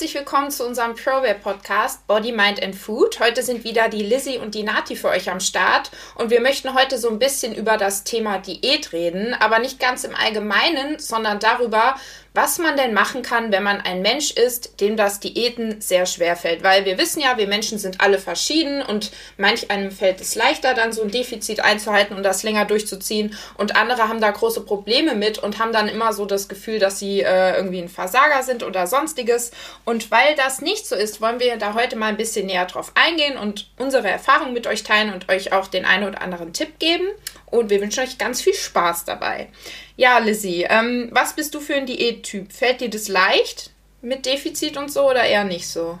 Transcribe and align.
herzlich 0.00 0.14
willkommen 0.18 0.50
zu 0.50 0.66
unserem 0.66 0.94
ProWare 0.94 1.34
Podcast 1.34 2.06
Body, 2.06 2.32
Mind 2.32 2.62
and 2.62 2.74
Food. 2.74 3.20
Heute 3.20 3.42
sind 3.42 3.64
wieder 3.64 3.90
die 3.90 4.02
Lizzie 4.02 4.38
und 4.38 4.54
die 4.54 4.62
Nati 4.62 4.96
für 4.96 5.08
euch 5.08 5.30
am 5.30 5.40
Start 5.40 5.90
und 6.14 6.30
wir 6.30 6.40
möchten 6.40 6.72
heute 6.72 6.96
so 6.96 7.10
ein 7.10 7.18
bisschen 7.18 7.54
über 7.54 7.76
das 7.76 8.02
Thema 8.02 8.38
Diät 8.38 8.94
reden, 8.94 9.34
aber 9.34 9.58
nicht 9.58 9.78
ganz 9.78 10.04
im 10.04 10.14
Allgemeinen, 10.14 10.98
sondern 10.98 11.38
darüber, 11.38 11.96
was 12.32 12.58
man 12.58 12.76
denn 12.76 12.94
machen 12.94 13.22
kann, 13.22 13.50
wenn 13.50 13.62
man 13.62 13.80
ein 13.80 14.02
Mensch 14.02 14.30
ist, 14.30 14.80
dem 14.80 14.96
das 14.96 15.18
Diäten 15.18 15.80
sehr 15.80 16.06
schwer 16.06 16.36
fällt. 16.36 16.62
Weil 16.62 16.84
wir 16.84 16.96
wissen 16.96 17.20
ja, 17.20 17.36
wir 17.38 17.48
Menschen 17.48 17.78
sind 17.78 18.00
alle 18.00 18.18
verschieden 18.18 18.82
und 18.82 19.10
manch 19.36 19.70
einem 19.70 19.90
fällt 19.90 20.20
es 20.20 20.36
leichter, 20.36 20.74
dann 20.74 20.92
so 20.92 21.02
ein 21.02 21.10
Defizit 21.10 21.60
einzuhalten 21.60 22.16
und 22.16 22.22
das 22.22 22.44
länger 22.44 22.66
durchzuziehen. 22.66 23.36
Und 23.58 23.74
andere 23.74 24.08
haben 24.08 24.20
da 24.20 24.30
große 24.30 24.60
Probleme 24.60 25.14
mit 25.16 25.38
und 25.38 25.58
haben 25.58 25.72
dann 25.72 25.88
immer 25.88 26.12
so 26.12 26.24
das 26.24 26.48
Gefühl, 26.48 26.78
dass 26.78 27.00
sie 27.00 27.20
äh, 27.20 27.56
irgendwie 27.56 27.82
ein 27.82 27.88
Versager 27.88 28.44
sind 28.44 28.62
oder 28.62 28.86
sonstiges. 28.86 29.50
Und 29.84 30.10
weil 30.12 30.36
das 30.36 30.60
nicht 30.60 30.86
so 30.86 30.94
ist, 30.94 31.20
wollen 31.20 31.40
wir 31.40 31.56
da 31.56 31.74
heute 31.74 31.96
mal 31.96 32.06
ein 32.06 32.16
bisschen 32.16 32.46
näher 32.46 32.66
drauf 32.66 32.92
eingehen 32.94 33.38
und 33.38 33.68
unsere 33.76 34.08
Erfahrungen 34.08 34.52
mit 34.52 34.68
euch 34.68 34.84
teilen 34.84 35.12
und 35.12 35.28
euch 35.28 35.52
auch 35.52 35.66
den 35.66 35.84
einen 35.84 36.08
oder 36.08 36.22
anderen 36.22 36.52
Tipp 36.52 36.78
geben. 36.78 37.08
Und 37.50 37.70
wir 37.70 37.80
wünschen 37.80 38.04
euch 38.04 38.18
ganz 38.18 38.40
viel 38.40 38.54
Spaß 38.54 39.04
dabei. 39.04 39.48
Ja, 39.96 40.18
Lizzie, 40.18 40.66
ähm, 40.68 41.08
was 41.10 41.34
bist 41.34 41.54
du 41.54 41.60
für 41.60 41.74
ein 41.74 41.86
Diättyp? 41.86 42.52
Fällt 42.52 42.80
dir 42.80 42.90
das 42.90 43.08
leicht 43.08 43.70
mit 44.02 44.26
Defizit 44.26 44.76
und 44.76 44.90
so 44.90 45.10
oder 45.10 45.24
eher 45.24 45.44
nicht 45.44 45.66
so? 45.66 45.98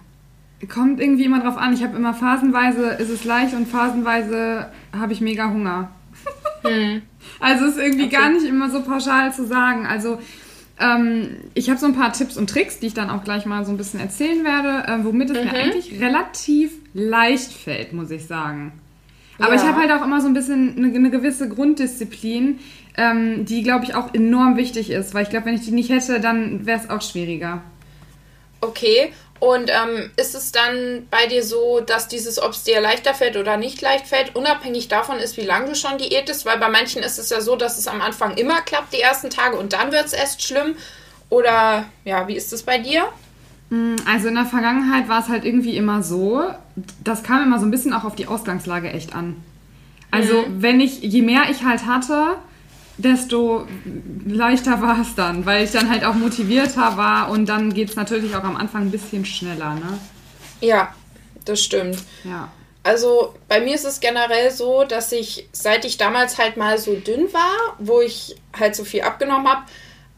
Kommt 0.68 1.00
irgendwie 1.00 1.24
immer 1.24 1.40
drauf 1.40 1.56
an. 1.56 1.72
Ich 1.72 1.82
habe 1.82 1.96
immer 1.96 2.14
phasenweise 2.14 2.90
ist 2.90 3.08
es 3.08 3.24
leicht 3.24 3.54
und 3.54 3.66
phasenweise 3.66 4.70
habe 4.96 5.12
ich 5.12 5.20
mega 5.20 5.48
Hunger. 5.48 5.90
Hm. 6.62 7.00
Also 7.38 7.64
ist 7.64 7.78
irgendwie 7.78 8.04
okay. 8.04 8.16
gar 8.16 8.28
nicht 8.28 8.44
immer 8.44 8.68
so 8.68 8.82
pauschal 8.82 9.32
zu 9.32 9.46
sagen. 9.46 9.86
Also 9.86 10.18
ähm, 10.78 11.36
ich 11.54 11.70
habe 11.70 11.78
so 11.78 11.86
ein 11.86 11.94
paar 11.94 12.12
Tipps 12.12 12.36
und 12.36 12.50
Tricks, 12.50 12.80
die 12.80 12.88
ich 12.88 12.94
dann 12.94 13.08
auch 13.08 13.24
gleich 13.24 13.46
mal 13.46 13.64
so 13.64 13.70
ein 13.70 13.78
bisschen 13.78 13.98
erzählen 14.00 14.44
werde, 14.44 14.86
äh, 14.86 15.04
womit 15.04 15.30
es 15.30 15.38
mhm. 15.38 15.44
mir 15.44 15.52
eigentlich 15.54 16.00
relativ 16.00 16.72
leicht 16.92 17.52
fällt, 17.52 17.94
muss 17.94 18.10
ich 18.10 18.26
sagen. 18.26 18.72
Aber 19.40 19.54
ja. 19.54 19.60
ich 19.60 19.66
habe 19.66 19.80
halt 19.80 19.90
auch 19.90 20.04
immer 20.04 20.20
so 20.20 20.26
ein 20.26 20.34
bisschen 20.34 20.76
eine, 20.76 20.94
eine 20.94 21.10
gewisse 21.10 21.48
Grunddisziplin, 21.48 22.60
ähm, 22.96 23.44
die, 23.44 23.62
glaube 23.62 23.84
ich, 23.84 23.94
auch 23.94 24.12
enorm 24.14 24.56
wichtig 24.56 24.90
ist. 24.90 25.14
Weil 25.14 25.24
ich 25.24 25.30
glaube, 25.30 25.46
wenn 25.46 25.54
ich 25.54 25.62
die 25.62 25.70
nicht 25.70 25.90
hätte, 25.90 26.20
dann 26.20 26.66
wäre 26.66 26.80
es 26.80 26.90
auch 26.90 27.02
schwieriger. 27.02 27.62
Okay. 28.60 29.12
Und 29.40 29.70
ähm, 29.70 30.10
ist 30.16 30.34
es 30.34 30.52
dann 30.52 31.08
bei 31.10 31.26
dir 31.26 31.42
so, 31.42 31.80
dass 31.80 32.08
dieses, 32.08 32.40
ob 32.40 32.52
es 32.52 32.62
dir 32.62 32.78
leichter 32.82 33.14
fällt 33.14 33.38
oder 33.38 33.56
nicht 33.56 33.80
leicht 33.80 34.06
fällt, 34.06 34.36
unabhängig 34.36 34.88
davon 34.88 35.16
ist, 35.16 35.38
wie 35.38 35.46
lange 35.46 35.70
du 35.70 35.74
schon 35.74 35.96
diätest? 35.96 36.44
Weil 36.44 36.58
bei 36.58 36.68
manchen 36.68 37.02
ist 37.02 37.18
es 37.18 37.30
ja 37.30 37.40
so, 37.40 37.56
dass 37.56 37.78
es 37.78 37.88
am 37.88 38.02
Anfang 38.02 38.36
immer 38.36 38.60
klappt, 38.60 38.92
die 38.92 39.00
ersten 39.00 39.30
Tage, 39.30 39.56
und 39.56 39.72
dann 39.72 39.92
wird 39.92 40.04
es 40.04 40.12
erst 40.12 40.42
schlimm. 40.42 40.76
Oder 41.30 41.86
ja, 42.04 42.28
wie 42.28 42.36
ist 42.36 42.52
es 42.52 42.62
bei 42.64 42.76
dir? 42.76 43.08
Mm, 43.70 43.96
also 44.04 44.28
in 44.28 44.34
der 44.34 44.46
Vergangenheit 44.46 45.08
war 45.08 45.20
es 45.20 45.28
halt 45.28 45.44
irgendwie 45.44 45.76
immer 45.76 46.02
so, 46.02 46.42
das 47.02 47.22
kam 47.22 47.42
immer 47.42 47.58
so 47.58 47.66
ein 47.66 47.70
bisschen 47.70 47.92
auch 47.92 48.04
auf 48.04 48.16
die 48.16 48.26
Ausgangslage 48.26 48.92
echt 48.92 49.14
an. 49.14 49.36
Also 50.10 50.42
mhm. 50.42 50.62
wenn 50.62 50.80
ich, 50.80 51.00
je 51.00 51.22
mehr 51.22 51.44
ich 51.50 51.64
halt 51.64 51.86
hatte, 51.86 52.36
desto 52.98 53.66
leichter 54.26 54.82
war 54.82 55.00
es 55.00 55.14
dann, 55.14 55.46
weil 55.46 55.64
ich 55.64 55.70
dann 55.70 55.88
halt 55.88 56.04
auch 56.04 56.14
motivierter 56.14 56.96
war 56.96 57.30
und 57.30 57.48
dann 57.48 57.72
geht 57.72 57.90
es 57.90 57.96
natürlich 57.96 58.34
auch 58.36 58.44
am 58.44 58.56
Anfang 58.56 58.82
ein 58.82 58.90
bisschen 58.90 59.24
schneller, 59.24 59.74
ne? 59.74 59.98
Ja, 60.60 60.94
das 61.44 61.62
stimmt. 61.62 61.98
Ja. 62.24 62.50
Also 62.82 63.34
bei 63.48 63.60
mir 63.60 63.74
ist 63.74 63.84
es 63.84 64.00
generell 64.00 64.50
so, 64.50 64.84
dass 64.84 65.12
ich, 65.12 65.48
seit 65.52 65.84
ich 65.84 65.96
damals 65.96 66.38
halt 66.38 66.56
mal 66.56 66.78
so 66.78 66.94
dünn 66.94 67.32
war, 67.32 67.76
wo 67.78 68.00
ich 68.00 68.36
halt 68.58 68.74
so 68.74 68.84
viel 68.84 69.02
abgenommen 69.02 69.46
habe, 69.48 69.62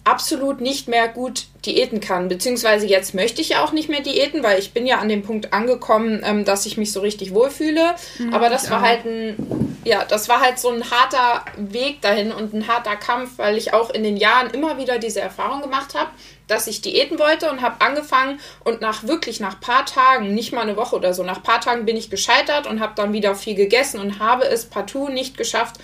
absolut 0.04 0.60
nicht 0.60 0.88
mehr 0.88 1.06
gut 1.06 1.46
diäten 1.64 2.00
kann. 2.00 2.28
Beziehungsweise 2.28 2.86
jetzt 2.86 3.14
möchte 3.14 3.40
ich 3.40 3.50
ja 3.50 3.64
auch 3.64 3.70
nicht 3.70 3.88
mehr 3.88 4.00
diäten, 4.00 4.42
weil 4.42 4.58
ich 4.58 4.72
bin 4.72 4.84
ja 4.84 4.98
an 4.98 5.08
dem 5.08 5.22
Punkt 5.22 5.52
angekommen, 5.52 6.22
ähm, 6.24 6.44
dass 6.44 6.66
ich 6.66 6.76
mich 6.76 6.90
so 6.92 7.00
richtig 7.00 7.32
wohlfühle. 7.34 7.94
Mhm, 8.18 8.34
Aber 8.34 8.48
das 8.48 8.68
war 8.70 8.80
auch. 8.80 8.86
halt 8.86 9.04
ein, 9.04 9.78
ja, 9.84 10.04
das 10.04 10.28
war 10.28 10.40
halt 10.40 10.58
so 10.58 10.70
ein 10.70 10.90
harter 10.90 11.44
Weg 11.56 12.02
dahin 12.02 12.32
und 12.32 12.52
ein 12.52 12.66
harter 12.66 12.96
Kampf, 12.96 13.38
weil 13.38 13.56
ich 13.56 13.72
auch 13.74 13.90
in 13.90 14.02
den 14.02 14.16
Jahren 14.16 14.50
immer 14.50 14.76
wieder 14.76 14.98
diese 14.98 15.20
Erfahrung 15.20 15.62
gemacht 15.62 15.94
habe, 15.94 16.10
dass 16.48 16.66
ich 16.66 16.80
diäten 16.80 17.20
wollte 17.20 17.48
und 17.48 17.62
habe 17.62 17.80
angefangen 17.80 18.40
und 18.64 18.80
nach 18.80 19.04
wirklich 19.04 19.38
nach 19.38 19.60
paar 19.60 19.86
Tagen, 19.86 20.34
nicht 20.34 20.52
mal 20.52 20.62
eine 20.62 20.76
Woche 20.76 20.96
oder 20.96 21.14
so, 21.14 21.22
nach 21.22 21.44
paar 21.44 21.60
Tagen 21.60 21.86
bin 21.86 21.96
ich 21.96 22.10
gescheitert 22.10 22.66
und 22.66 22.80
habe 22.80 22.94
dann 22.96 23.12
wieder 23.12 23.36
viel 23.36 23.54
gegessen 23.54 24.00
und 24.00 24.18
habe 24.18 24.44
es 24.46 24.64
partout 24.64 25.10
nicht 25.10 25.36
geschafft 25.36 25.76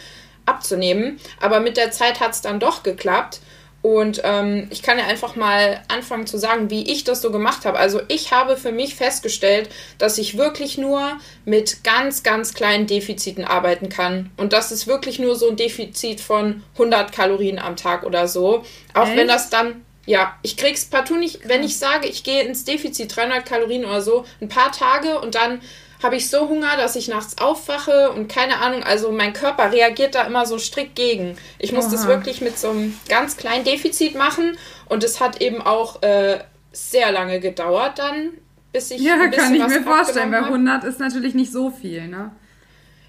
abzunehmen. 0.45 1.21
Aber 1.41 1.61
mit 1.61 1.77
der 1.77 1.93
Zeit 1.93 2.19
hat 2.19 2.33
es 2.33 2.41
dann 2.41 2.59
doch 2.59 2.83
geklappt. 2.83 3.41
Und 3.89 4.21
ähm, 4.23 4.67
ich 4.69 4.83
kann 4.83 4.99
ja 4.99 5.07
einfach 5.07 5.35
mal 5.35 5.83
anfangen 5.89 6.27
zu 6.27 6.37
sagen, 6.37 6.69
wie 6.69 6.93
ich 6.93 7.05
das 7.05 7.23
so 7.23 7.33
gemacht 7.33 7.65
habe. 7.65 7.79
Also 7.79 8.03
ich 8.09 8.33
habe 8.33 8.59
für 8.59 8.71
mich 8.71 8.95
festgestellt, 8.95 9.71
dass 9.97 10.19
ich 10.19 10.37
wirklich 10.37 10.77
nur 10.77 11.17
mit 11.47 11.85
ganz, 11.85 12.23
ganz 12.23 12.53
kleinen 12.53 12.87
Defiziten 12.87 13.47
arbeiten 13.47 13.89
kann. 13.89 14.31
Und 14.37 14.53
das 14.53 14.73
ist 14.73 14.89
wirklich 14.89 15.19
nur 15.19 15.37
so 15.37 15.49
ein 15.49 15.57
Defizit 15.57 16.21
von 16.21 16.63
100 16.75 17.13
Kalorien 17.13 17.59
am 17.59 17.77
Tag 17.77 18.05
oder 18.05 18.29
so. 18.29 18.63
Auch 18.93 19.07
Echt? 19.07 19.17
wenn 19.17 19.27
das 19.27 19.49
dann, 19.49 19.83
ja, 20.05 20.37
ich 20.43 20.59
krieg's 20.59 20.85
partout 20.85 21.17
nicht, 21.17 21.49
wenn 21.49 21.65
ich 21.65 21.79
sage, 21.79 22.09
ich 22.09 22.25
gehe 22.25 22.43
ins 22.43 22.65
Defizit 22.67 23.17
300 23.17 23.47
Kalorien 23.47 23.87
oder 23.87 24.03
so, 24.03 24.27
ein 24.43 24.51
paar 24.51 24.71
Tage 24.71 25.19
und 25.19 25.35
dann 25.35 25.63
habe 26.03 26.17
ich 26.17 26.29
so 26.29 26.49
Hunger, 26.49 26.77
dass 26.77 26.97
ich 26.97 27.09
nachts 27.09 27.39
aufwache 27.39 28.13
und 28.13 28.29
keine 28.29 28.59
Ahnung, 28.61 28.83
also 28.83 29.11
mein 29.11 29.33
Körper 29.33 29.73
reagiert 29.73 30.15
da 30.15 30.23
immer 30.25 30.47
so 30.47 30.59
strikt 30.59 30.95
gegen. 30.95 31.37
Ich 31.59 31.73
muss 31.73 31.87
Aha. 31.87 31.93
das 31.93 32.07
wirklich 32.07 32.41
mit 32.41 32.59
so 32.59 32.71
einem 32.71 32.99
ganz 33.09 33.37
kleinen 33.37 33.65
Defizit 33.65 34.15
machen 34.15 34.57
und 34.89 35.03
es 35.05 35.21
hat 35.21 35.41
eben 35.41 35.61
auch 35.61 36.03
äh, 36.03 36.39
sehr 36.73 37.11
lange 37.13 37.41
gedauert 37.41 37.99
dann, 37.99 38.31
bis 38.73 38.91
ich. 38.91 39.01
Ja, 39.01 39.17
kann 39.29 39.55
ich 39.55 39.67
mir 39.67 39.83
vorstellen, 39.83 40.31
weil 40.31 40.45
100 40.45 40.85
ist 40.85 41.01
natürlich 41.01 41.35
nicht 41.35 41.53
so 41.53 41.71
viel, 41.71 42.07
ne? 42.07 42.31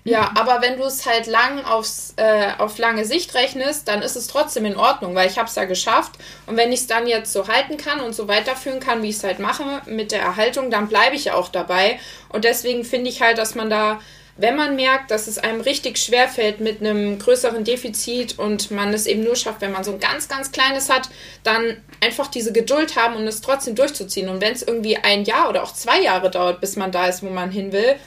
Ja, 0.06 0.32
aber 0.36 0.62
wenn 0.62 0.78
du 0.78 0.84
es 0.84 1.06
halt 1.06 1.28
lang 1.28 1.64
aufs, 1.66 2.14
äh, 2.16 2.52
auf 2.58 2.78
lange 2.78 3.04
Sicht 3.06 3.34
rechnest, 3.36 3.88
dann 3.88 4.02
ist 4.02 4.16
es 4.16 4.28
trotzdem 4.28 4.66
in 4.66 4.78
Ordnung, 4.78 5.14
weil 5.14 5.30
ich 5.30 5.38
habe 5.38 5.50
es 5.50 5.56
ja 5.56 5.66
geschafft. 5.66 6.14
Und 6.46 6.58
wenn 6.58 6.72
ich 6.72 6.82
es 6.82 6.88
dann 6.88 7.06
jetzt 7.06 7.34
so 7.34 7.48
halten 7.48 7.78
kann 7.78 8.00
und 8.00 8.16
so 8.16 8.28
weiterführen 8.28 8.80
kann, 8.80 9.04
wie 9.04 9.10
ich 9.10 9.18
es 9.18 9.24
halt 9.24 9.40
mache 9.40 9.82
mit 9.86 10.12
der 10.12 10.22
Erhaltung, 10.22 10.72
dann 10.72 10.88
bleibe 10.88 11.16
ich 11.16 11.26
ja 11.26 11.34
auch 11.36 11.50
dabei. 11.50 12.00
Und 12.30 12.46
deswegen 12.46 12.86
finde 12.86 13.10
ich 13.10 13.22
halt, 13.22 13.38
dass 13.38 13.56
man 13.56 13.70
da, 13.70 14.00
wenn 14.38 14.56
man 14.56 14.78
merkt, 14.78 15.12
dass 15.12 15.28
es 15.28 15.38
einem 15.38 15.60
richtig 15.60 15.98
schwer 15.98 16.30
fällt 16.30 16.62
mit 16.62 16.80
einem 16.80 17.20
größeren 17.20 17.66
Defizit 17.66 18.40
und 18.40 18.72
man 18.72 18.94
es 18.94 19.06
eben 19.06 19.24
nur 19.24 19.36
schafft, 19.36 19.60
wenn 19.60 19.74
man 19.74 19.84
so 19.84 19.92
ein 19.92 20.00
ganz, 20.00 20.30
ganz 20.30 20.54
kleines 20.54 20.90
hat, 20.90 21.10
dann 21.44 21.76
einfach 22.00 22.28
diese 22.28 22.54
Geduld 22.54 22.96
haben 22.96 23.16
und 23.16 23.28
es 23.28 23.42
trotzdem 23.42 23.76
durchzuziehen. 23.76 24.30
Und 24.30 24.40
wenn 24.40 24.54
es 24.54 24.64
irgendwie 24.64 24.96
ein 24.96 25.26
Jahr 25.26 25.50
oder 25.50 25.62
auch 25.62 25.74
zwei 25.74 26.02
Jahre 26.02 26.32
dauert, 26.32 26.62
bis 26.62 26.78
man 26.78 26.94
da 26.94 27.08
ist, 27.08 27.22
wo 27.22 27.30
man 27.30 27.52
hin 27.52 27.74
will, 27.74 27.98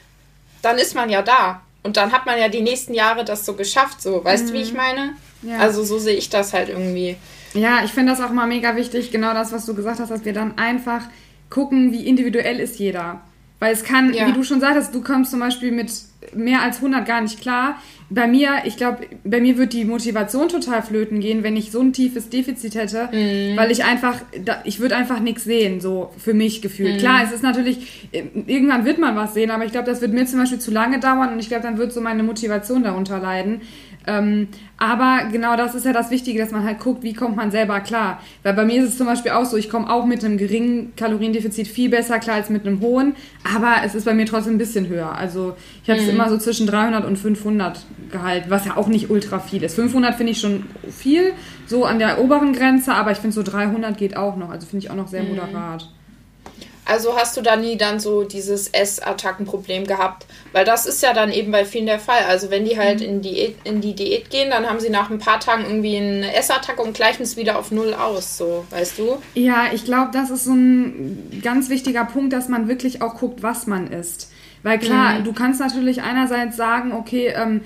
dann 0.62 0.78
ist 0.78 0.94
man 0.94 1.10
ja 1.10 1.20
da. 1.20 1.60
Und 1.82 1.96
dann 1.96 2.12
hat 2.12 2.26
man 2.26 2.38
ja 2.38 2.48
die 2.48 2.62
nächsten 2.62 2.94
Jahre 2.94 3.24
das 3.24 3.44
so 3.44 3.54
geschafft, 3.54 4.00
so. 4.00 4.24
Weißt 4.24 4.48
du, 4.48 4.52
mhm. 4.52 4.56
wie 4.56 4.62
ich 4.62 4.72
meine? 4.72 5.14
Ja. 5.42 5.58
Also 5.58 5.82
so 5.84 5.98
sehe 5.98 6.14
ich 6.14 6.30
das 6.30 6.52
halt 6.52 6.68
irgendwie. 6.68 7.16
Ja, 7.54 7.84
ich 7.84 7.90
finde 7.90 8.12
das 8.12 8.20
auch 8.20 8.30
mal 8.30 8.46
mega 8.46 8.76
wichtig, 8.76 9.10
genau 9.10 9.34
das, 9.34 9.52
was 9.52 9.66
du 9.66 9.74
gesagt 9.74 10.00
hast, 10.00 10.10
dass 10.10 10.24
wir 10.24 10.32
dann 10.32 10.56
einfach 10.58 11.02
gucken, 11.50 11.92
wie 11.92 12.06
individuell 12.06 12.60
ist 12.60 12.78
jeder. 12.78 13.20
Weil 13.62 13.74
es 13.74 13.84
kann, 13.84 14.12
ja. 14.12 14.26
wie 14.26 14.32
du 14.32 14.42
schon 14.42 14.58
sagtest, 14.58 14.92
du 14.92 15.02
kommst 15.02 15.30
zum 15.30 15.38
Beispiel 15.38 15.70
mit 15.70 15.88
mehr 16.34 16.62
als 16.62 16.78
100 16.78 17.06
gar 17.06 17.20
nicht 17.20 17.40
klar. 17.40 17.80
Bei 18.10 18.26
mir, 18.26 18.50
ich 18.64 18.76
glaube, 18.76 19.06
bei 19.22 19.40
mir 19.40 19.56
wird 19.56 19.72
die 19.72 19.84
Motivation 19.84 20.48
total 20.48 20.82
flöten 20.82 21.20
gehen, 21.20 21.44
wenn 21.44 21.56
ich 21.56 21.70
so 21.70 21.78
ein 21.78 21.92
tiefes 21.92 22.28
Defizit 22.28 22.74
hätte, 22.74 23.08
mhm. 23.12 23.56
weil 23.56 23.70
ich 23.70 23.84
einfach, 23.84 24.16
ich 24.64 24.80
würde 24.80 24.96
einfach 24.96 25.20
nichts 25.20 25.44
sehen, 25.44 25.80
so 25.80 26.10
für 26.18 26.34
mich 26.34 26.60
gefühlt. 26.60 26.94
Mhm. 26.94 26.98
Klar, 26.98 27.20
es 27.24 27.30
ist 27.30 27.44
natürlich, 27.44 28.08
irgendwann 28.10 28.84
wird 28.84 28.98
man 28.98 29.14
was 29.14 29.32
sehen, 29.32 29.52
aber 29.52 29.64
ich 29.64 29.70
glaube, 29.70 29.88
das 29.88 30.00
wird 30.00 30.12
mir 30.12 30.26
zum 30.26 30.40
Beispiel 30.40 30.58
zu 30.58 30.72
lange 30.72 30.98
dauern 30.98 31.32
und 31.32 31.38
ich 31.38 31.46
glaube, 31.46 31.62
dann 31.62 31.78
wird 31.78 31.92
so 31.92 32.00
meine 32.00 32.24
Motivation 32.24 32.82
darunter 32.82 33.20
leiden. 33.20 33.60
Ähm, 34.06 34.48
aber 34.78 35.28
genau 35.30 35.56
das 35.56 35.74
ist 35.74 35.86
ja 35.86 35.92
das 35.92 36.10
Wichtige, 36.10 36.40
dass 36.40 36.50
man 36.50 36.64
halt 36.64 36.80
guckt, 36.80 37.02
wie 37.02 37.12
kommt 37.12 37.36
man 37.36 37.50
selber 37.50 37.80
klar. 37.80 38.20
Weil 38.42 38.54
bei 38.54 38.64
mir 38.64 38.82
ist 38.82 38.90
es 38.90 38.98
zum 38.98 39.06
Beispiel 39.06 39.32
auch 39.32 39.44
so, 39.44 39.56
ich 39.56 39.70
komme 39.70 39.88
auch 39.88 40.06
mit 40.06 40.24
einem 40.24 40.38
geringen 40.38 40.92
Kaloriendefizit 40.96 41.68
viel 41.68 41.88
besser 41.88 42.18
klar 42.18 42.36
als 42.36 42.50
mit 42.50 42.66
einem 42.66 42.80
hohen, 42.80 43.14
aber 43.56 43.76
es 43.84 43.94
ist 43.94 44.04
bei 44.04 44.14
mir 44.14 44.26
trotzdem 44.26 44.54
ein 44.54 44.58
bisschen 44.58 44.88
höher. 44.88 45.12
Also 45.14 45.54
ich 45.84 45.90
habe 45.90 46.00
es 46.00 46.06
mhm. 46.06 46.14
immer 46.14 46.28
so 46.28 46.38
zwischen 46.38 46.66
300 46.66 47.04
und 47.04 47.16
500 47.16 47.84
gehalten, 48.10 48.50
was 48.50 48.64
ja 48.64 48.76
auch 48.76 48.88
nicht 48.88 49.10
ultra 49.10 49.38
viel 49.38 49.62
ist. 49.62 49.74
500 49.76 50.14
finde 50.16 50.32
ich 50.32 50.40
schon 50.40 50.64
viel, 50.90 51.32
so 51.66 51.84
an 51.84 51.98
der 51.98 52.20
oberen 52.20 52.52
Grenze, 52.52 52.94
aber 52.94 53.12
ich 53.12 53.18
finde 53.18 53.34
so 53.34 53.42
300 53.42 53.96
geht 53.96 54.16
auch 54.16 54.36
noch. 54.36 54.50
Also 54.50 54.66
finde 54.66 54.84
ich 54.84 54.90
auch 54.90 54.96
noch 54.96 55.08
sehr 55.08 55.22
mhm. 55.22 55.30
Also 56.84 57.16
hast 57.16 57.36
du 57.36 57.42
da 57.42 57.56
nie 57.56 57.76
dann 57.76 58.00
so 58.00 58.24
dieses 58.24 58.68
Essattackenproblem 58.68 59.86
gehabt? 59.86 60.26
Weil 60.52 60.64
das 60.64 60.84
ist 60.84 61.02
ja 61.02 61.12
dann 61.12 61.30
eben 61.30 61.52
bei 61.52 61.64
vielen 61.64 61.86
der 61.86 62.00
Fall. 62.00 62.24
Also 62.28 62.50
wenn 62.50 62.64
die 62.64 62.76
halt 62.76 63.00
mhm. 63.00 63.06
in, 63.06 63.22
Diät, 63.22 63.56
in 63.64 63.80
die 63.80 63.94
Diät 63.94 64.30
gehen, 64.30 64.50
dann 64.50 64.68
haben 64.68 64.80
sie 64.80 64.90
nach 64.90 65.10
ein 65.10 65.18
paar 65.18 65.38
Tagen 65.38 65.64
irgendwie 65.64 65.96
eine 65.96 66.34
Essattacke 66.34 66.82
und 66.82 66.94
gleichen 66.94 67.22
es 67.22 67.36
wieder 67.36 67.58
auf 67.58 67.70
Null 67.70 67.94
aus, 67.94 68.36
so, 68.36 68.64
weißt 68.70 68.98
du? 68.98 69.18
Ja, 69.34 69.66
ich 69.72 69.84
glaube, 69.84 70.10
das 70.12 70.30
ist 70.30 70.44
so 70.44 70.52
ein 70.52 71.40
ganz 71.42 71.68
wichtiger 71.68 72.04
Punkt, 72.04 72.32
dass 72.32 72.48
man 72.48 72.68
wirklich 72.68 73.00
auch 73.00 73.14
guckt, 73.14 73.42
was 73.42 73.66
man 73.66 73.86
isst. 73.86 74.30
Weil 74.64 74.78
klar, 74.78 75.18
mhm. 75.18 75.24
du 75.24 75.32
kannst 75.32 75.60
natürlich 75.60 76.02
einerseits 76.02 76.56
sagen, 76.56 76.92
okay, 76.92 77.32
ähm, 77.36 77.62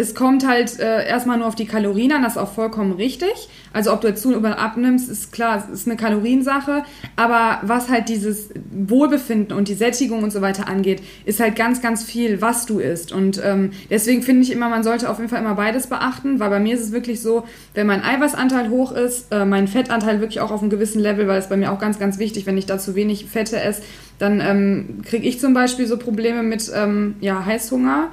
es 0.00 0.14
kommt 0.14 0.46
halt 0.46 0.80
äh, 0.80 1.06
erstmal 1.06 1.36
nur 1.36 1.46
auf 1.46 1.54
die 1.54 1.66
Kalorien 1.66 2.12
an, 2.12 2.22
das 2.22 2.32
ist 2.32 2.38
auch 2.38 2.52
vollkommen 2.52 2.92
richtig. 2.92 3.48
Also 3.72 3.92
ob 3.92 4.00
du 4.00 4.08
jetzt 4.08 4.22
zu 4.22 4.34
oder 4.34 4.58
abnimmst, 4.58 5.10
ist 5.10 5.30
klar, 5.30 5.62
es 5.62 5.80
ist 5.80 5.86
eine 5.86 5.96
Kaloriensache. 5.96 6.82
Aber 7.16 7.58
was 7.62 7.90
halt 7.90 8.08
dieses 8.08 8.48
Wohlbefinden 8.72 9.56
und 9.56 9.68
die 9.68 9.74
Sättigung 9.74 10.22
und 10.22 10.32
so 10.32 10.40
weiter 10.40 10.68
angeht, 10.68 11.02
ist 11.26 11.38
halt 11.38 11.54
ganz, 11.54 11.82
ganz 11.82 12.02
viel, 12.02 12.40
was 12.40 12.66
du 12.66 12.78
isst. 12.78 13.12
Und 13.12 13.40
ähm, 13.44 13.72
deswegen 13.90 14.22
finde 14.22 14.42
ich 14.42 14.52
immer, 14.52 14.68
man 14.70 14.82
sollte 14.82 15.10
auf 15.10 15.18
jeden 15.18 15.28
Fall 15.28 15.40
immer 15.40 15.54
beides 15.54 15.86
beachten, 15.86 16.40
weil 16.40 16.50
bei 16.50 16.60
mir 16.60 16.74
ist 16.74 16.82
es 16.82 16.92
wirklich 16.92 17.20
so, 17.20 17.44
wenn 17.74 17.86
mein 17.86 18.02
Eiweißanteil 18.02 18.70
hoch 18.70 18.92
ist, 18.92 19.30
äh, 19.30 19.44
mein 19.44 19.68
Fettanteil 19.68 20.20
wirklich 20.20 20.40
auch 20.40 20.50
auf 20.50 20.62
einem 20.62 20.70
gewissen 20.70 21.00
Level, 21.00 21.28
weil 21.28 21.38
es 21.38 21.48
bei 21.48 21.56
mir 21.56 21.70
auch 21.72 21.78
ganz, 21.78 21.98
ganz 21.98 22.18
wichtig, 22.18 22.46
wenn 22.46 22.56
ich 22.56 22.66
da 22.66 22.78
zu 22.78 22.94
wenig 22.94 23.26
Fette 23.26 23.60
esse, 23.60 23.82
dann 24.18 24.40
ähm, 24.40 25.00
kriege 25.04 25.26
ich 25.26 25.40
zum 25.40 25.52
Beispiel 25.54 25.86
so 25.86 25.98
Probleme 25.98 26.42
mit 26.42 26.70
ähm, 26.74 27.16
ja, 27.20 27.44
Heißhunger. 27.44 28.08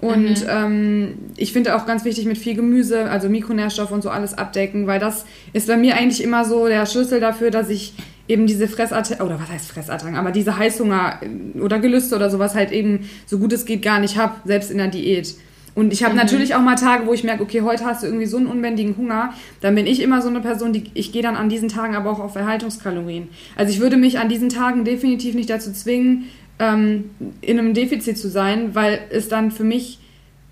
Und 0.00 0.42
mhm. 0.42 0.48
ähm, 0.48 1.14
ich 1.36 1.52
finde 1.52 1.76
auch 1.76 1.84
ganz 1.84 2.04
wichtig 2.04 2.24
mit 2.24 2.38
viel 2.38 2.54
Gemüse, 2.54 3.10
also 3.10 3.28
Mikronährstoff 3.28 3.90
und 3.90 4.02
so 4.02 4.08
alles 4.08 4.36
abdecken, 4.36 4.86
weil 4.86 4.98
das 4.98 5.26
ist 5.52 5.68
bei 5.68 5.76
mir 5.76 5.96
eigentlich 5.96 6.22
immer 6.22 6.44
so 6.44 6.68
der 6.68 6.86
Schlüssel 6.86 7.20
dafür, 7.20 7.50
dass 7.50 7.68
ich 7.68 7.92
eben 8.26 8.46
diese 8.46 8.66
Fressattacken, 8.66 9.26
oder 9.26 9.38
was 9.38 9.50
heißt 9.50 9.70
Fressattacken, 9.70 10.16
aber 10.16 10.30
diese 10.30 10.56
Heißhunger 10.56 11.20
äh, 11.22 11.60
oder 11.60 11.78
Gelüste 11.80 12.16
oder 12.16 12.30
sowas 12.30 12.54
halt 12.54 12.72
eben 12.72 13.10
so 13.26 13.38
gut 13.38 13.52
es 13.52 13.66
geht 13.66 13.82
gar 13.82 14.00
nicht 14.00 14.16
habe, 14.16 14.34
selbst 14.44 14.70
in 14.70 14.78
der 14.78 14.88
Diät. 14.88 15.34
Und 15.74 15.92
ich 15.92 16.02
habe 16.02 16.14
mhm. 16.14 16.20
natürlich 16.20 16.54
auch 16.54 16.60
mal 16.60 16.74
Tage, 16.76 17.06
wo 17.06 17.12
ich 17.12 17.22
merke, 17.22 17.42
okay, 17.42 17.62
heute 17.62 17.84
hast 17.84 18.02
du 18.02 18.06
irgendwie 18.06 18.26
so 18.26 18.38
einen 18.38 18.46
unbändigen 18.46 18.96
Hunger. 18.96 19.34
Dann 19.60 19.74
bin 19.74 19.86
ich 19.86 20.02
immer 20.02 20.20
so 20.20 20.28
eine 20.28 20.40
Person, 20.40 20.72
die 20.72 20.84
ich 20.94 21.12
gehe 21.12 21.22
dann 21.22 21.36
an 21.36 21.48
diesen 21.48 21.68
Tagen 21.68 21.94
aber 21.94 22.10
auch 22.10 22.18
auf 22.20 22.34
Erhaltungskalorien. 22.34 23.28
Also 23.56 23.72
ich 23.72 23.80
würde 23.80 23.96
mich 23.96 24.18
an 24.18 24.28
diesen 24.28 24.48
Tagen 24.48 24.84
definitiv 24.84 25.34
nicht 25.34 25.48
dazu 25.48 25.72
zwingen, 25.72 26.24
ähm, 26.60 27.10
in 27.40 27.58
einem 27.58 27.74
Defizit 27.74 28.18
zu 28.18 28.28
sein, 28.28 28.74
weil 28.74 29.00
es 29.10 29.28
dann 29.28 29.50
für 29.50 29.64
mich, 29.64 29.98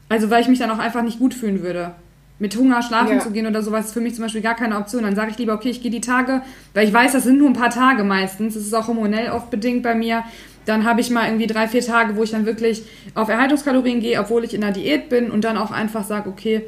also 0.09 0.31
weil 0.31 0.43
ich 0.43 0.49
mich 0.49 0.59
dann 0.59 0.71
auch 0.71 0.79
einfach 0.79 1.03
nicht 1.03 1.21
gut 1.21 1.35
fühlen 1.35 1.63
würde. 1.63 1.93
Mit 2.41 2.57
Hunger 2.57 2.83
schlafen 2.83 3.17
ja. 3.17 3.21
zu 3.21 3.31
gehen 3.31 3.47
oder 3.47 3.63
sowas 3.63 3.87
ist 3.87 3.93
für 3.93 4.01
mich 4.01 4.15
zum 4.15 4.25
Beispiel 4.25 4.41
gar 4.41 4.55
keine 4.55 4.79
Option. 4.79 5.03
Dann 5.03 5.17
sage 5.17 5.33
ich 5.33 5.39
lieber, 5.39 5.55
okay, 5.55 5.71
ich 5.71 5.83
gehe 5.83 5.91
die 5.91 6.01
Tage, 6.01 6.43
weil 6.73 6.87
ich 6.87 6.95
weiß, 6.95 7.13
das 7.13 7.25
sind 7.25 7.39
nur 7.39 7.49
ein 7.49 7.55
paar 7.55 7.71
Tage 7.71 8.05
meistens. 8.05 8.55
Das 8.55 8.63
ist 8.63 8.75
auch 8.75 8.87
hormonell 8.87 9.31
oft 9.31 9.51
bedingt 9.51 9.83
bei 9.83 9.95
mir. 9.95 10.25
Dann 10.65 10.85
habe 10.85 11.01
ich 11.01 11.11
mal 11.11 11.27
irgendwie 11.27 11.47
drei, 11.47 11.67
vier 11.67 11.83
Tage, 11.83 12.17
wo 12.17 12.23
ich 12.23 12.31
dann 12.31 12.47
wirklich 12.47 12.85
auf 13.15 13.29
Erhaltungskalorien 13.29 14.01
gehe, 14.01 14.21
obwohl 14.21 14.45
ich 14.45 14.55
in 14.55 14.61
der 14.61 14.71
Diät 14.71 15.09
bin 15.09 15.31
und 15.31 15.45
dann 15.45 15.57
auch 15.57 15.73
einfach 15.73 16.05
sage, 16.05 16.31
okay, 16.31 16.63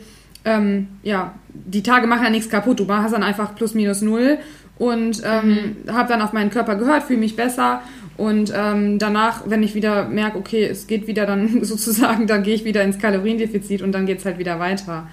ähm, 0.44 0.88
ja, 1.02 1.34
die 1.48 1.82
Tage 1.82 2.06
machen 2.06 2.24
ja 2.24 2.30
nichts 2.30 2.50
kaputt. 2.50 2.80
Du 2.80 2.88
hast 2.88 3.12
dann 3.12 3.22
einfach 3.22 3.54
plus 3.54 3.74
minus 3.74 4.02
null 4.02 4.38
und 4.78 5.22
ähm, 5.24 5.76
mhm. 5.84 5.92
habe 5.92 6.08
dann 6.08 6.22
auf 6.22 6.32
meinen 6.32 6.50
Körper 6.50 6.74
gehört, 6.74 7.04
fühle 7.04 7.20
mich 7.20 7.36
besser 7.36 7.82
und 8.16 8.52
ähm, 8.54 8.98
danach, 8.98 9.44
wenn 9.46 9.62
ich 9.62 9.74
wieder 9.74 10.06
merke, 10.06 10.38
okay, 10.38 10.64
es 10.64 10.86
geht 10.86 11.06
wieder 11.06 11.26
dann 11.26 11.64
sozusagen, 11.64 12.26
dann 12.26 12.42
gehe 12.42 12.54
ich 12.54 12.64
wieder 12.64 12.82
ins 12.82 12.98
Kaloriendefizit 12.98 13.82
und 13.82 13.92
dann 13.92 14.06
geht 14.06 14.18
es 14.18 14.24
halt 14.24 14.38
wieder 14.38 14.58
weiter. 14.58 15.08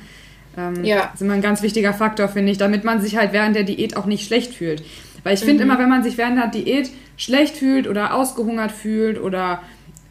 Ähm, 0.57 0.83
ja. 0.83 1.03
Das 1.03 1.15
ist 1.15 1.21
immer 1.21 1.33
ein 1.33 1.41
ganz 1.41 1.61
wichtiger 1.61 1.93
Faktor, 1.93 2.27
finde 2.27 2.51
ich, 2.51 2.57
damit 2.57 2.83
man 2.83 2.99
sich 2.99 3.17
halt 3.17 3.31
während 3.31 3.55
der 3.55 3.63
Diät 3.63 3.95
auch 3.95 4.05
nicht 4.05 4.25
schlecht 4.25 4.53
fühlt. 4.53 4.83
Weil 5.23 5.35
ich 5.35 5.39
finde 5.41 5.63
mhm. 5.63 5.71
immer, 5.71 5.79
wenn 5.79 5.89
man 5.89 6.03
sich 6.03 6.17
während 6.17 6.37
der 6.37 6.47
Diät 6.47 6.89
schlecht 7.15 7.55
fühlt 7.55 7.87
oder 7.87 8.13
ausgehungert 8.13 8.71
fühlt 8.71 9.21
oder 9.21 9.61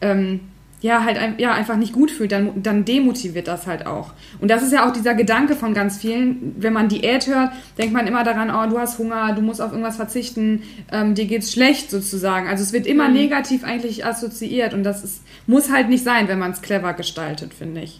ähm, 0.01 0.41
ja, 0.81 1.03
halt 1.03 1.39
ja, 1.39 1.53
einfach 1.53 1.75
nicht 1.75 1.93
gut 1.93 2.11
fühlt, 2.11 2.31
dann, 2.31 2.61
dann 2.61 2.85
demotiviert 2.85 3.47
das 3.47 3.65
halt 3.65 3.87
auch. 3.87 4.13
Und 4.39 4.51
das 4.51 4.61
ist 4.61 4.71
ja 4.71 4.87
auch 4.87 4.93
dieser 4.93 5.15
Gedanke 5.15 5.55
von 5.55 5.73
ganz 5.73 5.97
vielen. 5.97 6.55
Wenn 6.57 6.73
man 6.73 6.87
Diät 6.87 7.25
hört, 7.25 7.51
denkt 7.79 7.93
man 7.93 8.05
immer 8.05 8.23
daran, 8.23 8.51
oh, 8.51 8.69
du 8.69 8.79
hast 8.79 8.99
Hunger, 8.99 9.33
du 9.33 9.41
musst 9.41 9.59
auf 9.59 9.71
irgendwas 9.71 9.95
verzichten, 9.95 10.61
ähm, 10.91 11.15
dir 11.15 11.25
geht's 11.25 11.51
schlecht 11.51 11.89
sozusagen. 11.89 12.47
Also 12.47 12.63
es 12.63 12.73
wird 12.73 12.85
immer 12.85 13.07
mhm. 13.07 13.15
negativ 13.15 13.63
eigentlich 13.63 14.05
assoziiert 14.05 14.75
und 14.75 14.83
das 14.83 15.03
ist, 15.03 15.23
muss 15.47 15.71
halt 15.71 15.89
nicht 15.89 16.03
sein, 16.03 16.27
wenn 16.27 16.37
man 16.37 16.51
es 16.51 16.61
clever 16.61 16.93
gestaltet, 16.93 17.55
finde 17.55 17.81
ich. 17.81 17.99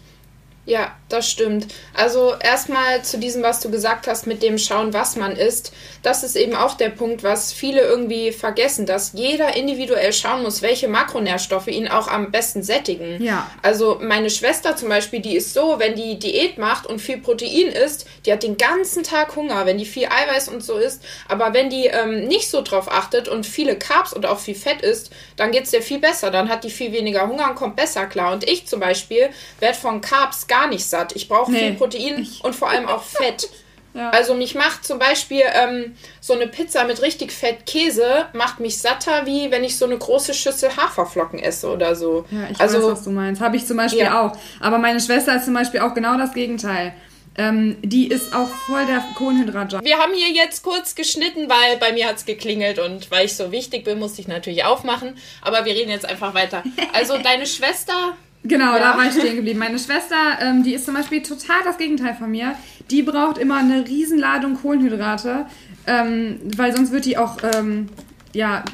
Ja, 0.68 0.92
das 1.08 1.30
stimmt. 1.30 1.66
Also 1.94 2.34
erstmal 2.38 3.02
zu 3.02 3.16
diesem, 3.16 3.42
was 3.42 3.60
du 3.60 3.70
gesagt 3.70 4.06
hast, 4.06 4.26
mit 4.26 4.42
dem 4.42 4.58
Schauen, 4.58 4.92
was 4.92 5.16
man 5.16 5.34
isst. 5.34 5.72
Das 6.02 6.22
ist 6.22 6.36
eben 6.36 6.54
auch 6.54 6.74
der 6.74 6.90
Punkt, 6.90 7.22
was 7.22 7.54
viele 7.54 7.80
irgendwie 7.80 8.32
vergessen, 8.32 8.84
dass 8.84 9.12
jeder 9.14 9.56
individuell 9.56 10.12
schauen 10.12 10.42
muss, 10.42 10.60
welche 10.60 10.86
Makronährstoffe 10.86 11.68
ihn 11.68 11.88
auch 11.88 12.08
am 12.08 12.30
besten 12.30 12.62
sättigen. 12.62 13.22
Ja. 13.22 13.50
Also 13.62 13.98
meine 14.02 14.28
Schwester 14.28 14.76
zum 14.76 14.90
Beispiel, 14.90 15.20
die 15.20 15.36
ist 15.36 15.54
so, 15.54 15.78
wenn 15.78 15.94
die 15.94 16.18
Diät 16.18 16.58
macht 16.58 16.86
und 16.86 17.00
viel 17.00 17.16
Protein 17.16 17.68
isst, 17.68 18.06
die 18.26 18.32
hat 18.32 18.42
den 18.42 18.58
ganzen 18.58 19.04
Tag 19.04 19.36
Hunger, 19.36 19.64
wenn 19.64 19.78
die 19.78 19.86
viel 19.86 20.08
Eiweiß 20.08 20.48
und 20.48 20.62
so 20.62 20.76
isst. 20.76 21.02
Aber 21.28 21.54
wenn 21.54 21.70
die 21.70 21.86
ähm, 21.86 22.26
nicht 22.26 22.50
so 22.50 22.60
drauf 22.60 22.92
achtet 22.92 23.26
und 23.26 23.46
viele 23.46 23.78
Carbs 23.78 24.12
und 24.12 24.26
auch 24.26 24.38
viel 24.38 24.54
Fett 24.54 24.82
isst, 24.82 25.12
dann 25.36 25.50
geht 25.50 25.64
es 25.64 25.70
dir 25.70 25.80
viel 25.80 25.98
besser. 25.98 26.30
Dann 26.30 26.50
hat 26.50 26.64
die 26.64 26.70
viel 26.70 26.92
weniger 26.92 27.26
Hunger 27.26 27.48
und 27.48 27.56
kommt 27.56 27.76
besser 27.76 28.04
klar. 28.04 28.34
Und 28.34 28.46
ich 28.46 28.66
zum 28.66 28.80
Beispiel 28.80 29.30
werde 29.60 29.78
von 29.78 30.02
Carbs 30.02 30.46
gar 30.46 30.57
gar 30.58 30.68
nicht 30.68 30.84
satt. 30.84 31.14
Ich 31.14 31.28
brauche 31.28 31.50
nee. 31.50 31.58
viel 31.58 31.72
Protein 31.74 32.26
und 32.42 32.54
vor 32.54 32.70
allem 32.70 32.86
auch 32.88 33.02
Fett. 33.02 33.48
Ja. 33.94 34.10
Also 34.10 34.34
mich 34.34 34.54
macht 34.54 34.84
zum 34.84 34.98
Beispiel 34.98 35.42
ähm, 35.54 35.96
so 36.20 36.34
eine 36.34 36.46
Pizza 36.46 36.84
mit 36.84 37.02
richtig 37.02 37.32
Fett 37.32 37.66
Käse 37.66 38.26
macht 38.32 38.60
mich 38.60 38.78
satter, 38.78 39.24
wie 39.24 39.50
wenn 39.50 39.64
ich 39.64 39.76
so 39.76 39.86
eine 39.86 39.96
große 39.96 40.34
Schüssel 40.34 40.68
Haferflocken 40.76 41.38
esse 41.38 41.68
oder 41.68 41.96
so. 41.96 42.24
Ja, 42.30 42.48
ich 42.50 42.60
also, 42.60 42.78
weiß, 42.78 42.92
was 42.92 43.04
du 43.04 43.10
meinst. 43.10 43.40
Habe 43.40 43.56
ich 43.56 43.66
zum 43.66 43.78
Beispiel 43.78 44.04
ja. 44.04 44.22
auch. 44.26 44.36
Aber 44.60 44.78
meine 44.78 45.00
Schwester 45.00 45.34
ist 45.34 45.46
zum 45.46 45.54
Beispiel 45.54 45.80
auch 45.80 45.94
genau 45.94 46.16
das 46.16 46.32
Gegenteil. 46.32 46.92
Ähm, 47.38 47.76
die 47.82 48.08
ist 48.08 48.34
auch 48.34 48.48
voll 48.66 48.84
der 48.86 49.02
Kohlenhydrat. 49.16 49.82
Wir 49.82 49.98
haben 49.98 50.12
hier 50.12 50.32
jetzt 50.32 50.62
kurz 50.62 50.94
geschnitten, 50.94 51.48
weil 51.48 51.78
bei 51.78 51.92
mir 51.92 52.08
hat 52.08 52.16
es 52.16 52.26
geklingelt 52.26 52.78
und 52.78 53.10
weil 53.10 53.24
ich 53.24 53.36
so 53.36 53.50
wichtig 53.50 53.84
bin, 53.84 53.98
musste 53.98 54.20
ich 54.20 54.28
natürlich 54.28 54.64
aufmachen. 54.64 55.16
Aber 55.40 55.64
wir 55.64 55.74
reden 55.74 55.90
jetzt 55.90 56.06
einfach 56.06 56.34
weiter. 56.34 56.62
Also 56.92 57.16
deine 57.18 57.46
Schwester 57.46 58.16
Genau, 58.44 58.74
ja. 58.74 58.78
da 58.78 58.96
war 58.96 59.06
ich 59.06 59.12
stehen 59.12 59.36
geblieben. 59.36 59.58
Meine 59.58 59.78
Schwester, 59.78 60.16
ähm, 60.40 60.62
die 60.62 60.74
ist 60.74 60.84
zum 60.84 60.94
Beispiel 60.94 61.22
total 61.22 61.58
das 61.64 61.76
Gegenteil 61.76 62.14
von 62.14 62.30
mir. 62.30 62.54
Die 62.90 63.02
braucht 63.02 63.38
immer 63.38 63.56
eine 63.56 63.86
Riesenladung 63.86 64.54
Kohlenhydrate, 64.54 65.46
ähm, 65.86 66.40
weil 66.56 66.74
sonst 66.74 66.92
wird 66.92 67.04
die 67.04 67.18
auch, 67.18 67.38
ähm, 67.54 67.88
ja, 68.32 68.64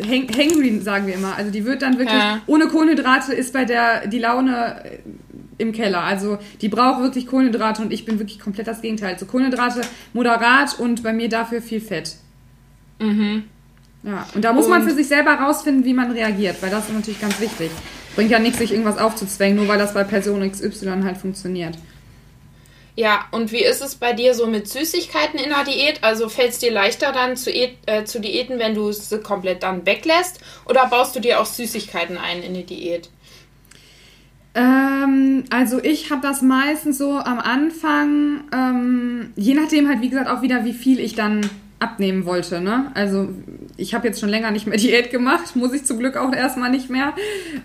hang 0.00 0.28
hangry, 0.28 0.80
sagen 0.80 1.06
wir 1.06 1.14
immer. 1.14 1.36
Also 1.36 1.50
die 1.50 1.64
wird 1.64 1.82
dann 1.82 1.98
wirklich, 1.98 2.18
ja. 2.18 2.40
ohne 2.46 2.68
Kohlenhydrate 2.68 3.32
ist 3.32 3.52
bei 3.52 3.64
der 3.64 4.06
die 4.06 4.18
Laune 4.18 4.84
äh, 4.84 4.98
im 5.58 5.72
Keller. 5.72 6.02
Also 6.02 6.38
die 6.60 6.68
braucht 6.68 7.00
wirklich 7.00 7.26
Kohlenhydrate 7.26 7.82
und 7.82 7.92
ich 7.92 8.04
bin 8.04 8.18
wirklich 8.18 8.38
komplett 8.38 8.66
das 8.66 8.82
Gegenteil. 8.82 9.14
Also 9.14 9.26
Kohlenhydrate 9.26 9.82
moderat 10.12 10.78
und 10.78 11.02
bei 11.02 11.12
mir 11.12 11.28
dafür 11.28 11.62
viel 11.62 11.80
Fett. 11.80 12.16
Mhm. 13.00 13.44
Ja, 14.02 14.26
und 14.34 14.44
da 14.44 14.52
muss 14.52 14.66
und 14.66 14.72
man 14.72 14.82
für 14.82 14.94
sich 14.94 15.08
selber 15.08 15.32
rausfinden, 15.32 15.84
wie 15.84 15.94
man 15.94 16.10
reagiert, 16.10 16.56
weil 16.60 16.70
das 16.70 16.88
ist 16.88 16.94
natürlich 16.94 17.20
ganz 17.20 17.40
wichtig. 17.40 17.70
Bringt 18.14 18.30
ja 18.30 18.38
nichts, 18.38 18.58
sich 18.58 18.70
irgendwas 18.72 18.98
aufzuzwängen, 18.98 19.56
nur 19.56 19.68
weil 19.68 19.78
das 19.78 19.94
bei 19.94 20.04
Person 20.04 20.48
XY 20.50 21.02
halt 21.02 21.16
funktioniert. 21.16 21.76
Ja, 22.96 23.24
und 23.32 23.50
wie 23.50 23.64
ist 23.64 23.82
es 23.82 23.96
bei 23.96 24.12
dir 24.12 24.34
so 24.34 24.46
mit 24.46 24.68
Süßigkeiten 24.68 25.38
in 25.38 25.50
der 25.50 25.64
Diät? 25.64 25.98
Also 26.02 26.28
fällt 26.28 26.50
es 26.52 26.58
dir 26.58 26.70
leichter 26.70 27.10
dann 27.10 27.36
zu, 27.36 27.50
e 27.50 27.70
äh, 27.86 28.04
zu 28.04 28.20
Diäten, 28.20 28.60
wenn 28.60 28.74
du 28.74 28.92
sie 28.92 29.18
komplett 29.18 29.64
dann 29.64 29.84
weglässt? 29.84 30.40
Oder 30.68 30.86
baust 30.86 31.16
du 31.16 31.20
dir 31.20 31.40
auch 31.40 31.46
Süßigkeiten 31.46 32.16
ein 32.16 32.42
in 32.44 32.54
die 32.54 32.62
Diät? 32.62 33.10
Ähm, 34.54 35.44
also 35.50 35.82
ich 35.82 36.12
habe 36.12 36.22
das 36.22 36.40
meistens 36.40 36.98
so 36.98 37.18
am 37.18 37.40
Anfang, 37.40 38.44
ähm, 38.52 39.32
je 39.34 39.54
nachdem 39.54 39.88
halt 39.88 40.00
wie 40.00 40.10
gesagt 40.10 40.30
auch 40.30 40.42
wieder, 40.42 40.64
wie 40.64 40.72
viel 40.72 41.00
ich 41.00 41.16
dann 41.16 41.40
abnehmen 41.84 42.24
wollte. 42.24 42.60
Ne? 42.60 42.90
Also 42.94 43.28
ich 43.76 43.94
habe 43.94 44.08
jetzt 44.08 44.18
schon 44.18 44.30
länger 44.30 44.50
nicht 44.50 44.66
mehr 44.66 44.78
Diät 44.84 45.10
gemacht, 45.10 45.54
muss 45.54 45.72
ich 45.72 45.84
zum 45.84 45.98
Glück 45.98 46.16
auch 46.16 46.32
erstmal 46.32 46.70
nicht 46.70 46.90
mehr. 46.90 47.12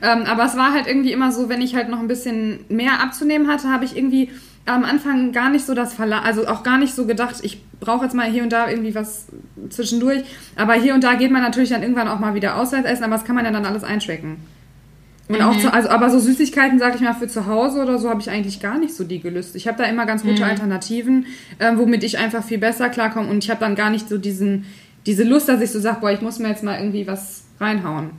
Ähm, 0.01 0.23
aber 0.25 0.45
es 0.45 0.57
war 0.57 0.73
halt 0.73 0.85
irgendwie 0.87 1.13
immer 1.13 1.31
so, 1.31 1.49
wenn 1.49 1.61
ich 1.61 1.73
halt 1.75 1.89
noch 1.89 1.99
ein 1.99 2.07
bisschen 2.07 2.65
mehr 2.69 3.01
abzunehmen 3.01 3.47
hatte, 3.47 3.69
habe 3.69 3.85
ich 3.85 3.97
irgendwie 3.97 4.29
am 4.65 4.83
Anfang 4.83 5.31
gar 5.31 5.49
nicht 5.49 5.65
so 5.65 5.73
das 5.73 5.93
Verla 5.93 6.21
also 6.21 6.47
auch 6.47 6.61
gar 6.63 6.77
nicht 6.77 6.93
so 6.93 7.07
gedacht, 7.07 7.37
ich 7.41 7.63
brauche 7.79 8.03
jetzt 8.03 8.13
mal 8.13 8.29
hier 8.29 8.43
und 8.43 8.51
da 8.51 8.69
irgendwie 8.69 8.93
was 8.93 9.27
zwischendurch. 9.69 10.23
Aber 10.55 10.73
hier 10.73 10.93
und 10.93 11.03
da 11.03 11.15
geht 11.15 11.31
man 11.31 11.41
natürlich 11.41 11.69
dann 11.69 11.81
irgendwann 11.81 12.07
auch 12.07 12.19
mal 12.19 12.35
wieder 12.35 12.57
auswärts 12.57 12.87
essen, 12.87 13.03
aber 13.05 13.15
das 13.15 13.25
kann 13.25 13.35
man 13.35 13.45
ja 13.45 13.51
dann 13.51 13.65
alles 13.65 13.83
einschrecken. 13.83 14.37
Und 15.29 15.37
mhm. 15.37 15.41
auch 15.43 15.57
zu, 15.59 15.71
also, 15.71 15.89
aber 15.89 16.09
so 16.09 16.17
Süßigkeiten, 16.19 16.79
sag 16.79 16.95
ich 16.95 17.01
mal, 17.01 17.13
für 17.13 17.27
zu 17.27 17.45
Hause 17.45 17.83
oder 17.83 17.99
so 17.99 18.09
habe 18.09 18.19
ich 18.19 18.31
eigentlich 18.31 18.59
gar 18.59 18.79
nicht 18.79 18.95
so 18.95 19.03
die 19.03 19.19
gelüst. 19.19 19.55
Ich 19.55 19.67
habe 19.67 19.77
da 19.77 19.83
immer 19.83 20.07
ganz 20.07 20.23
gute 20.23 20.43
mhm. 20.43 20.49
Alternativen, 20.49 21.27
ähm, 21.59 21.77
womit 21.77 22.03
ich 22.03 22.17
einfach 22.17 22.43
viel 22.43 22.57
besser 22.57 22.89
klarkomme. 22.89 23.29
Und 23.29 23.43
ich 23.43 23.51
habe 23.51 23.59
dann 23.59 23.75
gar 23.75 23.91
nicht 23.91 24.09
so 24.09 24.17
diesen, 24.17 24.65
diese 25.05 25.23
Lust, 25.23 25.47
dass 25.47 25.61
ich 25.61 25.71
so 25.71 25.79
sage, 25.79 25.99
boah, 26.01 26.11
ich 26.11 26.21
muss 26.21 26.39
mir 26.39 26.49
jetzt 26.49 26.63
mal 26.63 26.79
irgendwie 26.79 27.05
was 27.05 27.43
reinhauen. 27.59 28.09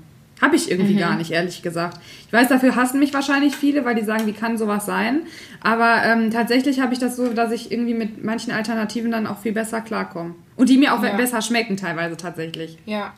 Habe 0.40 0.54
ich 0.54 0.70
irgendwie 0.70 0.94
mhm. 0.94 0.98
gar 0.98 1.16
nicht, 1.16 1.32
ehrlich 1.32 1.62
gesagt. 1.62 1.98
Ich 2.28 2.32
weiß, 2.32 2.46
dafür 2.46 2.76
hassen 2.76 3.00
mich 3.00 3.12
wahrscheinlich 3.12 3.56
viele, 3.56 3.84
weil 3.84 3.96
die 3.96 4.04
sagen, 4.04 4.28
wie 4.28 4.32
kann 4.32 4.56
sowas 4.56 4.86
sein? 4.86 5.22
Aber 5.60 6.04
ähm, 6.04 6.30
tatsächlich 6.30 6.80
habe 6.80 6.92
ich 6.92 7.00
das 7.00 7.16
so, 7.16 7.32
dass 7.32 7.50
ich 7.50 7.72
irgendwie 7.72 7.94
mit 7.94 8.22
manchen 8.24 8.52
Alternativen 8.52 9.10
dann 9.10 9.26
auch 9.26 9.40
viel 9.40 9.52
besser 9.52 9.80
klarkomme. 9.80 10.36
Und 10.54 10.68
die 10.68 10.78
mir 10.78 10.94
auch 10.94 11.02
ja. 11.02 11.16
besser 11.16 11.42
schmecken 11.42 11.76
teilweise 11.76 12.16
tatsächlich. 12.16 12.78
Ja, 12.86 13.14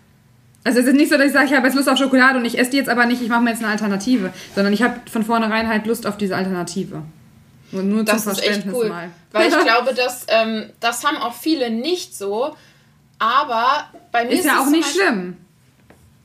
also 0.64 0.78
es 0.78 0.86
ist 0.86 0.94
nicht 0.94 1.10
so, 1.10 1.16
dass 1.16 1.26
ich 1.26 1.32
sage, 1.32 1.46
ich 1.46 1.54
habe 1.54 1.66
jetzt 1.66 1.74
Lust 1.74 1.88
auf 1.88 1.98
Schokolade 1.98 2.38
und 2.38 2.44
ich 2.44 2.58
esse 2.58 2.70
die 2.70 2.76
jetzt 2.76 2.88
aber 2.88 3.06
nicht, 3.06 3.20
ich 3.20 3.28
mache 3.28 3.42
mir 3.42 3.50
jetzt 3.50 3.62
eine 3.62 3.72
Alternative, 3.72 4.32
sondern 4.54 4.72
ich 4.72 4.82
habe 4.82 5.00
von 5.10 5.24
vornherein 5.24 5.68
halt 5.68 5.86
Lust 5.86 6.06
auf 6.06 6.16
diese 6.16 6.36
Alternative. 6.36 7.02
Und 7.72 7.88
nur 7.88 8.04
das 8.04 8.24
zum 8.24 8.32
ist 8.32 8.46
echt 8.46 8.66
cool, 8.72 8.88
mal. 8.88 9.10
Weil 9.32 9.48
ich 9.48 9.58
glaube, 9.64 9.94
dass, 9.94 10.26
ähm, 10.28 10.70
das 10.80 11.04
haben 11.04 11.16
auch 11.16 11.34
viele 11.34 11.70
nicht 11.70 12.16
so, 12.16 12.54
aber 13.18 13.88
bei 14.12 14.24
mir 14.24 14.32
ist, 14.32 14.40
ist 14.40 14.46
ja 14.46 14.60
auch 14.60 14.66
nicht 14.66 14.88
schlimm. 14.88 15.36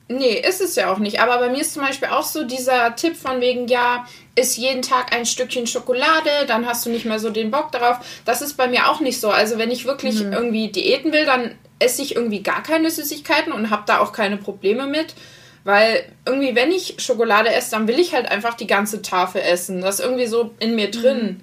Nee, 0.10 0.40
ist 0.40 0.62
es 0.62 0.76
ja 0.76 0.92
auch 0.92 1.00
nicht. 1.00 1.20
Aber 1.20 1.38
bei 1.40 1.50
mir 1.50 1.62
ist 1.62 1.74
zum 1.74 1.84
Beispiel 1.84 2.08
auch 2.08 2.24
so 2.24 2.46
dieser 2.46 2.96
Tipp 2.96 3.18
von 3.18 3.42
wegen, 3.42 3.68
ja, 3.68 4.08
isst 4.36 4.58
jeden 4.58 4.82
Tag 4.82 5.14
ein 5.14 5.26
Stückchen 5.26 5.68
Schokolade, 5.68 6.30
dann 6.48 6.66
hast 6.66 6.86
du 6.86 6.90
nicht 6.90 7.06
mehr 7.06 7.20
so 7.20 7.30
den 7.30 7.52
Bock 7.52 7.72
darauf. 7.72 7.98
Das 8.24 8.42
ist 8.42 8.54
bei 8.56 8.68
mir 8.68 8.90
auch 8.90 9.02
nicht 9.02 9.20
so. 9.20 9.30
Also 9.30 9.58
wenn 9.58 9.70
ich 9.70 9.86
wirklich 9.86 10.24
mhm. 10.24 10.32
irgendwie 10.32 10.72
Diäten 10.72 11.12
will, 11.12 11.26
dann 11.26 11.56
esse 11.80 12.02
ich 12.02 12.16
irgendwie 12.16 12.42
gar 12.42 12.64
keine 12.64 12.90
Süßigkeiten 12.90 13.52
und 13.52 13.70
habe 13.70 13.84
da 13.86 14.00
auch 14.00 14.14
keine 14.14 14.38
Probleme 14.38 14.88
mit. 14.88 15.14
Weil 15.66 16.06
irgendwie, 16.26 16.56
wenn 16.56 16.72
ich 16.72 16.96
Schokolade 17.00 17.54
esse, 17.54 17.72
dann 17.72 17.90
will 17.90 18.00
ich 18.00 18.14
halt 18.14 18.32
einfach 18.32 18.54
die 18.54 18.68
ganze 18.68 19.02
Tafel 19.02 19.42
essen. 19.42 19.82
Das 19.82 20.00
ist 20.00 20.06
irgendwie 20.06 20.28
so 20.28 20.52
in 20.60 20.76
mir 20.76 20.90
drin. 20.90 21.42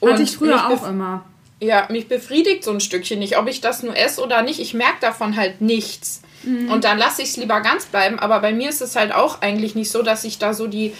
Mhm. 0.00 0.08
Hatte 0.08 0.22
ich 0.22 0.36
früher 0.36 0.68
auch 0.68 0.88
immer. 0.88 1.24
Ja, 1.60 1.88
mich 1.90 2.06
befriedigt 2.06 2.62
so 2.62 2.70
ein 2.70 2.80
Stückchen 2.80 3.18
nicht, 3.18 3.38
ob 3.38 3.48
ich 3.48 3.60
das 3.60 3.82
nur 3.82 3.96
esse 3.96 4.22
oder 4.22 4.42
nicht. 4.42 4.60
Ich 4.60 4.74
merke 4.74 5.00
davon 5.00 5.36
halt 5.36 5.60
nichts. 5.60 6.22
Mhm. 6.44 6.70
Und 6.70 6.84
dann 6.84 6.98
lasse 6.98 7.22
ich 7.22 7.28
es 7.28 7.36
lieber 7.36 7.60
ganz 7.60 7.86
bleiben. 7.86 8.18
Aber 8.18 8.40
bei 8.40 8.52
mir 8.52 8.68
ist 8.68 8.82
es 8.82 8.96
halt 8.96 9.12
auch 9.12 9.40
eigentlich 9.42 9.74
nicht 9.74 9.90
so, 9.90 10.02
dass 10.02 10.24
ich 10.24 10.38
da 10.38 10.54
so 10.54 10.66
die 10.66 10.92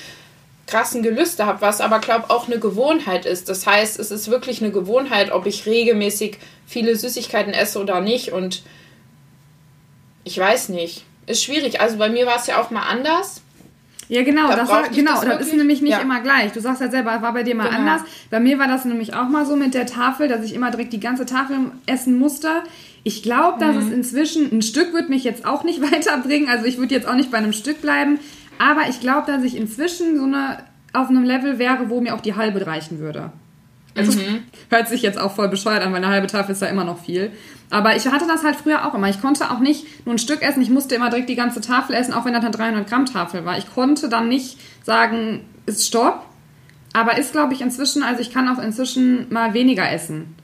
krassen 0.66 1.02
Gelüste 1.02 1.46
habe, 1.46 1.60
was 1.60 1.80
aber, 1.80 1.98
glaube 1.98 2.30
auch 2.30 2.46
eine 2.46 2.58
Gewohnheit 2.58 3.26
ist. 3.26 3.48
Das 3.48 3.66
heißt, 3.66 3.98
es 3.98 4.10
ist 4.10 4.30
wirklich 4.30 4.62
eine 4.62 4.72
Gewohnheit, 4.72 5.32
ob 5.32 5.46
ich 5.46 5.66
regelmäßig 5.66 6.38
viele 6.66 6.96
Süßigkeiten 6.96 7.52
esse 7.52 7.80
oder 7.80 8.00
nicht. 8.00 8.32
Und 8.32 8.62
ich 10.24 10.38
weiß 10.38 10.68
nicht 10.68 11.04
ist 11.26 11.44
schwierig. 11.44 11.80
Also 11.80 11.98
bei 11.98 12.08
mir 12.08 12.26
war 12.26 12.36
es 12.36 12.46
ja 12.46 12.60
auch 12.60 12.70
mal 12.70 12.82
anders. 12.82 13.42
Ja, 14.08 14.22
genau, 14.22 14.48
da 14.48 14.56
das, 14.56 14.68
war, 14.68 14.88
genau, 14.88 15.14
das, 15.14 15.38
das 15.38 15.46
ist 15.46 15.54
nämlich 15.54 15.80
nicht 15.80 15.92
ja. 15.92 16.00
immer 16.00 16.20
gleich. 16.20 16.52
Du 16.52 16.60
sagst 16.60 16.82
ja 16.82 16.90
selber, 16.90 17.22
war 17.22 17.32
bei 17.32 17.44
dir 17.44 17.54
mal 17.54 17.68
genau. 17.68 17.78
anders. 17.78 18.02
Bei 18.30 18.40
mir 18.40 18.58
war 18.58 18.68
das 18.68 18.84
nämlich 18.84 19.14
auch 19.14 19.28
mal 19.28 19.46
so 19.46 19.56
mit 19.56 19.74
der 19.74 19.86
Tafel, 19.86 20.28
dass 20.28 20.44
ich 20.44 20.54
immer 20.54 20.70
direkt 20.70 20.92
die 20.92 21.00
ganze 21.00 21.24
Tafel 21.24 21.56
essen 21.86 22.18
musste. 22.18 22.62
Ich 23.04 23.22
glaube, 23.22 23.58
dass 23.58 23.74
mhm. 23.74 23.82
es 23.82 23.90
inzwischen, 23.90 24.52
ein 24.52 24.62
Stück 24.62 24.92
wird 24.92 25.08
mich 25.08 25.24
jetzt 25.24 25.44
auch 25.44 25.64
nicht 25.64 25.80
weiterbringen, 25.92 26.48
also 26.48 26.66
ich 26.66 26.78
würde 26.78 26.94
jetzt 26.94 27.08
auch 27.08 27.14
nicht 27.14 27.30
bei 27.30 27.38
einem 27.38 27.52
Stück 27.52 27.80
bleiben, 27.80 28.18
aber 28.58 28.88
ich 28.88 29.00
glaube, 29.00 29.30
dass 29.30 29.42
ich 29.42 29.56
inzwischen 29.56 30.16
so 30.16 30.24
eine, 30.24 30.58
auf 30.92 31.08
einem 31.08 31.24
Level 31.24 31.58
wäre, 31.58 31.90
wo 31.90 32.00
mir 32.00 32.14
auch 32.14 32.20
die 32.20 32.36
halbe 32.36 32.64
reichen 32.66 32.98
würde. 32.98 33.32
Also 33.96 34.18
mhm. 34.18 34.44
hört 34.70 34.88
sich 34.88 35.02
jetzt 35.02 35.18
auch 35.18 35.34
voll 35.34 35.48
bescheuert 35.48 35.82
an, 35.82 35.92
weil 35.92 36.02
eine 36.02 36.12
halbe 36.12 36.26
Tafel 36.26 36.52
ist 36.52 36.62
ja 36.62 36.68
immer 36.68 36.84
noch 36.84 37.02
viel. 37.02 37.32
Aber 37.70 37.96
ich 37.96 38.06
hatte 38.06 38.26
das 38.26 38.44
halt 38.44 38.56
früher 38.56 38.86
auch 38.86 38.94
immer. 38.94 39.08
Ich 39.08 39.20
konnte 39.20 39.50
auch 39.50 39.58
nicht 39.58 40.06
nur 40.06 40.14
ein 40.14 40.18
Stück 40.18 40.42
essen, 40.42 40.62
ich 40.62 40.70
musste 40.70 40.94
immer 40.94 41.10
direkt 41.10 41.28
die 41.28 41.34
ganze 41.34 41.60
Tafel 41.60 41.94
essen, 41.94 42.12
auch 42.12 42.24
wenn 42.24 42.34
das 42.34 42.42
eine 42.42 42.50
300 42.50 42.88
Gramm 42.88 43.06
Tafel 43.06 43.44
war. 43.44 43.58
Ich 43.58 43.72
konnte 43.72 44.08
dann 44.08 44.28
nicht 44.28 44.58
sagen, 44.84 45.44
ist 45.66 45.86
Stopp. 45.86 46.26
Aber 46.94 47.16
ist, 47.16 47.32
glaube 47.32 47.54
ich, 47.54 47.62
inzwischen, 47.62 48.02
also 48.02 48.20
ich 48.20 48.30
kann 48.30 48.48
auch 48.48 48.62
inzwischen 48.62 49.32
mal 49.32 49.54
weniger 49.54 49.90
essen. 49.90 50.34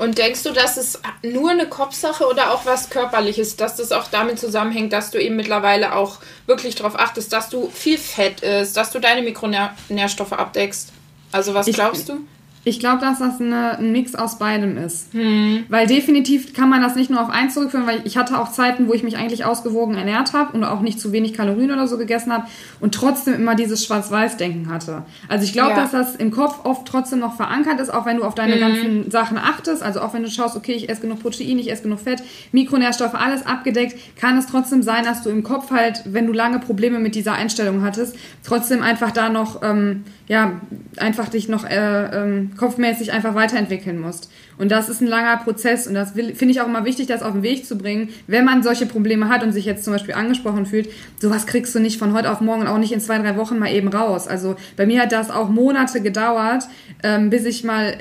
Und 0.00 0.16
denkst 0.16 0.44
du, 0.44 0.52
dass 0.52 0.78
es 0.78 0.98
nur 1.22 1.50
eine 1.50 1.68
Kopfsache 1.68 2.26
oder 2.26 2.54
auch 2.54 2.64
was 2.64 2.88
Körperliches, 2.88 3.56
dass 3.56 3.76
das 3.76 3.92
auch 3.92 4.06
damit 4.06 4.38
zusammenhängt, 4.38 4.94
dass 4.94 5.10
du 5.10 5.18
eben 5.18 5.36
mittlerweile 5.36 5.94
auch 5.94 6.16
wirklich 6.46 6.74
darauf 6.74 6.98
achtest, 6.98 7.34
dass 7.34 7.50
du 7.50 7.68
viel 7.68 7.98
Fett 7.98 8.40
isst, 8.40 8.78
dass 8.78 8.92
du 8.92 8.98
deine 8.98 9.20
Mikronährstoffe 9.20 10.32
abdeckst? 10.32 10.88
Also 11.32 11.52
was 11.52 11.66
glaubst 11.66 12.00
ich, 12.00 12.06
du? 12.06 12.20
Ich 12.62 12.78
glaube, 12.78 13.00
dass 13.00 13.20
das 13.20 13.40
eine, 13.40 13.78
ein 13.78 13.90
Mix 13.90 14.14
aus 14.14 14.38
beidem 14.38 14.76
ist. 14.76 15.14
Hm. 15.14 15.64
Weil 15.70 15.86
definitiv 15.86 16.52
kann 16.52 16.68
man 16.68 16.82
das 16.82 16.94
nicht 16.94 17.08
nur 17.08 17.22
auf 17.22 17.30
eins 17.30 17.54
zurückführen, 17.54 17.86
weil 17.86 18.02
ich 18.04 18.18
hatte 18.18 18.38
auch 18.38 18.52
Zeiten, 18.52 18.86
wo 18.86 18.92
ich 18.92 19.02
mich 19.02 19.16
eigentlich 19.16 19.46
ausgewogen 19.46 19.94
ernährt 19.94 20.34
habe 20.34 20.52
und 20.52 20.64
auch 20.64 20.82
nicht 20.82 21.00
zu 21.00 21.10
wenig 21.10 21.32
Kalorien 21.32 21.70
oder 21.70 21.88
so 21.88 21.96
gegessen 21.96 22.30
habe 22.30 22.46
und 22.78 22.94
trotzdem 22.94 23.32
immer 23.32 23.54
dieses 23.54 23.82
Schwarz-Weiß-Denken 23.86 24.68
hatte. 24.68 25.04
Also 25.26 25.44
ich 25.44 25.54
glaube, 25.54 25.70
ja. 25.70 25.76
dass 25.76 25.92
das 25.92 26.16
im 26.16 26.30
Kopf 26.30 26.60
oft 26.64 26.86
trotzdem 26.86 27.20
noch 27.20 27.34
verankert 27.34 27.80
ist, 27.80 27.88
auch 27.88 28.04
wenn 28.04 28.18
du 28.18 28.24
auf 28.24 28.34
deine 28.34 28.54
hm. 28.54 28.60
ganzen 28.60 29.10
Sachen 29.10 29.38
achtest. 29.38 29.82
Also 29.82 30.02
auch 30.02 30.12
wenn 30.12 30.22
du 30.22 30.30
schaust, 30.30 30.54
okay, 30.54 30.72
ich 30.72 30.90
esse 30.90 31.00
genug 31.00 31.22
Protein, 31.22 31.58
ich 31.58 31.72
esse 31.72 31.84
genug 31.84 32.00
Fett, 32.00 32.22
Mikronährstoffe, 32.52 33.14
alles 33.14 33.46
abgedeckt, 33.46 33.96
kann 34.16 34.36
es 34.36 34.46
trotzdem 34.46 34.82
sein, 34.82 35.04
dass 35.04 35.22
du 35.22 35.30
im 35.30 35.42
Kopf 35.42 35.70
halt, 35.70 36.02
wenn 36.04 36.26
du 36.26 36.34
lange 36.34 36.58
Probleme 36.58 36.98
mit 36.98 37.14
dieser 37.14 37.32
Einstellung 37.32 37.82
hattest, 37.82 38.16
trotzdem 38.44 38.82
einfach 38.82 39.12
da 39.12 39.30
noch, 39.30 39.62
ähm, 39.62 40.04
ja, 40.28 40.52
einfach 40.98 41.30
dich 41.30 41.48
noch 41.48 41.64
äh, 41.64 42.04
ähm, 42.04 42.49
kopfmäßig 42.56 43.12
einfach 43.12 43.34
weiterentwickeln 43.34 44.00
musst. 44.00 44.30
Und 44.58 44.70
das 44.70 44.88
ist 44.88 45.00
ein 45.00 45.06
langer 45.06 45.36
Prozess 45.38 45.86
und 45.86 45.94
das 45.94 46.12
finde 46.12 46.46
ich 46.46 46.60
auch 46.60 46.66
immer 46.66 46.84
wichtig, 46.84 47.06
das 47.06 47.22
auf 47.22 47.32
den 47.32 47.42
Weg 47.42 47.66
zu 47.66 47.78
bringen, 47.78 48.10
wenn 48.26 48.44
man 48.44 48.62
solche 48.62 48.86
Probleme 48.86 49.28
hat 49.28 49.42
und 49.42 49.52
sich 49.52 49.64
jetzt 49.64 49.84
zum 49.84 49.92
Beispiel 49.92 50.14
angesprochen 50.14 50.66
fühlt. 50.66 50.88
Sowas 51.18 51.46
kriegst 51.46 51.74
du 51.74 51.80
nicht 51.80 51.98
von 51.98 52.12
heute 52.12 52.30
auf 52.30 52.40
morgen 52.40 52.62
und 52.62 52.68
auch 52.68 52.78
nicht 52.78 52.92
in 52.92 53.00
zwei, 53.00 53.18
drei 53.18 53.36
Wochen 53.36 53.58
mal 53.58 53.72
eben 53.72 53.88
raus. 53.88 54.28
Also 54.28 54.56
bei 54.76 54.86
mir 54.86 55.02
hat 55.02 55.12
das 55.12 55.30
auch 55.30 55.48
Monate 55.48 56.00
gedauert, 56.00 56.64
ähm, 57.02 57.30
bis 57.30 57.44
ich 57.44 57.64
mal, 57.64 57.96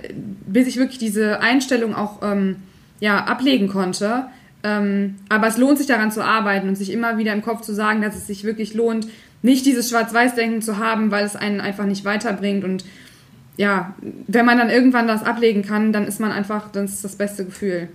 bis 0.45 0.67
ich 0.67 0.77
wirklich 0.77 0.97
diese 0.97 1.39
Einstellung 1.39 1.95
auch 1.95 2.21
ähm, 2.21 2.57
ja, 2.99 3.23
ablegen 3.23 3.69
konnte. 3.69 4.25
Ähm, 4.63 5.15
aber 5.29 5.47
es 5.47 5.57
lohnt 5.57 5.77
sich 5.77 5.87
daran 5.87 6.11
zu 6.11 6.23
arbeiten 6.23 6.67
und 6.67 6.75
sich 6.75 6.91
immer 6.91 7.17
wieder 7.17 7.33
im 7.33 7.41
Kopf 7.41 7.61
zu 7.61 7.73
sagen, 7.73 8.01
dass 8.01 8.15
es 8.15 8.27
sich 8.27 8.43
wirklich 8.43 8.73
lohnt, 8.73 9.07
nicht 9.41 9.65
dieses 9.65 9.89
Schwarz-Weiß-Denken 9.89 10.61
zu 10.61 10.77
haben, 10.77 11.11
weil 11.11 11.25
es 11.25 11.35
einen 11.35 11.61
einfach 11.61 11.85
nicht 11.85 12.03
weiterbringt 12.03 12.65
und 12.65 12.83
ja, 13.59 13.93
wenn 13.99 14.45
man 14.45 14.57
dann 14.57 14.69
irgendwann 14.69 15.09
das 15.09 15.21
ablegen 15.21 15.63
kann, 15.63 15.91
dann 15.91 16.07
ist 16.07 16.21
man 16.21 16.31
einfach, 16.31 16.71
dann 16.71 16.85
ist 16.85 17.03
das 17.03 17.17
beste 17.17 17.43
Gefühl. 17.43 17.89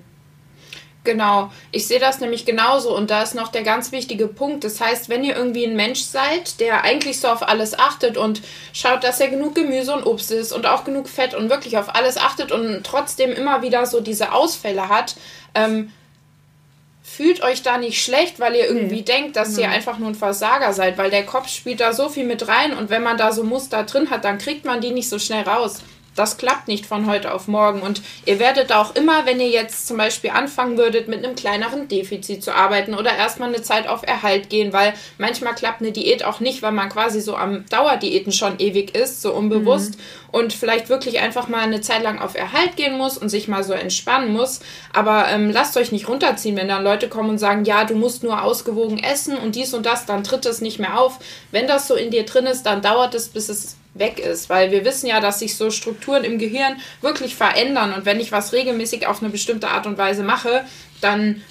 Genau, 1.04 1.50
ich 1.72 1.86
sehe 1.86 1.98
das 1.98 2.20
nämlich 2.20 2.44
genauso 2.44 2.94
und 2.94 3.08
da 3.10 3.22
ist 3.22 3.34
noch 3.34 3.48
der 3.48 3.62
ganz 3.62 3.90
wichtige 3.90 4.26
Punkt. 4.28 4.62
Das 4.64 4.78
heißt, 4.82 5.08
wenn 5.08 5.24
ihr 5.24 5.34
irgendwie 5.34 5.64
ein 5.64 5.74
Mensch 5.74 6.02
seid, 6.02 6.60
der 6.60 6.84
eigentlich 6.84 7.18
so 7.18 7.28
auf 7.28 7.48
alles 7.48 7.78
achtet 7.78 8.18
und 8.18 8.42
schaut, 8.74 9.04
dass 9.04 9.20
er 9.20 9.28
genug 9.28 9.54
Gemüse 9.54 9.94
und 9.94 10.04
Obst 10.04 10.30
isst 10.32 10.52
und 10.52 10.66
auch 10.66 10.84
genug 10.84 11.08
Fett 11.08 11.32
und 11.32 11.48
wirklich 11.48 11.78
auf 11.78 11.94
alles 11.94 12.18
achtet 12.18 12.52
und 12.52 12.84
trotzdem 12.84 13.32
immer 13.32 13.62
wieder 13.62 13.86
so 13.86 14.00
diese 14.00 14.32
Ausfälle 14.32 14.90
hat, 14.90 15.16
ähm, 15.54 15.90
fühlt 17.06 17.42
euch 17.42 17.62
da 17.62 17.76
nicht 17.76 18.02
schlecht, 18.02 18.40
weil 18.40 18.56
ihr 18.56 18.66
irgendwie 18.66 18.96
nee. 18.96 19.02
denkt, 19.02 19.36
dass 19.36 19.58
ihr 19.58 19.68
einfach 19.68 19.98
nur 19.98 20.08
ein 20.08 20.14
Versager 20.14 20.72
seid, 20.72 20.96
weil 20.96 21.10
der 21.10 21.26
Kopf 21.26 21.48
spielt 21.48 21.80
da 21.80 21.92
so 21.92 22.08
viel 22.08 22.24
mit 22.24 22.48
rein 22.48 22.72
und 22.72 22.88
wenn 22.88 23.02
man 23.02 23.18
da 23.18 23.30
so 23.30 23.44
Muster 23.44 23.84
drin 23.84 24.08
hat, 24.08 24.24
dann 24.24 24.38
kriegt 24.38 24.64
man 24.64 24.80
die 24.80 24.90
nicht 24.90 25.10
so 25.10 25.18
schnell 25.18 25.42
raus. 25.42 25.82
Das 26.14 26.36
klappt 26.36 26.68
nicht 26.68 26.86
von 26.86 27.06
heute 27.06 27.34
auf 27.34 27.48
morgen. 27.48 27.80
Und 27.80 28.02
ihr 28.24 28.38
werdet 28.38 28.72
auch 28.72 28.94
immer, 28.94 29.26
wenn 29.26 29.40
ihr 29.40 29.48
jetzt 29.48 29.86
zum 29.86 29.96
Beispiel 29.96 30.30
anfangen 30.30 30.78
würdet, 30.78 31.08
mit 31.08 31.24
einem 31.24 31.34
kleineren 31.34 31.88
Defizit 31.88 32.42
zu 32.44 32.54
arbeiten 32.54 32.94
oder 32.94 33.14
erstmal 33.16 33.48
eine 33.48 33.62
Zeit 33.62 33.88
auf 33.88 34.06
Erhalt 34.06 34.48
gehen, 34.48 34.72
weil 34.72 34.94
manchmal 35.18 35.54
klappt 35.54 35.80
eine 35.80 35.92
Diät 35.92 36.24
auch 36.24 36.40
nicht, 36.40 36.62
weil 36.62 36.72
man 36.72 36.88
quasi 36.88 37.20
so 37.20 37.36
am 37.36 37.64
Dauerdiäten 37.68 38.32
schon 38.32 38.60
ewig 38.60 38.94
ist, 38.94 39.22
so 39.22 39.32
unbewusst. 39.32 39.96
Mhm. 39.96 40.02
Und 40.30 40.52
vielleicht 40.52 40.88
wirklich 40.88 41.20
einfach 41.20 41.46
mal 41.46 41.60
eine 41.60 41.80
Zeit 41.80 42.02
lang 42.02 42.18
auf 42.18 42.34
Erhalt 42.34 42.76
gehen 42.76 42.98
muss 42.98 43.16
und 43.16 43.28
sich 43.28 43.46
mal 43.46 43.62
so 43.62 43.72
entspannen 43.72 44.32
muss. 44.32 44.60
Aber 44.92 45.28
ähm, 45.28 45.50
lasst 45.50 45.76
euch 45.76 45.92
nicht 45.92 46.08
runterziehen, 46.08 46.56
wenn 46.56 46.66
dann 46.66 46.82
Leute 46.82 47.08
kommen 47.08 47.30
und 47.30 47.38
sagen, 47.38 47.64
ja, 47.64 47.84
du 47.84 47.94
musst 47.94 48.24
nur 48.24 48.42
ausgewogen 48.42 48.98
essen 48.98 49.36
und 49.36 49.54
dies 49.54 49.74
und 49.74 49.86
das, 49.86 50.06
dann 50.06 50.24
tritt 50.24 50.44
es 50.46 50.60
nicht 50.60 50.80
mehr 50.80 50.98
auf. 50.98 51.20
Wenn 51.52 51.68
das 51.68 51.86
so 51.86 51.94
in 51.94 52.10
dir 52.10 52.24
drin 52.24 52.46
ist, 52.46 52.64
dann 52.64 52.82
dauert 52.82 53.14
es, 53.14 53.28
bis 53.28 53.48
es 53.48 53.76
weg 53.94 54.18
ist, 54.18 54.50
weil 54.50 54.70
wir 54.70 54.84
wissen 54.84 55.06
ja, 55.06 55.20
dass 55.20 55.38
sich 55.38 55.56
so 55.56 55.70
Strukturen 55.70 56.24
im 56.24 56.38
Gehirn 56.38 56.76
wirklich 57.00 57.36
verändern. 57.36 57.92
Und 57.94 58.04
wenn 58.04 58.20
ich 58.20 58.32
was 58.32 58.52
regelmäßig 58.52 59.06
auf 59.06 59.22
eine 59.22 59.30
bestimmte 59.30 59.68
Art 59.68 59.86
und 59.86 59.98
Weise 59.98 60.22
mache, 60.22 60.64
dann 61.00 61.42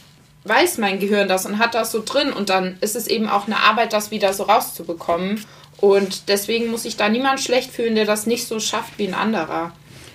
weiß 0.44 0.78
mein 0.78 1.00
Gehirn 1.00 1.28
das 1.28 1.46
und 1.46 1.58
hat 1.58 1.74
das 1.74 1.92
so 1.92 2.04
drin. 2.06 2.34
Und 2.34 2.50
dann 2.50 2.78
ist 2.82 2.96
es 2.96 3.08
eben 3.08 3.30
auch 3.30 3.48
eine 3.48 3.58
Arbeit, 3.58 3.94
das 3.94 4.12
wieder 4.12 4.34
so 4.34 4.44
rauszubekommen. 4.44 5.44
Und 5.78 6.30
deswegen 6.30 6.70
muss 6.70 6.84
sich 6.84 6.98
da 6.98 7.10
niemand 7.10 7.40
schlecht 7.40 7.72
fühlen, 7.72 7.96
der 7.96 8.06
das 8.06 8.28
nicht 8.28 8.48
so 8.48 8.60
schafft 8.60 8.98
wie 8.98 9.08
ein 9.08 9.14
anderer. 9.14 9.72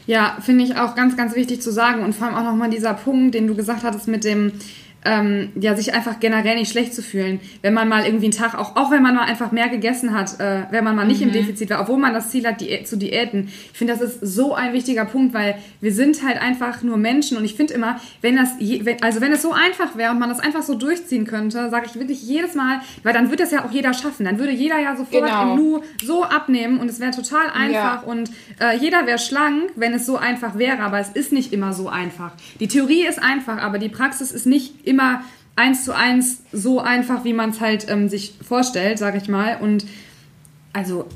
Ja, 0.07 0.39
finde 0.41 0.65
ich 0.65 0.77
auch 0.77 0.95
ganz, 0.95 1.17
ganz 1.17 1.35
wichtig 1.35 1.61
zu 1.61 1.71
sagen. 1.71 2.03
Und 2.03 2.15
vor 2.15 2.27
allem 2.27 2.37
auch 2.37 2.45
nochmal 2.45 2.71
dieser 2.71 2.95
Punkt, 2.95 3.35
den 3.35 3.47
du 3.47 3.55
gesagt 3.55 3.83
hattest 3.83 4.09
mit 4.09 4.25
dem, 4.25 4.53
ähm, 5.05 5.51
ja, 5.55 5.77
sich 5.77 5.95
einfach 5.95 6.19
generell 6.19 6.57
nicht 6.57 6.71
schlecht 6.71 6.93
zu 6.93 7.03
fühlen, 7.03 7.41
wenn 7.63 7.73
man 7.73 7.89
mal 7.89 8.05
irgendwie 8.05 8.27
einen 8.27 8.33
Tag, 8.33 8.59
auch, 8.59 8.75
auch 8.77 8.91
wenn 8.91 9.03
man 9.03 9.15
mal 9.15 9.25
einfach 9.25 9.53
mehr 9.53 9.69
gegessen 9.69 10.13
hat, 10.13 10.41
äh, 10.41 10.63
wenn 10.71 10.83
man 10.83 10.97
mal 10.97 11.07
nicht 11.07 11.21
mhm. 11.21 11.29
im 11.29 11.33
Defizit 11.33 11.71
war, 11.71 11.81
obwohl 11.81 11.99
man 11.99 12.13
das 12.13 12.31
Ziel 12.31 12.47
hat, 12.47 12.61
Diä 12.61 12.83
zu 12.85 12.97
diäten. 12.97 13.49
Ich 13.73 13.79
finde, 13.79 13.95
das 13.95 14.03
ist 14.03 14.21
so 14.21 14.55
ein 14.55 14.73
wichtiger 14.73 15.05
Punkt, 15.05 15.35
weil 15.35 15.57
wir 15.81 15.93
sind 15.93 16.27
halt 16.27 16.41
einfach 16.41 16.83
nur 16.83 16.97
Menschen 16.97 17.37
und 17.37 17.45
ich 17.45 17.55
finde 17.55 17.75
immer, 17.75 18.01
wenn 18.23 18.37
das, 18.37 18.51
je, 18.59 18.85
wenn, 18.85 19.01
also 19.03 19.21
wenn 19.21 19.33
es 19.33 19.43
so 19.43 19.53
einfach 19.53 19.97
wäre 19.97 20.11
und 20.11 20.19
man 20.19 20.31
das 20.31 20.41
einfach 20.41 20.63
so 20.63 20.75
durchziehen 20.75 21.27
könnte, 21.27 21.71
sage 21.71 21.87
ich 21.87 21.95
wirklich 21.95 22.23
jedes 22.23 22.55
Mal, 22.55 22.81
weil 23.05 23.13
dann 23.13 23.31
würde 23.31 23.45
das 23.45 23.53
ja 23.53 23.65
auch 23.65 23.71
jeder 23.71 23.95
schaffen, 23.95 24.25
dann 24.25 24.39
würde 24.39 24.53
jeder 24.53 24.81
ja 24.81 24.97
sofort 24.97 25.25
genau. 25.25 25.55
im 25.55 25.57
Nu 25.57 25.83
so 26.05 26.25
abnehmen 26.25 26.81
und 26.81 26.91
es 26.91 26.99
wäre 26.99 27.13
total 27.13 27.49
einfach 27.51 28.03
ja. 28.03 28.03
und 28.05 28.31
äh, 28.61 28.77
jeder 28.79 29.07
wäre 29.07 29.19
schlank, 29.19 29.71
wenn 29.77 29.95
es 29.95 30.07
so 30.07 30.17
einfach 30.17 30.59
wäre, 30.59 30.81
aber 30.81 30.99
es 30.99 31.11
ist 31.11 31.33
nicht 31.33 31.53
immer 31.53 31.73
so 31.73 31.89
einfach. 31.89 32.33
Die 32.59 32.67
Theorie 32.67 33.07
ist 33.07 33.23
einfach, 33.23 33.63
aber 33.63 33.79
die 33.79 33.89
Praxis 33.89 34.33
ist 34.33 34.47
nicht 34.47 34.88
immer 34.89 35.23
eins 35.57 35.85
zu 35.85 35.95
eins 35.95 36.43
so 36.53 36.81
einfach, 36.81 37.25
wie 37.25 37.33
man 37.33 37.51
es 37.51 37.61
halt 37.61 37.91
ähm, 37.91 38.09
sich 38.09 38.35
vorstellt, 38.47 38.99
sage 38.99 39.19
ich 39.19 39.29
mal. 39.29 39.59
Und 39.61 39.85
also 40.73 41.07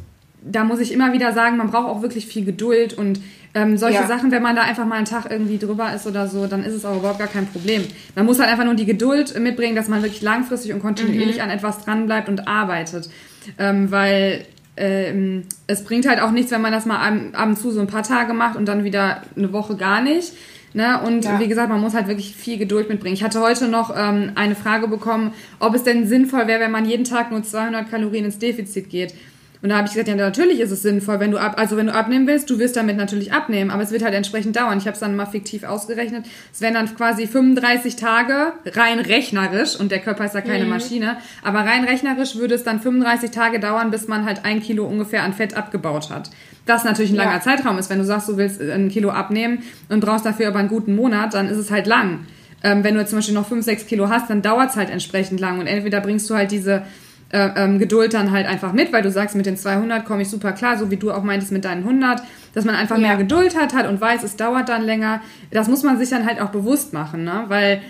da 0.43 0.65
muss 0.65 0.81
ich 0.81 0.93
immer 0.93 1.13
wieder 1.13 1.33
sagen, 1.33 1.57
man 1.57 1.71
braucht 1.71 1.89
auch 1.89 2.03
wirklich 2.03 2.27
viel 2.27 2.45
Geduld 2.45 2.95
und 2.95 3.21
ähm, 3.55 3.77
solche 3.77 4.01
ja. 4.01 4.07
Sachen, 4.07 4.31
wenn 4.31 4.43
man 4.43 4.57
da 4.57 4.63
einfach 4.63 4.87
mal 4.87 4.97
einen 4.97 5.05
Tag 5.05 5.31
irgendwie 5.31 5.59
drüber 5.59 5.95
ist 5.95 6.07
oder 6.07 6.27
so, 6.27 6.47
dann 6.47 6.65
ist 6.65 6.75
es 6.75 6.85
auch 6.85 6.97
überhaupt 6.97 7.19
gar 7.19 7.29
kein 7.29 7.47
Problem. 7.47 7.85
Man 8.17 8.27
muss 8.27 8.41
halt 8.41 8.51
einfach 8.51 8.65
nur 8.65 8.75
die 8.75 8.87
Geduld 8.87 9.39
mitbringen, 9.39 9.77
dass 9.77 9.89
man 9.89 10.03
wirklich 10.03 10.23
langfristig 10.23 10.73
und 10.73 10.81
kontinuierlich 10.81 11.37
mhm. 11.37 11.43
an 11.43 11.51
etwas 11.51 11.85
dranbleibt 11.85 12.29
und 12.29 12.49
arbeitet. 12.49 13.11
Ähm, 13.59 13.91
weil 13.91 14.47
ähm, 14.77 15.45
es 15.67 15.85
bringt 15.85 16.09
halt 16.09 16.21
auch 16.21 16.31
nichts, 16.31 16.51
wenn 16.51 16.63
man 16.63 16.73
das 16.73 16.87
mal 16.87 16.97
ab, 16.97 17.15
ab 17.35 17.49
und 17.49 17.59
zu 17.59 17.71
so 17.71 17.81
ein 17.81 17.89
paar 17.89 18.03
Tage 18.03 18.33
macht 18.33 18.57
und 18.57 18.67
dann 18.67 18.85
wieder 18.85 19.23
eine 19.37 19.53
Woche 19.53 19.77
gar 19.77 20.03
nicht 20.03 20.33
Ne? 20.75 21.01
Und 21.03 21.25
ja. 21.25 21.39
wie 21.39 21.49
gesagt, 21.49 21.69
man 21.69 21.81
muss 21.81 21.95
halt 21.95 22.09
wirklich 22.09 22.35
viel 22.35 22.59
Geduld 22.59 22.89
mitbringen. 22.89 23.15
Ich 23.15 23.23
hatte 23.23 23.41
heute 23.41 23.69
noch 23.69 23.95
ähm, 23.97 24.33
eine 24.35 24.55
Frage 24.55 24.89
bekommen, 24.89 25.33
ob 25.59 25.75
es 25.75 25.85
denn 25.85 26.07
sinnvoll 26.07 26.47
wäre, 26.47 26.61
wenn 26.61 26.71
man 26.71 26.87
jeden 26.87 27.05
Tag 27.05 27.31
nur 27.31 27.43
200 27.43 27.91
Kalorien 27.91 28.25
ins 28.25 28.39
Defizit 28.39 28.89
geht. 28.89 29.15
Und 29.63 29.69
da 29.69 29.77
habe 29.77 29.87
ich 29.87 29.93
gesagt, 29.93 30.09
ja, 30.09 30.17
natürlich 30.17 30.59
ist 30.59 30.73
es 30.73 30.83
sinnvoll, 30.83 31.21
wenn 31.21 31.31
du 31.31 31.39
ab, 31.39 31.55
also 31.57 31.77
wenn 31.77 31.87
du 31.87 31.95
abnehmen 31.95 32.27
willst, 32.27 32.51
du 32.51 32.59
wirst 32.59 32.77
damit 32.77 32.97
natürlich 32.97 33.33
abnehmen, 33.33 33.71
aber 33.71 33.85
es 33.85 33.93
wird 33.93 34.03
halt 34.03 34.13
entsprechend 34.13 34.57
dauern. 34.57 34.77
Ich 34.79 34.87
habe 34.87 34.95
es 34.95 34.99
dann 34.99 35.15
mal 35.15 35.27
fiktiv 35.27 35.63
ausgerechnet. 35.63 36.27
Es 36.53 36.61
wären 36.61 36.75
dann 36.75 36.93
quasi 36.97 37.29
35 37.29 37.95
Tage, 37.95 38.55
rein 38.67 38.99
rechnerisch, 38.99 39.79
und 39.79 39.93
der 39.93 40.01
Körper 40.01 40.25
ist 40.25 40.35
ja 40.35 40.41
keine 40.41 40.65
mhm. 40.65 40.71
Maschine, 40.71 41.17
aber 41.45 41.61
rein 41.61 41.85
rechnerisch 41.85 42.35
würde 42.35 42.57
es 42.57 42.65
dann 42.65 42.81
35 42.81 43.31
Tage 43.31 43.61
dauern, 43.61 43.93
bis 43.93 44.09
man 44.09 44.25
halt 44.25 44.45
ein 44.45 44.61
Kilo 44.61 44.85
ungefähr 44.85 45.23
an 45.23 45.33
Fett 45.33 45.55
abgebaut 45.55 46.11
hat. 46.11 46.31
Das 46.67 46.85
natürlich 46.85 47.11
ein 47.11 47.17
langer 47.17 47.35
ja. 47.35 47.41
Zeitraum 47.41 47.79
ist. 47.79 47.91
Wenn 47.91 47.99
du 47.99 48.05
sagst, 48.05 48.29
du 48.29 48.37
willst 48.37 48.61
ein 48.61 48.89
Kilo 48.89 49.11
abnehmen 49.11 49.63
und 49.89 50.01
brauchst 50.01 50.25
dafür 50.25 50.49
aber 50.49 50.61
einen 50.61 50.69
guten 50.69 50.95
Monat, 50.95 51.35
dann 51.35 51.49
ist 51.49 51.59
es 51.59 51.71
halt 51.71 51.87
lang. 51.87 52.21
Ähm, 52.63 52.85
wenn 52.85 52.95
du 52.95 53.01
jetzt 53.01 53.11
zum 53.11 53.19
Beispiel 53.19 53.35
noch 53.35 53.49
5, 53.49 53.65
6 53.65 53.87
Kilo 53.87 54.09
hast, 54.09 54.31
dann 54.31 54.43
dauert 54.43 54.71
es 54.71 54.77
halt 54.77 54.91
entsprechend 54.91 55.41
lang. 55.41 55.59
Und 55.59 55.67
entweder 55.67 56.01
bringst 56.01 56.31
du 56.31 56.37
halt 56.37 56.53
diese 56.53 56.83
äh, 57.31 57.49
ähm, 57.57 57.79
Geduld 57.79 58.15
dann 58.15 58.31
halt 58.31 58.47
einfach 58.47 58.73
mit, 58.73 58.93
weil 58.93 59.03
du 59.03 59.11
sagst, 59.11 59.35
mit 59.35 59.47
den 59.47 59.57
200 59.57 60.05
komme 60.05 60.23
ich 60.23 60.29
super 60.29 60.53
klar, 60.53 60.77
so 60.77 60.91
wie 60.91 60.97
du 60.97 61.11
auch 61.11 61.23
meintest 61.23 61.51
mit 61.51 61.65
deinen 61.65 61.83
100, 61.83 62.23
dass 62.55 62.65
man 62.65 62.75
einfach 62.75 62.97
ja. 62.97 63.09
mehr 63.09 63.17
Geduld 63.17 63.59
hat, 63.59 63.75
hat 63.75 63.89
und 63.89 64.01
weiß, 64.01 64.23
es 64.23 64.37
dauert 64.37 64.69
dann 64.69 64.83
länger. 64.83 65.21
Das 65.51 65.67
muss 65.67 65.83
man 65.83 65.99
sich 65.99 66.11
dann 66.11 66.27
halt 66.27 66.41
auch 66.41 66.51
bewusst 66.51 66.93
machen, 66.93 67.25
ne? 67.25 67.45
weil 67.49 67.81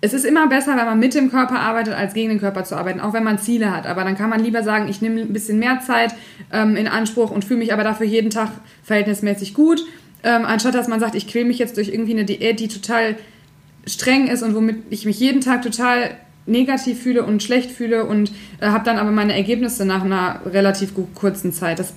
es 0.00 0.12
ist 0.12 0.24
immer 0.24 0.46
besser, 0.46 0.76
wenn 0.76 0.84
man 0.84 0.98
mit 0.98 1.14
dem 1.14 1.30
Körper 1.30 1.58
arbeitet, 1.58 1.94
als 1.94 2.14
gegen 2.14 2.28
den 2.28 2.40
Körper 2.40 2.64
zu 2.64 2.76
arbeiten, 2.76 3.00
auch 3.00 3.12
wenn 3.12 3.24
man 3.24 3.38
Ziele 3.38 3.74
hat. 3.74 3.86
Aber 3.86 4.04
dann 4.04 4.16
kann 4.16 4.28
man 4.28 4.40
lieber 4.40 4.62
sagen, 4.62 4.88
ich 4.88 5.00
nehme 5.00 5.20
ein 5.22 5.32
bisschen 5.32 5.58
mehr 5.58 5.80
Zeit 5.80 6.14
ähm, 6.52 6.76
in 6.76 6.86
Anspruch 6.86 7.30
und 7.30 7.44
fühle 7.44 7.60
mich 7.60 7.72
aber 7.72 7.84
dafür 7.84 8.06
jeden 8.06 8.30
Tag 8.30 8.50
verhältnismäßig 8.82 9.54
gut, 9.54 9.84
ähm, 10.22 10.44
anstatt 10.44 10.74
dass 10.74 10.88
man 10.88 11.00
sagt, 11.00 11.14
ich 11.14 11.26
quäle 11.26 11.46
mich 11.46 11.58
jetzt 11.58 11.76
durch 11.76 11.88
irgendwie 11.88 12.12
eine 12.12 12.24
Diät, 12.24 12.60
die 12.60 12.68
total 12.68 13.16
streng 13.86 14.26
ist 14.26 14.42
und 14.42 14.54
womit 14.54 14.76
ich 14.90 15.06
mich 15.06 15.18
jeden 15.18 15.40
Tag 15.40 15.62
total 15.62 16.10
negativ 16.46 17.02
fühle 17.02 17.24
und 17.24 17.42
schlecht 17.42 17.70
fühle 17.70 18.04
und 18.04 18.32
äh, 18.60 18.66
habe 18.66 18.84
dann 18.84 18.98
aber 18.98 19.10
meine 19.10 19.34
Ergebnisse 19.34 19.84
nach 19.84 20.04
einer 20.04 20.40
relativ 20.46 20.92
kurzen 21.14 21.52
Zeit. 21.52 21.78
Das 21.78 21.92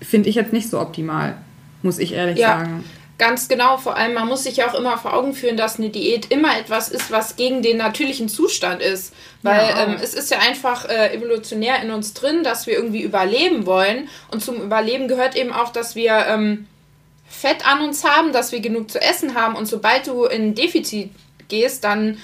finde 0.00 0.28
ich 0.28 0.34
jetzt 0.34 0.52
nicht 0.52 0.68
so 0.68 0.80
optimal, 0.80 1.36
muss 1.82 1.98
ich 1.98 2.14
ehrlich 2.14 2.38
ja. 2.38 2.58
sagen. 2.58 2.84
Ganz 3.18 3.46
genau, 3.48 3.76
vor 3.76 3.96
allem 3.96 4.14
man 4.14 4.26
muss 4.26 4.42
sich 4.42 4.56
ja 4.56 4.68
auch 4.68 4.74
immer 4.74 4.98
vor 4.98 5.14
Augen 5.14 5.34
führen, 5.34 5.56
dass 5.56 5.78
eine 5.78 5.90
Diät 5.90 6.30
immer 6.30 6.58
etwas 6.58 6.88
ist, 6.88 7.10
was 7.10 7.36
gegen 7.36 7.62
den 7.62 7.76
natürlichen 7.76 8.28
Zustand 8.28 8.80
ist. 8.82 9.14
Weil 9.42 9.68
ja, 9.68 9.84
ähm, 9.84 9.96
es 10.02 10.14
ist 10.14 10.30
ja 10.30 10.38
einfach 10.38 10.88
äh, 10.88 11.14
evolutionär 11.14 11.82
in 11.82 11.90
uns 11.90 12.14
drin, 12.14 12.42
dass 12.42 12.66
wir 12.66 12.74
irgendwie 12.74 13.02
überleben 13.02 13.66
wollen. 13.66 14.08
Und 14.30 14.42
zum 14.42 14.56
Überleben 14.56 15.08
gehört 15.08 15.36
eben 15.36 15.52
auch, 15.52 15.72
dass 15.72 15.94
wir 15.94 16.26
ähm, 16.26 16.66
Fett 17.28 17.66
an 17.66 17.82
uns 17.84 18.04
haben, 18.04 18.32
dass 18.32 18.52
wir 18.52 18.60
genug 18.60 18.90
zu 18.90 19.00
essen 19.00 19.34
haben. 19.34 19.56
Und 19.56 19.66
sobald 19.66 20.06
du 20.06 20.24
in 20.24 20.54
Defizit 20.54 21.10
gehst, 21.48 21.84
dann 21.84 22.18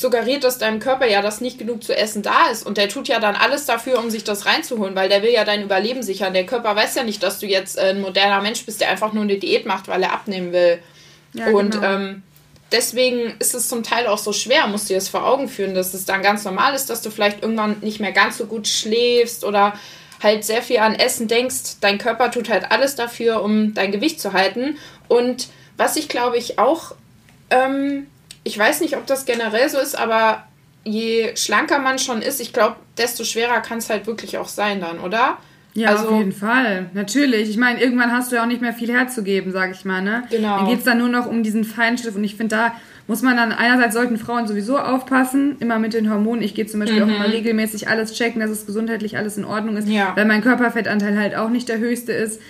suggeriert 0.00 0.44
das 0.44 0.58
deinem 0.58 0.80
Körper 0.80 1.06
ja, 1.06 1.22
dass 1.22 1.40
nicht 1.40 1.58
genug 1.58 1.82
zu 1.82 1.96
essen 1.96 2.22
da 2.22 2.48
ist. 2.50 2.64
Und 2.64 2.78
der 2.78 2.88
tut 2.88 3.08
ja 3.08 3.20
dann 3.20 3.34
alles 3.34 3.66
dafür, 3.66 3.98
um 3.98 4.10
sich 4.10 4.24
das 4.24 4.46
reinzuholen, 4.46 4.94
weil 4.94 5.08
der 5.08 5.22
will 5.22 5.32
ja 5.32 5.44
dein 5.44 5.62
Überleben 5.62 6.02
sichern. 6.02 6.34
Der 6.34 6.46
Körper 6.46 6.74
weiß 6.76 6.94
ja 6.94 7.02
nicht, 7.04 7.22
dass 7.22 7.38
du 7.38 7.46
jetzt 7.46 7.78
äh, 7.78 7.90
ein 7.90 8.00
moderner 8.00 8.42
Mensch 8.42 8.64
bist, 8.64 8.80
der 8.80 8.90
einfach 8.90 9.12
nur 9.12 9.22
eine 9.22 9.36
Diät 9.36 9.66
macht, 9.66 9.88
weil 9.88 10.02
er 10.02 10.12
abnehmen 10.12 10.52
will. 10.52 10.78
Ja, 11.34 11.48
und 11.48 11.72
genau. 11.72 11.86
ähm, 11.86 12.22
deswegen 12.72 13.34
ist 13.38 13.54
es 13.54 13.68
zum 13.68 13.82
Teil 13.82 14.06
auch 14.06 14.18
so 14.18 14.32
schwer, 14.32 14.66
musst 14.66 14.88
du 14.88 14.94
dir 14.94 14.98
das 14.98 15.08
vor 15.08 15.26
Augen 15.26 15.48
führen, 15.48 15.74
dass 15.74 15.94
es 15.94 16.04
dann 16.04 16.22
ganz 16.22 16.44
normal 16.44 16.74
ist, 16.74 16.90
dass 16.90 17.02
du 17.02 17.10
vielleicht 17.10 17.42
irgendwann 17.42 17.76
nicht 17.80 18.00
mehr 18.00 18.12
ganz 18.12 18.38
so 18.38 18.46
gut 18.46 18.68
schläfst 18.68 19.44
oder 19.44 19.74
halt 20.22 20.44
sehr 20.44 20.62
viel 20.62 20.78
an 20.78 20.94
Essen 20.94 21.28
denkst. 21.28 21.78
Dein 21.80 21.98
Körper 21.98 22.30
tut 22.30 22.48
halt 22.48 22.70
alles 22.70 22.94
dafür, 22.94 23.42
um 23.42 23.74
dein 23.74 23.92
Gewicht 23.92 24.20
zu 24.20 24.32
halten. 24.32 24.78
Und 25.08 25.48
was 25.76 25.96
ich 25.96 26.08
glaube 26.08 26.38
ich 26.38 26.58
auch 26.58 26.94
ähm, 27.50 28.06
ich 28.46 28.56
weiß 28.56 28.80
nicht, 28.80 28.96
ob 28.96 29.06
das 29.06 29.26
generell 29.26 29.68
so 29.68 29.78
ist, 29.78 29.98
aber 29.98 30.44
je 30.84 31.34
schlanker 31.34 31.80
man 31.80 31.98
schon 31.98 32.22
ist, 32.22 32.40
ich 32.40 32.52
glaube, 32.52 32.76
desto 32.96 33.24
schwerer 33.24 33.60
kann 33.60 33.78
es 33.78 33.90
halt 33.90 34.06
wirklich 34.06 34.38
auch 34.38 34.46
sein 34.46 34.80
dann, 34.80 35.00
oder? 35.00 35.38
Ja, 35.74 35.88
also, 35.88 36.08
auf 36.10 36.18
jeden 36.18 36.32
Fall. 36.32 36.88
Natürlich. 36.94 37.50
Ich 37.50 37.56
meine, 37.56 37.82
irgendwann 37.82 38.12
hast 38.12 38.30
du 38.30 38.36
ja 38.36 38.44
auch 38.44 38.46
nicht 38.46 38.62
mehr 38.62 38.72
viel 38.72 38.90
herzugeben, 38.92 39.50
sag 39.50 39.72
ich 39.72 39.84
mal, 39.84 40.00
ne? 40.00 40.22
Genau. 40.30 40.58
Dann 40.58 40.68
geht 40.68 40.78
es 40.78 40.84
dann 40.84 40.98
nur 40.98 41.08
noch 41.08 41.26
um 41.26 41.42
diesen 41.42 41.64
Feinschliff 41.64 42.14
und 42.14 42.22
ich 42.22 42.36
finde, 42.36 42.54
da 42.54 42.72
muss 43.08 43.20
man 43.20 43.36
dann, 43.36 43.50
einerseits 43.50 43.94
sollten 43.94 44.16
Frauen 44.16 44.46
sowieso 44.46 44.78
aufpassen, 44.78 45.56
immer 45.58 45.80
mit 45.80 45.92
den 45.92 46.08
Hormonen. 46.08 46.42
Ich 46.42 46.54
gehe 46.54 46.66
zum 46.66 46.78
Beispiel 46.78 47.04
mhm. 47.04 47.10
auch 47.10 47.16
immer 47.16 47.32
regelmäßig 47.32 47.88
alles 47.88 48.14
checken, 48.14 48.40
dass 48.40 48.50
es 48.50 48.64
gesundheitlich 48.64 49.18
alles 49.18 49.36
in 49.36 49.44
Ordnung 49.44 49.76
ist, 49.76 49.88
ja. 49.88 50.12
weil 50.14 50.24
mein 50.24 50.40
Körperfettanteil 50.40 51.18
halt 51.18 51.34
auch 51.34 51.50
nicht 51.50 51.68
der 51.68 51.78
höchste 51.78 52.12
ist. 52.12 52.40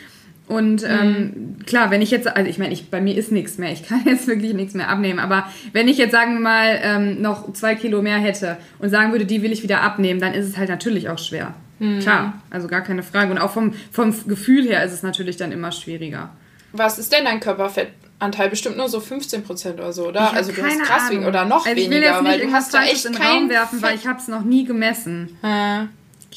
Und 0.49 0.83
mhm. 0.83 0.89
ähm, 0.89 1.57
klar, 1.67 1.91
wenn 1.91 2.03
ich 2.03 2.11
jetzt, 2.11 2.29
also 2.29 2.49
ich 2.49 2.59
meine, 2.59 2.73
ich, 2.73 2.89
bei 2.89 3.01
mir 3.01 3.17
ist 3.17 3.33
nichts 3.33 3.59
mehr, 3.59 3.73
ich 3.73 3.83
kann 3.89 4.03
jetzt 4.05 4.27
wirklich 4.27 4.55
nichts 4.55 4.75
mehr 4.75 4.89
abnehmen, 4.89 5.19
aber 5.19 5.49
wenn 5.73 5.89
ich 5.89 5.99
jetzt, 5.99 6.13
sagen 6.13 6.35
wir 6.35 6.41
mal, 6.41 6.79
ähm, 6.83 7.21
noch 7.21 7.53
zwei 7.53 7.75
Kilo 7.75 8.03
mehr 8.03 8.19
hätte 8.19 8.57
und 8.79 8.91
sagen 8.91 9.13
würde, 9.13 9.25
die 9.25 9.43
will 9.43 9.53
ich 9.53 9.63
wieder 9.63 9.83
abnehmen, 9.83 10.21
dann 10.21 10.35
ist 10.35 10.47
es 10.47 10.57
halt 10.57 10.69
natürlich 10.69 11.09
auch 11.09 11.19
schwer. 11.19 11.55
Mhm. 11.79 11.99
Klar, 12.01 12.35
also 12.51 12.69
gar 12.69 12.83
keine 12.83 13.03
Frage. 13.03 13.31
Und 13.31 13.39
auch 13.39 13.51
vom, 13.51 13.75
vom 13.91 14.15
Gefühl 14.27 14.67
her 14.67 14.85
ist 14.85 14.93
es 14.93 15.03
natürlich 15.03 15.37
dann 15.37 15.53
immer 15.53 15.73
schwieriger. 15.73 16.31
Was 16.73 16.99
ist 16.99 17.13
denn 17.13 17.25
dein 17.25 17.41
Körperfettanteil? 17.41 18.49
Bestimmt 18.49 18.77
nur 18.77 18.89
so 18.89 19.01
15 19.01 19.43
Prozent 19.43 19.79
oder 19.79 19.93
so, 19.93 20.09
oder? 20.09 20.33
Also 20.33 20.53
du 20.53 20.63
hast 20.63 20.83
krass 20.83 21.11
weniger 21.11 21.29
oder 21.29 21.45
noch 21.45 21.67
also 21.67 21.77
weniger, 21.77 22.25
weil 22.25 22.41
du 22.41 22.53
hast 22.53 22.73
da 22.73 22.85
echt 22.85 23.05
in 23.05 23.15
kein 23.15 23.27
Raum 23.27 23.49
werfen, 23.51 23.81
Fett. 23.81 23.89
weil 23.89 23.97
ich 23.97 24.07
habe 24.07 24.19
es 24.19 24.29
noch 24.29 24.43
nie 24.43 24.65
gemessen. 24.65 25.37
Hm. 25.43 25.89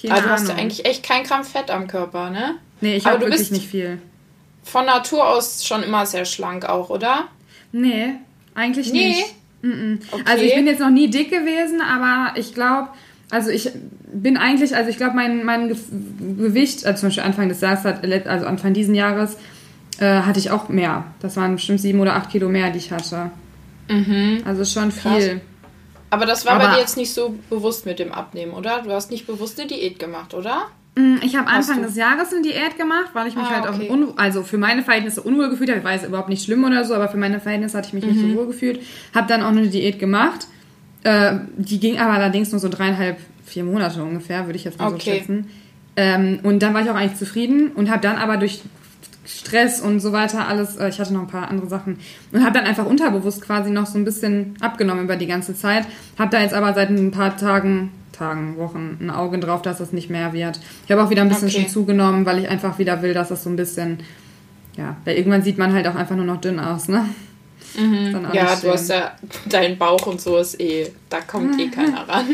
Aber 0.07 0.21
du 0.21 0.29
hast 0.29 0.47
ja 0.47 0.55
eigentlich 0.55 0.85
echt 0.85 1.03
kein 1.03 1.23
Gramm 1.23 1.43
Fett 1.43 1.71
am 1.71 1.87
Körper, 1.87 2.29
ne? 2.29 2.55
Nee, 2.81 2.95
ich 2.95 3.05
habe 3.05 3.21
wirklich 3.21 3.51
nicht 3.51 3.67
viel. 3.67 4.01
Von 4.63 4.85
Natur 4.85 5.27
aus 5.27 5.65
schon 5.65 5.83
immer 5.83 6.05
sehr 6.05 6.25
schlank 6.25 6.65
auch, 6.65 6.89
oder? 6.89 7.27
Nee, 7.71 8.13
eigentlich 8.55 8.91
nee. 8.91 9.09
nicht. 9.09 9.35
Okay. 10.11 10.23
Also 10.25 10.43
ich 10.43 10.55
bin 10.55 10.67
jetzt 10.67 10.79
noch 10.79 10.89
nie 10.89 11.09
dick 11.09 11.29
gewesen, 11.29 11.81
aber 11.81 12.37
ich 12.37 12.53
glaube, 12.53 12.89
also 13.29 13.49
ich 13.49 13.71
bin 14.11 14.37
eigentlich, 14.37 14.75
also 14.75 14.89
ich 14.89 14.97
glaube, 14.97 15.15
mein, 15.15 15.43
mein 15.43 15.67
Gewicht, 15.67 16.85
also 16.85 17.01
zum 17.01 17.09
Beispiel 17.09 17.23
Anfang 17.23 17.49
des 17.49 17.61
Jahres, 17.61 17.85
also 17.85 18.45
Anfang 18.45 18.73
diesen 18.73 18.95
Jahres, 18.95 19.37
äh, 19.99 20.21
hatte 20.21 20.39
ich 20.39 20.51
auch 20.51 20.69
mehr. 20.69 21.05
Das 21.19 21.35
waren 21.35 21.55
bestimmt 21.55 21.81
sieben 21.81 21.99
oder 21.99 22.15
acht 22.15 22.29
Kilo 22.29 22.49
mehr, 22.49 22.71
die 22.71 22.77
ich 22.77 22.91
hatte. 22.91 23.31
Mhm. 23.89 24.43
Also 24.45 24.63
schon 24.65 24.91
viel. 24.91 25.11
Krass. 25.11 25.41
Aber 26.09 26.25
das 26.25 26.45
war 26.45 26.53
aber 26.53 26.67
bei 26.67 26.73
dir 26.75 26.79
jetzt 26.79 26.97
nicht 26.97 27.13
so 27.13 27.35
bewusst 27.49 27.85
mit 27.85 27.99
dem 27.99 28.11
Abnehmen, 28.11 28.53
oder? 28.53 28.81
Du 28.81 28.91
hast 28.91 29.11
nicht 29.11 29.27
bewusst 29.27 29.59
eine 29.59 29.67
Diät 29.67 29.99
gemacht, 29.99 30.33
oder? 30.33 30.67
Mm, 30.95 31.17
ich 31.21 31.35
habe 31.35 31.47
Anfang 31.47 31.81
des 31.81 31.95
Jahres 31.95 32.33
eine 32.33 32.41
Diät 32.41 32.77
gemacht, 32.77 33.09
weil 33.13 33.27
ich 33.27 33.35
mich 33.35 33.45
ah, 33.45 33.61
halt 33.61 33.73
okay. 33.73 33.91
auch, 33.91 34.17
also 34.17 34.43
für 34.43 34.57
meine 34.57 34.83
Verhältnisse 34.83 35.21
unwohl 35.21 35.49
gefühlt 35.49 35.69
habe. 35.69 35.79
Ich 35.79 35.85
weiß 35.85 36.05
überhaupt 36.05 36.29
nicht 36.29 36.43
schlimm 36.43 36.63
oder 36.63 36.83
so, 36.83 36.95
aber 36.95 37.09
für 37.09 37.17
meine 37.17 37.39
Verhältnisse 37.39 37.77
hatte 37.77 37.87
ich 37.87 37.93
mich 37.93 38.03
mhm. 38.03 38.11
nicht 38.11 38.21
so 38.21 38.27
mhm. 38.27 38.35
wohl 38.35 38.47
gefühlt. 38.47 38.81
Habe 39.13 39.27
dann 39.27 39.43
auch 39.43 39.49
eine 39.49 39.67
Diät 39.67 39.99
gemacht. 39.99 40.47
Äh, 41.03 41.35
die 41.57 41.79
ging 41.79 41.99
aber 41.99 42.13
allerdings 42.13 42.51
nur 42.51 42.59
so 42.59 42.69
dreieinhalb, 42.69 43.17
vier 43.45 43.63
Monate 43.63 44.03
ungefähr, 44.03 44.45
würde 44.45 44.57
ich 44.57 44.63
jetzt 44.63 44.79
mal 44.79 44.87
okay. 44.87 44.97
so 44.97 45.11
schätzen. 45.11 45.49
Ähm, 45.95 46.39
und 46.43 46.59
dann 46.59 46.73
war 46.73 46.81
ich 46.81 46.89
auch 46.89 46.95
eigentlich 46.95 47.17
zufrieden 47.17 47.71
und 47.71 47.89
habe 47.89 48.01
dann 48.01 48.17
aber 48.17 48.37
durch 48.37 48.61
Stress 49.25 49.81
und 49.81 49.99
so 49.99 50.11
weiter 50.11 50.47
alles, 50.47 50.77
äh, 50.77 50.89
ich 50.89 50.99
hatte 50.99 51.13
noch 51.13 51.21
ein 51.21 51.27
paar 51.27 51.49
andere 51.49 51.67
Sachen 51.67 51.99
und 52.31 52.41
habe 52.43 52.53
dann 52.53 52.65
einfach 52.65 52.85
unterbewusst 52.85 53.41
quasi 53.41 53.69
noch 53.69 53.85
so 53.85 53.97
ein 53.97 54.05
bisschen 54.05 54.55
abgenommen 54.59 55.03
über 55.03 55.15
die 55.15 55.27
ganze 55.27 55.55
Zeit. 55.55 55.85
Habe 56.17 56.31
da 56.31 56.41
jetzt 56.41 56.53
aber 56.53 56.73
seit 56.73 56.89
ein 56.89 57.11
paar 57.11 57.37
Tagen 57.37 57.91
Tagen, 58.19 58.57
Wochen 58.57 58.97
ein 58.99 59.09
Auge 59.09 59.39
drauf, 59.39 59.61
dass 59.61 59.77
das 59.77 59.93
nicht 59.93 60.09
mehr 60.09 60.33
wird. 60.33 60.59
Ich 60.85 60.91
habe 60.91 61.01
auch 61.01 61.09
wieder 61.09 61.21
ein 61.21 61.29
bisschen 61.29 61.47
okay. 61.47 61.61
schon 61.61 61.69
zugenommen, 61.69 62.25
weil 62.25 62.39
ich 62.39 62.49
einfach 62.49 62.77
wieder 62.77 63.01
will, 63.01 63.13
dass 63.13 63.29
das 63.29 63.43
so 63.43 63.49
ein 63.49 63.55
bisschen, 63.55 64.03
ja, 64.75 64.97
weil 65.05 65.15
irgendwann 65.15 65.41
sieht 65.41 65.57
man 65.57 65.73
halt 65.73 65.87
auch 65.87 65.95
einfach 65.95 66.17
nur 66.17 66.25
noch 66.25 66.41
dünn 66.41 66.59
aus, 66.59 66.89
ne? 66.89 67.07
Mhm. 67.77 68.27
Ja, 68.33 68.55
du 68.55 68.71
hast 68.71 68.89
ja 68.89 69.15
dein 69.47 69.77
Bauch 69.77 70.05
und 70.07 70.19
so 70.19 70.37
ist 70.37 70.59
eh, 70.59 70.91
da 71.09 71.21
kommt 71.21 71.59
eh 71.59 71.69
keiner 71.69 72.07
ran. 72.09 72.25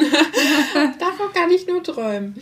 Davon 1.00 1.28
kann 1.34 1.52
ich 1.52 1.67
nur 1.67 1.84
träumen. 1.84 2.36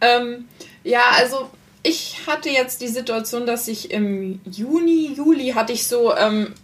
Ähm, 0.00 0.44
ja, 0.84 1.02
also 1.16 1.48
ich 1.82 2.26
hatte 2.26 2.50
jetzt 2.50 2.80
die 2.80 2.88
Situation, 2.88 3.46
dass 3.46 3.68
ich 3.68 3.90
im 3.90 4.40
Juni, 4.44 5.12
Juli 5.14 5.50
hatte 5.50 5.72
ich 5.72 5.86
so 5.86 6.14
ähm, 6.14 6.54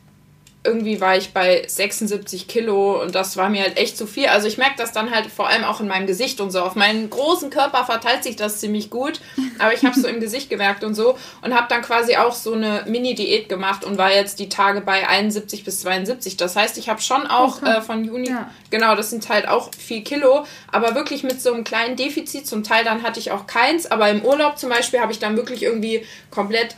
irgendwie 0.66 1.00
war 1.00 1.16
ich 1.16 1.32
bei 1.32 1.64
76 1.66 2.48
Kilo 2.48 3.00
und 3.02 3.14
das 3.14 3.36
war 3.36 3.48
mir 3.48 3.62
halt 3.62 3.78
echt 3.78 3.96
zu 3.96 4.06
viel. 4.06 4.26
Also 4.26 4.48
ich 4.48 4.58
merke 4.58 4.74
das 4.76 4.92
dann 4.92 5.10
halt 5.10 5.26
vor 5.26 5.48
allem 5.48 5.64
auch 5.64 5.80
in 5.80 5.88
meinem 5.88 6.06
Gesicht 6.06 6.40
und 6.40 6.50
so. 6.50 6.60
Auf 6.60 6.74
meinen 6.74 7.08
großen 7.08 7.50
Körper 7.50 7.84
verteilt 7.84 8.24
sich 8.24 8.36
das 8.36 8.58
ziemlich 8.58 8.90
gut, 8.90 9.20
aber 9.58 9.72
ich 9.72 9.84
habe 9.84 9.98
so 9.98 10.08
im 10.08 10.20
Gesicht 10.20 10.50
gemerkt 10.50 10.84
und 10.84 10.94
so 10.94 11.16
und 11.42 11.54
habe 11.54 11.66
dann 11.68 11.82
quasi 11.82 12.16
auch 12.16 12.34
so 12.34 12.52
eine 12.52 12.84
Mini-Diät 12.86 13.48
gemacht 13.48 13.84
und 13.84 13.96
war 13.96 14.12
jetzt 14.12 14.38
die 14.38 14.48
Tage 14.48 14.80
bei 14.80 15.08
71 15.08 15.64
bis 15.64 15.80
72. 15.80 16.36
Das 16.36 16.56
heißt, 16.56 16.76
ich 16.78 16.88
habe 16.88 17.00
schon 17.00 17.26
auch 17.26 17.62
okay. 17.62 17.78
äh, 17.78 17.80
von 17.80 18.04
Juni, 18.04 18.28
ja. 18.28 18.50
genau, 18.70 18.94
das 18.96 19.10
sind 19.10 19.28
halt 19.28 19.48
auch 19.48 19.70
viel 19.74 20.02
Kilo, 20.02 20.44
aber 20.70 20.94
wirklich 20.94 21.22
mit 21.22 21.40
so 21.40 21.52
einem 21.52 21.64
kleinen 21.64 21.96
Defizit. 21.96 22.46
Zum 22.46 22.64
Teil 22.64 22.84
dann 22.84 23.02
hatte 23.02 23.20
ich 23.20 23.30
auch 23.30 23.46
keins, 23.46 23.90
aber 23.90 24.10
im 24.10 24.24
Urlaub 24.24 24.58
zum 24.58 24.70
Beispiel 24.70 25.00
habe 25.00 25.12
ich 25.12 25.18
dann 25.18 25.36
wirklich 25.36 25.62
irgendwie 25.62 26.04
komplett 26.30 26.76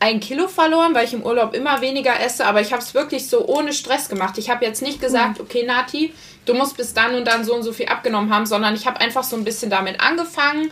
ein 0.00 0.18
Kilo 0.18 0.48
verloren, 0.48 0.94
weil 0.94 1.04
ich 1.04 1.12
im 1.12 1.22
Urlaub 1.22 1.54
immer 1.54 1.80
weniger 1.82 2.18
esse, 2.20 2.46
aber 2.46 2.60
ich 2.60 2.72
habe 2.72 2.82
es 2.82 2.94
wirklich 2.94 3.28
so 3.28 3.46
ohne 3.46 3.72
Stress 3.72 4.08
gemacht. 4.08 4.38
Ich 4.38 4.50
habe 4.50 4.64
jetzt 4.64 4.82
nicht 4.82 5.00
gesagt, 5.00 5.38
mhm. 5.38 5.44
okay, 5.44 5.64
Nati, 5.64 6.12
du 6.46 6.54
musst 6.54 6.76
bis 6.76 6.94
dann 6.94 7.14
und 7.14 7.26
dann 7.26 7.44
so 7.44 7.54
und 7.54 7.62
so 7.62 7.72
viel 7.72 7.86
abgenommen 7.86 8.34
haben, 8.34 8.46
sondern 8.46 8.74
ich 8.74 8.86
habe 8.86 9.00
einfach 9.00 9.24
so 9.24 9.36
ein 9.36 9.44
bisschen 9.44 9.70
damit 9.70 10.00
angefangen 10.00 10.70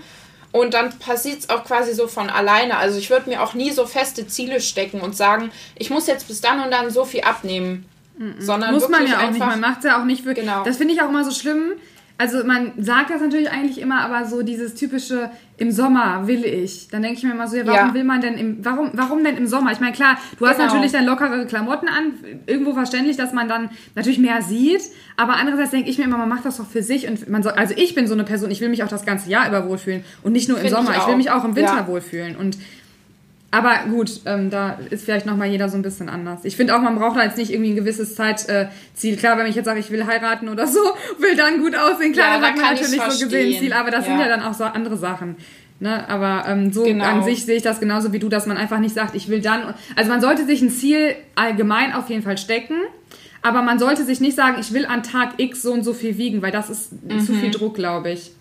Und 0.51 0.73
dann 0.73 0.99
passiert 0.99 1.41
es 1.41 1.51
auch 1.51 1.65
quasi 1.65 1.93
so 1.93 2.09
von 2.09 2.31
alleine. 2.31 2.79
Also 2.79 2.99
ich 2.99 3.11
würde 3.11 3.29
mir 3.29 3.43
auch 3.43 3.53
nie 3.53 3.71
so 3.71 3.87
feste 3.87 4.27
Ziele 4.27 4.61
stecken 4.61 5.01
und 5.03 5.15
sagen, 5.15 5.51
ich 5.77 5.91
muss 5.91 6.07
jetzt 6.07 6.27
bis 6.27 6.41
dann 6.41 6.63
und 6.63 6.71
dann 6.71 6.91
so 6.91 7.05
viel 7.05 7.21
abnehmen. 7.21 7.87
Mm 8.17 8.41
Sondern 8.41 8.73
muss 8.73 8.89
man 8.89 9.07
ja 9.07 9.27
auch 9.27 9.31
nicht. 9.31 9.39
Man 9.39 9.61
macht 9.61 9.81
es 9.81 9.85
ja 9.85 10.01
auch 10.01 10.05
nicht 10.05 10.25
für. 10.25 10.33
Genau. 10.33 10.65
Das 10.65 10.79
finde 10.79 10.95
ich 10.95 11.03
auch 11.03 11.09
immer 11.11 11.25
so 11.25 11.33
schlimm 11.33 11.73
also 12.19 12.45
man 12.45 12.73
sagt 12.79 13.11
das 13.11 13.21
natürlich 13.21 13.49
eigentlich 13.51 13.81
immer, 13.81 14.01
aber 14.01 14.27
so 14.27 14.43
dieses 14.43 14.75
typische 14.75 15.31
im 15.57 15.71
Sommer 15.71 16.27
will 16.27 16.45
ich. 16.45 16.89
Dann 16.89 17.03
denke 17.03 17.19
ich 17.19 17.23
mir 17.23 17.31
immer 17.31 17.47
so, 17.47 17.57
ja, 17.57 17.65
warum 17.65 17.89
ja. 17.89 17.95
will 17.95 18.03
man 18.03 18.21
denn 18.21 18.35
im, 18.35 18.65
warum, 18.65 18.91
warum 18.93 19.23
denn 19.23 19.37
im 19.37 19.47
Sommer? 19.47 19.71
Ich 19.71 19.79
meine, 19.79 19.93
klar, 19.93 20.19
du 20.33 20.39
genau. 20.39 20.51
hast 20.51 20.59
natürlich 20.59 20.91
dann 20.91 21.07
lockere 21.07 21.47
Klamotten 21.47 21.89
an, 21.89 22.15
irgendwo 22.47 22.75
verständlich, 22.75 23.17
dass 23.17 23.33
man 23.33 23.49
dann 23.49 23.71
natürlich 23.95 24.19
mehr 24.19 24.43
sieht, 24.43 24.83
aber 25.17 25.35
andererseits 25.35 25.71
denke 25.71 25.89
ich 25.89 25.99
mir 25.99 26.05
immer, 26.05 26.19
man 26.19 26.29
macht 26.29 26.45
das 26.45 26.57
doch 26.57 26.67
für 26.67 26.83
sich 26.83 27.07
und 27.09 27.29
man 27.29 27.45
soll, 27.45 27.53
also 27.53 27.75
ich 27.77 27.95
bin 27.95 28.09
so 28.09 28.15
eine 28.15 28.25
Person, 28.25 28.51
ich 28.51 28.61
will 28.61 28.69
mich 28.69 28.83
auch 28.83 28.89
das 28.89 29.07
ganze 29.07 29.31
Jahr 29.31 29.49
über 29.49 29.69
wohlfühlen 29.69 30.03
und 30.25 30.33
nicht 30.33 30.49
nur 30.49 30.59
im 30.59 30.65
Find 30.65 30.77
Sommer, 30.77 30.91
ich, 30.91 30.99
ich, 30.99 31.07
will 31.07 31.17
mich 31.17 31.31
auch 31.31 31.45
im 31.45 31.55
Winter 31.55 31.77
ja. 31.77 31.87
wohlfühlen 31.87 32.35
und 32.35 32.59
aber 33.51 33.79
gut, 33.89 34.21
ähm, 34.27 34.51
da 34.51 34.79
ist 34.91 35.05
vielleicht 35.05 35.25
nochmal 35.25 35.49
jeder 35.49 35.71
so 35.71 35.77
ein 35.77 35.83
bisschen 35.83 36.11
anders. 36.11 36.45
Ich 36.45 36.57
finde 36.57 36.77
auch, 36.77 36.83
man 36.83 36.97
braucht 36.97 37.17
da 37.17 37.25
jetzt 37.25 37.39
nicht 37.39 37.51
irgendwie 37.51 37.71
ein 37.71 37.77
gewisses 37.77 38.15
Zeitziel. 38.15 38.69
Äh, 39.15 39.17
Klar, 39.17 39.39
wenn 39.39 39.47
ich 39.47 39.55
jetzt 39.55 39.65
sage, 39.65 39.81
ich 39.81 39.91
will 39.91 40.07
heiraten 40.07 40.51
oder 40.51 40.67
so, 40.67 40.81
will 41.19 41.35
dann 41.35 41.61
gut 41.63 41.75
aussehen, 41.75 42.13
klar, 42.13 42.35
ja, 42.35 42.41
dann 42.41 42.51
hat 42.51 42.57
man 42.57 42.75
natürlich 42.75 43.01
so 43.01 43.25
gesehen 43.25 43.59
Ziel, 43.59 43.73
aber 43.73 43.91
das 43.91 44.07
ja. 44.07 44.13
sind 44.13 44.21
ja 44.21 44.29
dann 44.29 44.43
auch 44.43 44.53
so 44.53 44.65
andere 44.65 44.99
Sachen. 44.99 45.37
Ne? 45.81 46.07
Aber 46.09 46.45
ähm, 46.47 46.73
so 46.73 46.83
genau. 46.83 47.05
an 47.05 47.25
sich 47.25 47.47
sehe 47.47 47.57
ich 47.57 47.63
das 47.63 47.81
genauso 47.81 48.13
wie 48.13 48.19
du, 48.19 48.29
dass 48.29 48.47
man 48.47 48.57
einfach 48.57 48.81
nicht 48.81 48.95
sagt, 48.95 49.15
ich 49.15 49.29
will 49.29 49.41
dann. 49.41 49.75
Also 49.97 50.11
man 50.11 50.21
sollte 50.21 50.45
sich 50.45 50.61
ein 50.61 50.71
Ziel 50.71 51.15
allgemein 51.35 51.95
auf 51.95 52.11
jeden 52.11 52.23
Fall 52.23 52.37
stecken, 52.37 52.75
aber 53.41 53.63
man 53.63 53.79
sollte 53.79 54.05
sich 54.05 54.21
nicht 54.21 54.37
sagen, 54.37 54.57
ich 54.61 54.75
will 54.75 54.85
an 54.85 55.03
Tag 55.03 55.35
X 55.39 55.63
so 55.63 55.73
und 55.73 55.85
so 55.85 55.95
viel 55.95 56.19
wiegen, 56.19 56.43
weil 56.43 56.51
das 56.51 56.69
ist 56.69 56.93
mhm. 57.03 57.21
zu 57.21 57.33
viel 57.33 57.51
Druck, 57.51 57.77
glaube 57.77 58.11
ich. 58.11 58.33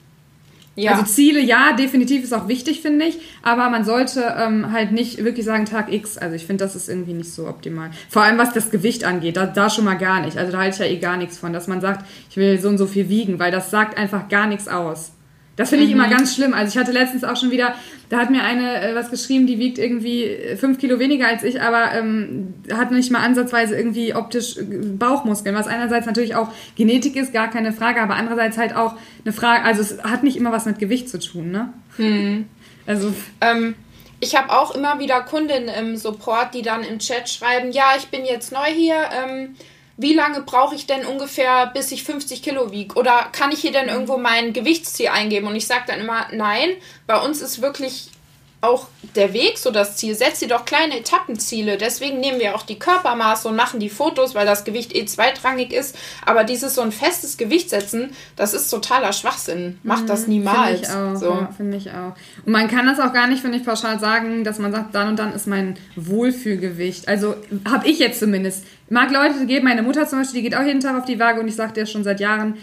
Ja. 0.78 0.92
Also 0.92 1.06
Ziele, 1.06 1.42
ja, 1.42 1.74
definitiv 1.74 2.24
ist 2.24 2.34
auch 2.34 2.48
wichtig, 2.48 2.82
finde 2.82 3.06
ich, 3.06 3.18
aber 3.42 3.70
man 3.72 3.84
sollte 3.84 4.36
ähm, 4.38 4.72
halt 4.72 4.92
nicht 4.92 5.24
wirklich 5.24 5.44
sagen 5.44 5.66
Tag 5.66 5.92
X. 5.92 6.20
Also 6.20 6.36
ich 6.36 6.46
finde, 6.46 6.64
das 6.64 6.76
ist 6.76 6.88
irgendwie 6.88 7.14
nicht 7.14 7.34
so 7.34 7.48
optimal. 7.48 7.90
Vor 8.10 8.22
allem 8.22 8.38
was 8.38 8.54
das 8.54 8.70
Gewicht 8.70 9.04
angeht, 9.04 9.38
da, 9.38 9.48
da 9.48 9.72
schon 9.72 9.86
mal 9.86 9.98
gar 9.98 10.22
nicht. 10.22 10.38
Also 10.38 10.52
da 10.52 10.60
halte 10.60 10.76
ich 10.76 10.80
ja 10.80 10.96
eh 10.96 11.00
gar 11.00 11.18
nichts 11.18 11.40
von, 11.40 11.52
dass 11.52 11.68
man 11.68 11.82
sagt, 11.82 12.06
ich 12.30 12.38
will 12.38 12.60
so 12.62 12.70
und 12.70 12.78
so 12.78 12.86
viel 12.86 13.10
wiegen, 13.10 13.40
weil 13.40 13.52
das 13.52 13.72
sagt 13.72 13.98
einfach 13.98 14.30
gar 14.30 14.46
nichts 14.46 14.68
aus. 14.68 15.14
Das 15.58 15.70
finde 15.70 15.86
ich 15.86 15.94
mhm. 15.94 16.00
immer 16.00 16.10
ganz 16.10 16.36
schlimm. 16.36 16.54
Also 16.54 16.72
ich 16.72 16.78
hatte 16.78 16.94
letztens 16.94 17.24
auch 17.24 17.36
schon 17.36 17.52
wieder, 17.52 17.76
da 18.10 18.20
hat 18.20 18.30
mir 18.30 18.44
eine 18.44 18.80
äh, 18.80 18.96
was 18.96 19.10
geschrieben, 19.10 19.48
die 19.48 19.58
wiegt 19.58 19.80
irgendwie 19.80 20.24
äh, 20.24 20.56
fünf 20.56 20.78
Kilo 20.78 21.00
weniger 21.00 21.28
als 21.28 21.44
ich, 21.44 21.62
aber 21.62 21.94
ähm, 21.94 22.54
hat 22.72 22.92
nicht 22.92 23.12
mal 23.12 23.20
ansatzweise 23.20 23.76
irgendwie 23.76 24.14
optisch 24.14 24.58
äh, 24.58 24.62
Bauchmuskeln, 24.62 25.56
was 25.56 25.68
einerseits 25.68 26.06
natürlich 26.06 26.36
auch 26.36 26.50
Genetik 26.76 27.16
ist, 27.16 27.34
gar 27.34 27.50
keine 27.50 27.74
Frage, 27.74 28.02
aber 28.02 28.16
andererseits 28.16 28.58
halt 28.58 28.76
auch 28.76 28.94
eine 29.26 29.34
Frage, 29.34 29.66
also 29.66 29.82
es 29.82 30.04
hat 30.04 30.24
nicht 30.24 30.38
immer 30.38 30.52
was 30.52 30.66
mit 30.66 30.78
Gewicht 30.80 31.10
zu 31.10 31.20
tun, 31.20 31.52
ne? 31.52 31.74
Mhm. 31.98 32.46
Also. 32.86 33.14
Ähm, 33.42 33.76
ich 34.22 34.38
habe 34.38 34.50
auch 34.50 34.74
immer 34.74 34.98
wieder 34.98 35.20
Kundinnen 35.20 35.68
im 35.68 35.98
Support, 35.98 36.54
die 36.54 36.62
dann 36.62 36.84
im 36.84 37.00
Chat 37.00 37.28
schreiben, 37.28 37.74
ja, 37.74 37.96
ich 37.98 38.08
bin 38.08 38.24
jetzt 38.24 38.54
neu 38.54 38.66
hier, 38.74 38.96
ähm, 38.96 39.56
wie 39.98 40.14
lange 40.14 40.42
brauche 40.42 40.76
ich 40.76 40.86
denn 40.86 41.06
ungefähr, 41.06 41.68
bis 41.68 41.92
ich 41.92 42.04
50 42.04 42.44
Kilo 42.44 42.72
wiege? 42.72 42.96
Oder 42.96 43.30
kann 43.32 43.52
ich 43.52 43.62
hier 43.62 43.72
denn 43.72 43.90
irgendwo 43.90 44.18
mein 44.18 44.54
Gewichtsziel 44.54 45.08
eingeben? 45.08 45.48
Und 45.48 45.56
ich 45.56 45.66
sage 45.66 45.86
dann 45.88 46.00
immer, 46.00 46.28
nein, 46.32 46.70
bei 47.08 47.20
uns 47.20 47.42
ist 47.42 47.62
wirklich 47.62 48.12
auch 48.60 48.88
der 49.16 49.34
Weg 49.34 49.58
so 49.58 49.70
das 49.70 49.98
Ziel. 49.98 50.16
Setz 50.16 50.40
dir 50.40 50.48
doch 50.48 50.66
kleine 50.66 51.00
Etappenziele. 51.00 51.78
Deswegen 51.78 52.20
nehmen 52.20 52.40
wir 52.40 52.56
auch 52.56 52.64
die 52.64 52.80
Körpermaße 52.80 53.48
und 53.48 53.56
machen 53.56 53.80
die 53.80 53.90
Fotos, 53.90 54.34
weil 54.34 54.46
das 54.46 54.64
Gewicht 54.64 54.96
eh 54.96 55.06
zweitrangig 55.06 55.72
ist. 55.72 55.96
Aber 56.26 56.44
dieses 56.44 56.74
so 56.74 56.82
ein 56.82 56.92
festes 56.92 57.38
Gewicht 57.38 57.70
setzen, 57.70 58.12
das 58.36 58.54
ist 58.54 58.70
totaler 58.70 59.14
Schwachsinn. 59.14 59.80
Macht 59.84 60.04
mhm, 60.04 60.08
das 60.08 60.28
niemals. 60.28 60.80
Finde 60.80 60.82
ich 60.82 60.90
auch. 60.90 61.16
So. 61.16 61.30
Ja, 61.30 61.50
finde 61.56 61.78
ich 61.78 61.92
auch. 61.92 62.14
Und 62.46 62.52
man 62.52 62.68
kann 62.68 62.88
das 62.88 63.00
auch 63.00 63.14
gar 63.14 63.28
nicht, 63.28 63.42
finde 63.42 63.58
ich, 63.58 63.66
pauschal 63.66 64.00
sagen, 64.00 64.44
dass 64.44 64.58
man 64.58 64.72
sagt, 64.72 64.96
dann 64.96 65.10
und 65.10 65.20
dann 65.20 65.34
ist 65.34 65.46
mein 65.46 65.78
Wohlfühlgewicht. 65.96 67.08
Also 67.08 67.36
habe 67.70 67.88
ich 67.88 68.00
jetzt 68.00 68.20
zumindest. 68.20 68.66
Mag 68.90 69.12
Leute 69.12 69.46
geben, 69.46 69.66
meine 69.66 69.84
Mutter 69.84 70.08
zum 70.08 70.20
Beispiel, 70.20 70.42
die 70.42 70.50
geht 70.50 70.58
auch 70.58 70.66
jeden 70.66 70.80
Tag 70.80 70.98
auf 70.98 71.06
die 71.06 71.20
Waage 71.20 71.42
und 71.42 71.48
ich 71.48 71.56
sage 71.56 71.74
dir 71.74 71.86
schon 71.86 72.04
seit 72.04 72.20
Jahren, 72.20 72.56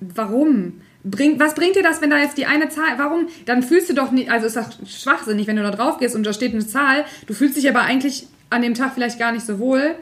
warum? 0.00 0.80
Bring, 1.02 1.40
was 1.40 1.54
bringt 1.54 1.76
dir 1.76 1.82
das, 1.82 2.00
wenn 2.02 2.10
da 2.10 2.18
jetzt 2.18 2.36
die 2.36 2.46
eine 2.46 2.68
Zahl, 2.68 2.98
warum? 2.98 3.28
Dann 3.46 3.62
fühlst 3.62 3.88
du 3.88 3.94
doch 3.94 4.10
nicht, 4.10 4.30
also 4.30 4.46
ist 4.46 4.56
das 4.56 4.76
schwachsinnig, 4.86 5.46
wenn 5.46 5.56
du 5.56 5.62
da 5.62 5.70
drauf 5.70 5.98
gehst 5.98 6.14
und 6.14 6.24
da 6.24 6.32
steht 6.32 6.52
eine 6.52 6.66
Zahl, 6.66 7.04
du 7.26 7.32
fühlst 7.32 7.56
dich 7.56 7.68
aber 7.68 7.82
eigentlich 7.82 8.26
an 8.50 8.62
dem 8.62 8.74
Tag 8.74 8.92
vielleicht 8.94 9.18
gar 9.18 9.32
nicht 9.32 9.46
so 9.46 9.58
wohl 9.58 9.94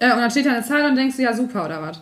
äh, 0.00 0.12
und 0.12 0.18
dann 0.18 0.30
steht 0.30 0.46
da 0.46 0.50
eine 0.50 0.64
Zahl 0.64 0.84
und 0.84 0.96
denkst 0.96 1.16
du, 1.16 1.22
ja 1.22 1.32
super, 1.32 1.64
oder 1.64 1.80
was? 1.80 2.00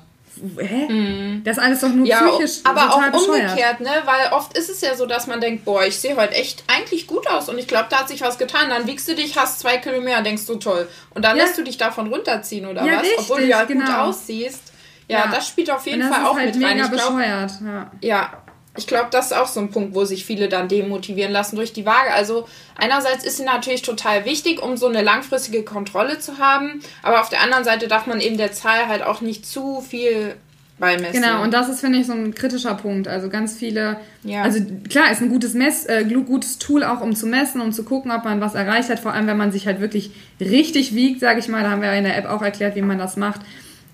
Hä? 0.59 0.89
Mhm. 0.91 1.45
Das 1.45 1.59
ist 1.59 1.63
alles 1.63 1.81
doch 1.81 1.91
nur 1.91 2.07
ja, 2.07 2.27
psychisch 2.27 2.61
aber 2.65 2.95
auch 2.95 3.29
umgekehrt, 3.29 3.81
ne? 3.81 3.91
Weil 4.05 4.33
oft 4.33 4.57
ist 4.57 4.71
es 4.71 4.81
ja 4.81 4.97
so, 4.97 5.07
dass 5.07 5.27
man 5.27 5.41
denkt, 5.41 5.65
boah, 5.65 5.85
ich 5.85 5.99
sehe 5.99 6.17
heute 6.17 6.35
echt 6.35 6.65
eigentlich 6.69 7.07
gut 7.07 7.29
aus 7.29 7.49
und 7.49 7.59
ich 7.59 7.69
glaube, 7.69 7.87
da 7.91 8.01
hat 8.01 8.09
sich 8.09 8.23
was 8.23 8.39
getan. 8.39 8.71
Dann 8.71 8.87
wiegst 8.87 9.07
du 9.09 9.15
dich, 9.15 9.37
hast 9.37 9.61
zwei 9.61 9.77
Kilo 9.77 10.01
mehr, 10.01 10.23
denkst 10.23 10.47
du 10.47 10.57
toll. 10.57 10.89
Und 11.11 11.25
dann 11.25 11.37
ja. 11.37 11.45
lässt 11.45 11.59
du 11.59 11.63
dich 11.63 11.77
davon 11.77 12.09
runterziehen, 12.09 12.67
oder 12.67 12.85
ja, 12.85 12.95
was? 12.95 13.03
Richtig, 13.03 13.19
Obwohl 13.19 13.41
du 13.43 13.47
ja 13.47 13.65
genau. 13.65 13.85
gut 13.85 13.95
aussiehst. 13.95 14.72
Ja, 15.13 15.27
ja, 15.27 15.31
das 15.31 15.49
spielt 15.49 15.71
auf 15.71 15.87
jeden 15.87 16.03
Fall 16.03 16.25
auch 16.25 16.37
halt 16.37 16.55
mit 16.55 16.65
rein. 16.65 16.79
Ich 16.79 16.91
glaub. 16.91 17.19
Ja. 17.19 17.91
ja, 18.01 18.31
ich 18.77 18.87
glaube, 18.87 19.09
das 19.11 19.27
ist 19.27 19.33
auch 19.33 19.47
so 19.47 19.61
ein 19.61 19.71
Punkt, 19.71 19.95
wo 19.95 20.05
sich 20.05 20.25
viele 20.25 20.49
dann 20.49 20.69
demotivieren 20.69 21.33
lassen 21.33 21.57
durch 21.57 21.73
die 21.73 21.85
Waage. 21.85 22.13
Also 22.15 22.49
einerseits 22.77 23.23
ist 23.25 23.37
sie 23.37 23.45
natürlich 23.45 23.83
total 23.83 24.25
wichtig, 24.25 24.63
um 24.63 24.77
so 24.77 24.87
eine 24.89 25.03
langfristige 25.03 25.63
Kontrolle 25.63 26.19
zu 26.19 26.39
haben, 26.39 26.81
aber 27.03 27.21
auf 27.21 27.29
der 27.29 27.43
anderen 27.43 27.65
Seite 27.65 27.87
darf 27.87 28.07
man 28.07 28.21
eben 28.21 28.39
der 28.39 28.53
Zahl 28.53 28.89
halt 28.89 29.03
auch 29.03 29.21
nicht 29.21 29.45
zu 29.45 29.83
viel 29.83 30.37
beimessen. 30.79 31.21
Genau, 31.21 31.43
und 31.43 31.53
das 31.53 31.69
ist, 31.69 31.81
finde 31.81 31.99
ich, 31.99 32.07
so 32.07 32.15
ein 32.15 32.35
kritischer 32.35 32.75
Punkt. 32.75 33.09
Also 33.09 33.29
ganz 33.29 33.55
viele, 33.55 33.99
ja. 34.25 34.43
also 34.43 34.59
klar, 34.89 35.11
ist 35.11 35.21
ein 35.21 35.29
gutes, 35.29 35.53
Mess, 35.53 35.85
äh, 35.85 36.05
gutes 36.05 36.59
Tool 36.59 36.83
auch, 36.83 37.03
um 37.03 37.15
zu 37.15 37.27
messen, 37.27 37.61
um 37.61 37.73
zu 37.73 37.85
gucken, 37.85 38.11
ob 38.11 38.25
man 38.25 38.41
was 38.41 38.55
erreicht 38.55 38.89
hat, 38.89 38.99
vor 38.99 39.13
allem 39.13 39.27
wenn 39.27 39.37
man 39.37 39.53
sich 39.53 39.67
halt 39.67 39.81
wirklich 39.81 40.13
richtig 40.41 40.95
wiegt, 40.95 41.21
sage 41.21 41.41
ich 41.41 41.49
mal. 41.49 41.63
Da 41.63 41.71
haben 41.71 41.83
wir 41.83 41.93
in 41.93 42.05
der 42.05 42.17
App 42.17 42.27
auch 42.27 42.43
erklärt, 42.43 42.75
wie 42.75 42.83
man 42.83 42.99
das 42.99 43.17
macht. 43.17 43.43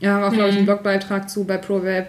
Ja, 0.01 0.27
auch, 0.27 0.33
glaube 0.33 0.51
ich, 0.51 0.57
einen 0.57 0.63
mhm. 0.63 0.67
Blogbeitrag 0.67 1.29
zu 1.29 1.45
bei 1.45 1.57
ProVape. 1.57 2.09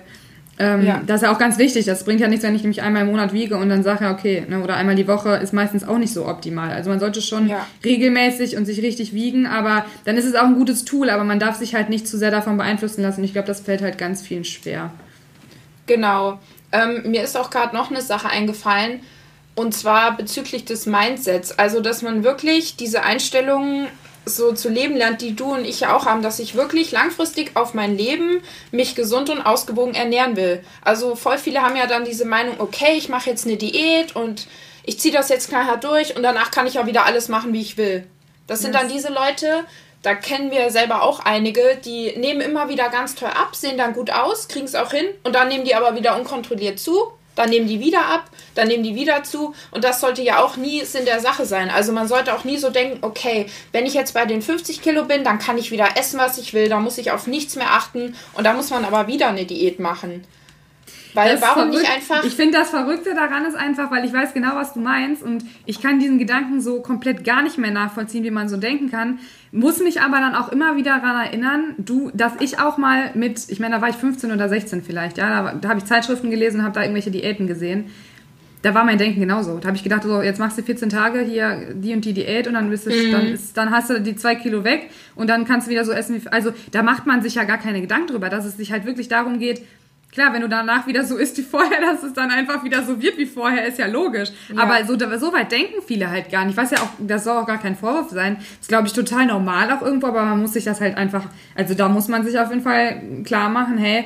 Ähm, 0.62 0.86
ja. 0.86 1.02
Das 1.08 1.18
ist 1.18 1.22
ja 1.24 1.34
auch 1.34 1.40
ganz 1.40 1.58
wichtig. 1.58 1.86
Das 1.86 2.04
bringt 2.04 2.20
ja 2.20 2.28
nichts, 2.28 2.44
wenn 2.44 2.54
ich 2.54 2.66
mich 2.66 2.82
einmal 2.82 3.04
im 3.04 3.08
Monat 3.08 3.32
wiege 3.32 3.56
und 3.56 3.70
dann 3.70 3.82
sage, 3.82 4.10
okay, 4.10 4.46
ne, 4.48 4.62
oder 4.62 4.76
einmal 4.76 4.96
die 4.96 5.08
Woche 5.08 5.38
ist 5.38 5.54
meistens 5.54 5.88
auch 5.88 5.98
nicht 5.98 6.14
so 6.14 6.28
optimal. 6.28 6.72
Also 6.72 6.90
man 6.90 7.00
sollte 7.00 7.22
schon 7.22 7.48
ja. 7.48 7.66
regelmäßig 7.86 8.58
und 8.58 8.66
sich 8.66 8.82
richtig 8.82 9.14
wiegen, 9.14 9.48
aber 9.48 9.86
dann 10.04 10.18
ist 10.18 10.26
es 10.26 10.36
auch 10.36 10.44
ein 10.44 10.56
gutes 10.56 10.84
Tool, 10.84 11.10
aber 11.10 11.24
man 11.24 11.40
darf 11.40 11.56
sich 11.56 11.76
halt 11.76 11.88
nicht 11.90 12.10
zu 12.10 12.18
sehr 12.18 12.30
davon 12.30 12.58
beeinflussen 12.58 13.02
lassen. 13.02 13.24
Ich 13.24 13.32
glaube, 13.32 13.48
das 13.48 13.62
fällt 13.62 13.82
halt 13.82 13.98
ganz 13.98 14.22
vielen 14.22 14.44
schwer. 14.44 14.92
Genau. 15.88 16.40
Ähm, 16.74 17.10
mir 17.10 17.24
ist 17.24 17.38
auch 17.38 17.50
gerade 17.50 17.74
noch 17.74 17.90
eine 17.90 18.02
Sache 18.02 18.30
eingefallen. 18.30 19.00
Und 19.56 19.74
zwar 19.74 20.16
bezüglich 20.16 20.66
des 20.66 20.86
Mindsets. 20.86 21.58
Also, 21.58 21.80
dass 21.80 22.02
man 22.02 22.24
wirklich 22.24 22.76
diese 22.76 23.04
Einstellungen 23.04 23.88
so 24.36 24.54
zu 24.54 24.70
leben 24.70 24.96
lernt, 24.96 25.22
die 25.22 25.36
du 25.36 25.54
und 25.54 25.66
ich 25.66 25.82
ja 25.82 25.96
auch 25.96 26.06
haben, 26.06 26.22
dass 26.22 26.40
ich 26.40 26.56
wirklich 26.56 26.92
langfristig 26.92 27.52
auf 27.56 27.74
mein 27.74 27.98
Leben 27.98 28.42
mich 28.72 28.96
gesund 28.96 29.30
und 29.30 29.42
ausgewogen 29.42 29.96
ernähren 29.96 30.36
will. 30.36 30.64
Also 30.82 31.16
voll 31.16 31.38
viele 31.38 31.62
haben 31.62 31.76
ja 31.76 31.88
dann 31.88 32.06
diese 32.06 32.26
Meinung, 32.26 32.56
okay, 32.60 32.96
ich 32.96 33.10
mache 33.10 33.30
jetzt 33.30 33.46
eine 33.46 33.58
Diät 33.58 34.16
und 34.16 34.48
ich 34.84 35.00
ziehe 35.00 35.14
das 35.14 35.30
jetzt 35.30 35.50
knallhart 35.50 35.84
durch 35.84 36.16
und 36.16 36.24
danach 36.24 36.52
kann 36.52 36.68
ich 36.68 36.80
auch 36.80 36.86
wieder 36.86 37.06
alles 37.06 37.28
machen, 37.28 37.54
wie 37.54 37.62
ich 37.62 37.78
will. 37.78 38.06
Das 38.48 38.62
sind 38.62 38.74
yes. 38.74 38.82
dann 38.82 38.92
diese 38.92 39.10
Leute, 39.10 39.66
da 40.02 40.16
kennen 40.16 40.50
wir 40.50 40.72
selber 40.72 41.04
auch 41.04 41.20
einige, 41.20 41.78
die 41.84 42.16
nehmen 42.18 42.42
immer 42.42 42.70
wieder 42.70 42.90
ganz 42.90 43.16
toll 43.16 43.30
ab, 43.30 43.56
sehen 43.56 43.78
dann 43.78 43.94
gut 43.94 44.12
aus, 44.12 44.48
kriegen 44.48 44.66
es 44.66 44.76
auch 44.76 44.92
hin 44.92 45.06
und 45.24 45.36
dann 45.36 45.50
nehmen 45.50 45.66
die 45.66 45.76
aber 45.76 45.96
wieder 45.96 46.18
unkontrolliert 46.18 46.80
zu 46.80 47.12
dann 47.40 47.50
nehmen 47.50 47.68
die 47.68 47.80
wieder 47.80 48.06
ab, 48.06 48.26
dann 48.54 48.68
nehmen 48.68 48.84
die 48.84 48.96
wieder 48.96 49.24
zu. 49.24 49.56
Und 49.72 49.86
das 49.86 50.02
sollte 50.02 50.22
ja 50.22 50.44
auch 50.44 50.58
nie 50.58 50.84
Sinn 50.84 51.06
der 51.06 51.22
Sache 51.22 51.46
sein. 51.46 51.70
Also 51.70 51.94
man 51.94 52.10
sollte 52.10 52.36
auch 52.36 52.44
nie 52.44 52.58
so 52.58 52.70
denken, 52.70 53.00
okay, 53.02 53.46
wenn 53.72 53.86
ich 53.86 53.94
jetzt 53.94 54.14
bei 54.14 54.26
den 54.26 54.42
50 54.42 54.82
Kilo 54.82 55.06
bin, 55.06 55.24
dann 55.24 55.40
kann 55.40 55.58
ich 55.58 55.72
wieder 55.72 55.88
essen, 55.98 56.20
was 56.20 56.38
ich 56.38 56.54
will, 56.54 56.68
da 56.68 56.82
muss 56.82 56.98
ich 56.98 57.12
auf 57.12 57.28
nichts 57.28 57.56
mehr 57.56 57.72
achten 57.72 58.14
und 58.34 58.44
da 58.44 58.52
muss 58.52 58.72
man 58.72 58.84
aber 58.84 59.08
wieder 59.08 59.30
eine 59.30 59.46
Diät 59.46 59.80
machen. 59.80 60.26
Weil 61.14 61.34
das 61.34 61.42
warum 61.42 61.70
nicht 61.70 61.90
einfach. 61.90 62.24
Ich 62.24 62.36
finde, 62.36 62.58
das 62.58 62.70
Verrückte 62.70 63.16
daran 63.16 63.46
ist 63.46 63.56
einfach, 63.56 63.90
weil 63.92 64.06
ich 64.06 64.14
weiß 64.14 64.34
genau, 64.34 64.56
was 64.56 64.74
du 64.74 64.80
meinst 64.80 65.24
und 65.24 65.44
ich 65.66 65.82
kann 65.82 66.00
diesen 66.00 66.20
Gedanken 66.20 66.62
so 66.62 66.82
komplett 66.82 67.24
gar 67.24 67.42
nicht 67.42 67.58
mehr 67.58 67.72
nachvollziehen, 67.72 68.24
wie 68.24 68.32
man 68.32 68.48
so 68.50 68.58
denken 68.58 68.92
kann. 68.92 69.20
Muss 69.52 69.80
mich 69.80 70.02
aber 70.02 70.18
dann 70.18 70.36
auch 70.36 70.50
immer 70.50 70.76
wieder 70.76 71.00
daran 71.00 71.26
erinnern, 71.26 71.76
du, 71.78 72.12
dass 72.14 72.34
ich 72.40 72.60
auch 72.60 72.78
mal 72.78 73.12
mit, 73.16 73.50
ich 73.50 73.60
meine, 73.60 73.76
da 73.76 73.82
war 73.82 73.90
ich 73.90 73.96
15 73.96 74.32
oder 74.32 74.48
16 74.48 74.84
vielleicht, 74.84 75.18
ja, 75.18 75.30
da, 75.30 75.54
da 75.54 75.70
habe 75.70 75.80
ich 75.80 75.86
Zeitschriften 75.86 76.30
gelesen 76.30 76.60
und 76.60 76.64
habe 76.66 76.76
da 76.76 76.82
irgendwelche 76.82 77.12
Diäten 77.12 77.48
gesehen. 77.48 77.86
Da 78.62 78.76
war 78.76 78.84
mein 78.84 78.98
Denken 78.98 79.22
genauso. 79.22 79.58
Da 79.58 79.68
habe 79.68 79.78
ich 79.78 79.84
gedacht, 79.84 80.04
so, 80.04 80.22
jetzt 80.22 80.38
machst 80.38 80.58
du 80.58 80.64
14 80.64 80.90
Tage 80.90 81.22
hier 81.22 81.74
die 81.74 81.94
und 81.94 82.04
die 82.04 82.12
Diät 82.12 82.46
und 82.46 82.56
dann 82.56 82.70
bist 82.70 82.86
du, 82.86 82.90
mhm. 82.90 83.12
dann, 83.12 83.28
ist, 83.28 83.56
dann 83.56 83.72
hast 83.72 83.90
du 83.90 84.02
die 84.02 84.18
zwei 84.18 84.36
Kilo 84.36 84.66
weg 84.66 84.90
und 85.16 85.30
dann 85.30 85.46
kannst 85.46 85.68
du 85.68 85.72
wieder 85.72 85.86
so 85.86 85.94
essen. 85.94 86.22
Wie, 86.22 86.28
also 86.28 86.52
da 86.72 86.84
macht 86.84 87.06
man 87.06 87.22
sich 87.22 87.36
ja 87.36 87.46
gar 87.46 87.58
keine 87.58 87.80
Gedanken 87.80 88.08
drüber, 88.08 88.30
dass 88.30 88.44
es 88.46 88.58
sich 88.58 88.74
halt 88.74 88.86
wirklich 88.86 89.08
darum 89.08 89.40
geht, 89.40 89.62
Klar, 90.12 90.34
wenn 90.34 90.42
du 90.42 90.50
danach 90.50 90.88
wieder 90.88 91.06
so 91.06 91.18
isst 91.18 91.38
wie 91.38 91.44
vorher, 91.44 91.82
dass 91.94 92.04
es 92.04 92.14
dann 92.14 92.32
einfach 92.32 92.64
wieder 92.64 92.84
so 92.84 93.02
wird 93.02 93.18
wie 93.18 93.26
vorher, 93.26 93.68
ist 93.68 93.78
ja 93.78 93.86
logisch. 93.86 94.30
Ja. 94.54 94.64
Aber 94.64 94.84
so, 94.86 94.98
so 94.98 95.34
weit 95.34 95.52
denken 95.52 95.82
viele 95.86 96.10
halt 96.10 96.32
gar 96.32 96.46
nicht. 96.46 96.54
Ich 96.54 96.58
weiß 96.58 96.72
ja 96.72 96.80
auch, 96.80 96.90
das 97.00 97.24
soll 97.24 97.38
auch 97.38 97.46
gar 97.46 97.60
kein 97.60 97.76
Vorwurf 97.76 98.10
sein. 98.10 98.38
Das 98.38 98.62
ist, 98.62 98.70
glaube 98.70 98.88
ich, 98.88 98.94
total 98.94 99.28
normal 99.28 99.72
auch 99.72 99.82
irgendwo, 99.82 100.08
aber 100.08 100.24
man 100.24 100.42
muss 100.42 100.54
sich 100.54 100.64
das 100.64 100.82
halt 100.82 100.98
einfach, 100.98 101.26
also 101.56 101.76
da 101.76 101.90
muss 101.90 102.08
man 102.08 102.26
sich 102.26 102.40
auf 102.40 102.50
jeden 102.50 102.64
Fall 102.64 103.02
klar 103.24 103.50
machen, 103.50 103.78
hey, 103.78 104.06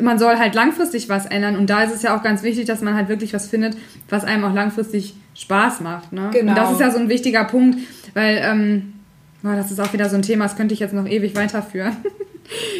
man 0.00 0.18
soll 0.18 0.36
halt 0.36 0.54
langfristig 0.54 1.08
was 1.08 1.26
ändern. 1.26 1.56
Und 1.56 1.70
da 1.70 1.82
ist 1.82 1.94
es 1.94 2.02
ja 2.02 2.16
auch 2.16 2.22
ganz 2.22 2.42
wichtig, 2.42 2.66
dass 2.66 2.82
man 2.82 2.94
halt 2.94 3.08
wirklich 3.08 3.32
was 3.32 3.48
findet, 3.48 3.76
was 4.10 4.24
einem 4.24 4.44
auch 4.44 4.54
langfristig 4.54 5.14
Spaß 5.34 5.80
macht. 5.80 6.12
Ne? 6.12 6.30
Genau. 6.32 6.50
Und 6.50 6.58
das 6.58 6.72
ist 6.72 6.80
ja 6.80 6.90
so 6.90 6.98
ein 6.98 7.08
wichtiger 7.08 7.44
Punkt, 7.44 7.78
weil, 8.12 8.40
ähm, 8.42 8.94
boah, 9.42 9.56
das 9.56 9.70
ist 9.70 9.80
auch 9.80 9.92
wieder 9.92 10.10
so 10.10 10.16
ein 10.16 10.22
Thema, 10.22 10.44
das 10.44 10.56
könnte 10.56 10.74
ich 10.74 10.80
jetzt 10.80 10.92
noch 10.92 11.06
ewig 11.06 11.34
weiterführen. 11.34 11.96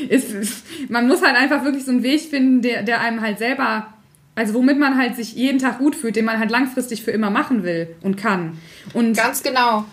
ist, 0.09 0.65
man 0.89 1.07
muss 1.09 1.23
halt 1.23 1.37
einfach 1.37 1.65
wirklich 1.65 1.85
so 1.85 1.91
einen 1.91 2.03
Weg 2.03 2.21
finden, 2.21 2.63
der, 2.63 2.83
der 2.83 3.01
einem 3.01 3.21
halt 3.21 3.39
selber, 3.39 3.93
also 4.35 4.55
womit 4.55 4.79
man 4.79 4.97
halt 4.99 5.17
sich 5.17 5.35
jeden 5.35 5.59
Tag 5.59 5.79
gut 5.79 5.95
fühlt, 5.95 6.17
den 6.17 6.25
man 6.25 6.39
halt 6.39 6.51
langfristig 6.51 7.03
für 7.03 7.11
immer 7.11 7.31
machen 7.31 7.63
will 7.63 7.95
und 8.03 8.17
kann. 8.17 8.59
Und 8.93 9.17
Ganz 9.17 9.43
genau. 9.43 9.85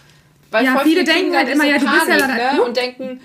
Weil 0.52 0.66
ja, 0.66 0.80
viele 0.80 1.04
denken 1.06 1.36
halt 1.36 1.48
immer, 1.48 1.64
ja, 1.64 1.78
du 1.78 1.86
Panik, 1.86 2.06
bist 2.08 2.20
ja 2.20 2.28
dann, 2.28 2.58
ne? 2.58 2.64
und 2.64 2.76
denken, 2.76 3.22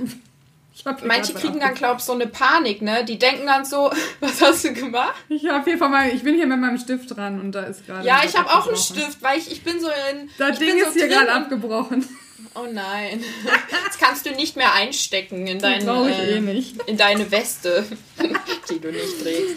manche 1.04 1.35
kriegen 1.35 1.59
dann, 1.59 1.74
glaube 1.74 1.96
ich, 1.98 2.04
so 2.04 2.12
eine 2.12 2.28
Panik, 2.28 2.82
ne? 2.82 3.04
Die 3.04 3.18
denken 3.18 3.46
dann 3.46 3.64
so, 3.64 3.90
was 4.20 4.40
hast 4.40 4.64
du 4.64 4.72
gemacht? 4.72 5.14
Ich 5.28 5.48
habe 5.48 5.64
hier 5.64 5.76
von 5.76 5.90
meinem, 5.90 6.14
ich 6.14 6.22
bin 6.22 6.37
hier 6.37 6.46
mit 6.46 6.61
meinem 6.61 6.78
Stift 6.78 7.16
dran 7.16 7.40
und 7.40 7.52
da 7.52 7.62
ist 7.62 7.85
gerade. 7.85 8.06
Ja, 8.06 8.20
ich 8.24 8.37
habe 8.37 8.48
auch 8.48 8.68
einen 8.68 8.76
Stift, 8.76 9.22
weil 9.22 9.38
ich, 9.38 9.50
ich 9.50 9.64
bin 9.64 9.80
so 9.80 9.88
in. 9.88 10.30
Das 10.38 10.59
Ding 10.59 10.76
ist 10.76 10.94
so 10.94 11.00
hier 11.00 11.09
gerade 11.09 11.32
abgebrochen. 11.32 12.06
Oh 12.55 12.66
nein. 12.70 13.22
Das 13.87 13.99
kannst 13.99 14.27
du 14.27 14.31
nicht 14.33 14.57
mehr 14.57 14.75
einstecken 14.75 15.46
in, 15.46 15.59
dein, 15.59 15.87
äh, 15.87 16.38
eh 16.38 16.64
in 16.87 16.96
deine 16.96 17.31
Weste, 17.31 17.87
die 18.70 18.81
du 18.81 18.90
nicht 18.90 19.22
trägst. 19.22 19.57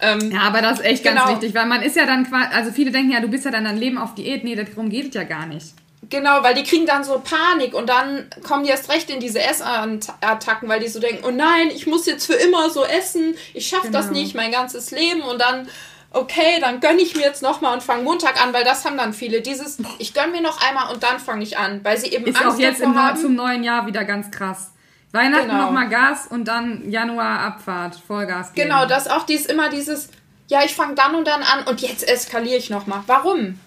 Ähm, 0.00 0.30
ja, 0.32 0.40
aber 0.40 0.60
das 0.60 0.80
ist 0.80 0.84
echt 0.84 1.02
genau. 1.04 1.26
ganz 1.26 1.42
wichtig, 1.42 1.54
weil 1.54 1.66
man 1.66 1.82
ist 1.82 1.96
ja 1.96 2.06
dann 2.06 2.28
quasi, 2.28 2.54
also 2.54 2.72
viele 2.72 2.90
denken 2.90 3.12
ja, 3.12 3.20
du 3.20 3.28
bist 3.28 3.44
ja 3.44 3.50
dann 3.50 3.64
dein 3.64 3.78
Leben 3.78 3.98
auf 3.98 4.14
Diät. 4.14 4.44
Nee, 4.44 4.54
darum 4.54 4.90
geht 4.90 5.08
es 5.08 5.14
ja 5.14 5.24
gar 5.24 5.46
nicht. 5.46 5.74
Genau, 6.08 6.42
weil 6.42 6.54
die 6.54 6.62
kriegen 6.62 6.86
dann 6.86 7.04
so 7.04 7.20
Panik 7.20 7.74
und 7.74 7.88
dann 7.88 8.26
kommen 8.42 8.64
die 8.64 8.70
erst 8.70 8.90
recht 8.90 9.10
in 9.10 9.18
diese 9.18 9.40
Essattacken, 9.40 10.68
weil 10.68 10.80
die 10.80 10.88
so 10.88 11.00
denken, 11.00 11.24
oh 11.26 11.30
nein, 11.30 11.70
ich 11.74 11.86
muss 11.86 12.06
jetzt 12.06 12.26
für 12.26 12.34
immer 12.34 12.70
so 12.70 12.84
essen, 12.84 13.34
ich 13.54 13.66
schaffe 13.66 13.88
genau. 13.88 13.98
das 13.98 14.10
nicht 14.10 14.34
mein 14.34 14.52
ganzes 14.52 14.90
Leben 14.90 15.22
und 15.22 15.40
dann 15.40 15.68
okay, 16.16 16.58
dann 16.60 16.80
gönne 16.80 17.00
ich 17.00 17.14
mir 17.14 17.22
jetzt 17.22 17.42
nochmal 17.42 17.74
und 17.74 17.82
fange 17.82 18.02
Montag 18.02 18.42
an, 18.42 18.52
weil 18.52 18.64
das 18.64 18.84
haben 18.84 18.96
dann 18.96 19.12
viele. 19.12 19.42
Dieses, 19.42 19.78
ich 19.98 20.14
gönne 20.14 20.32
mir 20.32 20.40
noch 20.40 20.66
einmal 20.66 20.92
und 20.92 21.02
dann 21.02 21.20
fange 21.20 21.42
ich 21.42 21.58
an, 21.58 21.84
weil 21.84 21.98
sie 21.98 22.08
eben 22.08 22.24
Ist 22.24 22.36
Angst 22.36 22.56
auch 22.56 22.58
jetzt 22.58 22.80
im 22.80 22.94
haben. 22.94 23.20
zum 23.20 23.34
neuen 23.34 23.62
Jahr 23.62 23.86
wieder 23.86 24.04
ganz 24.04 24.30
krass. 24.30 24.72
Weihnachten 25.12 25.48
genau. 25.48 25.66
nochmal 25.66 25.88
Gas 25.88 26.26
und 26.26 26.46
dann 26.46 26.90
Januar 26.90 27.40
Abfahrt, 27.40 27.96
Vollgas 28.06 28.52
geben. 28.52 28.68
Genau, 28.68 28.86
das 28.86 29.08
auch 29.08 29.24
dies, 29.24 29.46
immer 29.46 29.68
dieses, 29.68 30.08
ja, 30.48 30.64
ich 30.64 30.74
fange 30.74 30.94
dann 30.94 31.14
und 31.14 31.26
dann 31.26 31.42
an 31.42 31.64
und 31.68 31.80
jetzt 31.80 32.06
eskaliere 32.08 32.56
ich 32.56 32.70
nochmal. 32.70 33.02
Warum? 33.06 33.60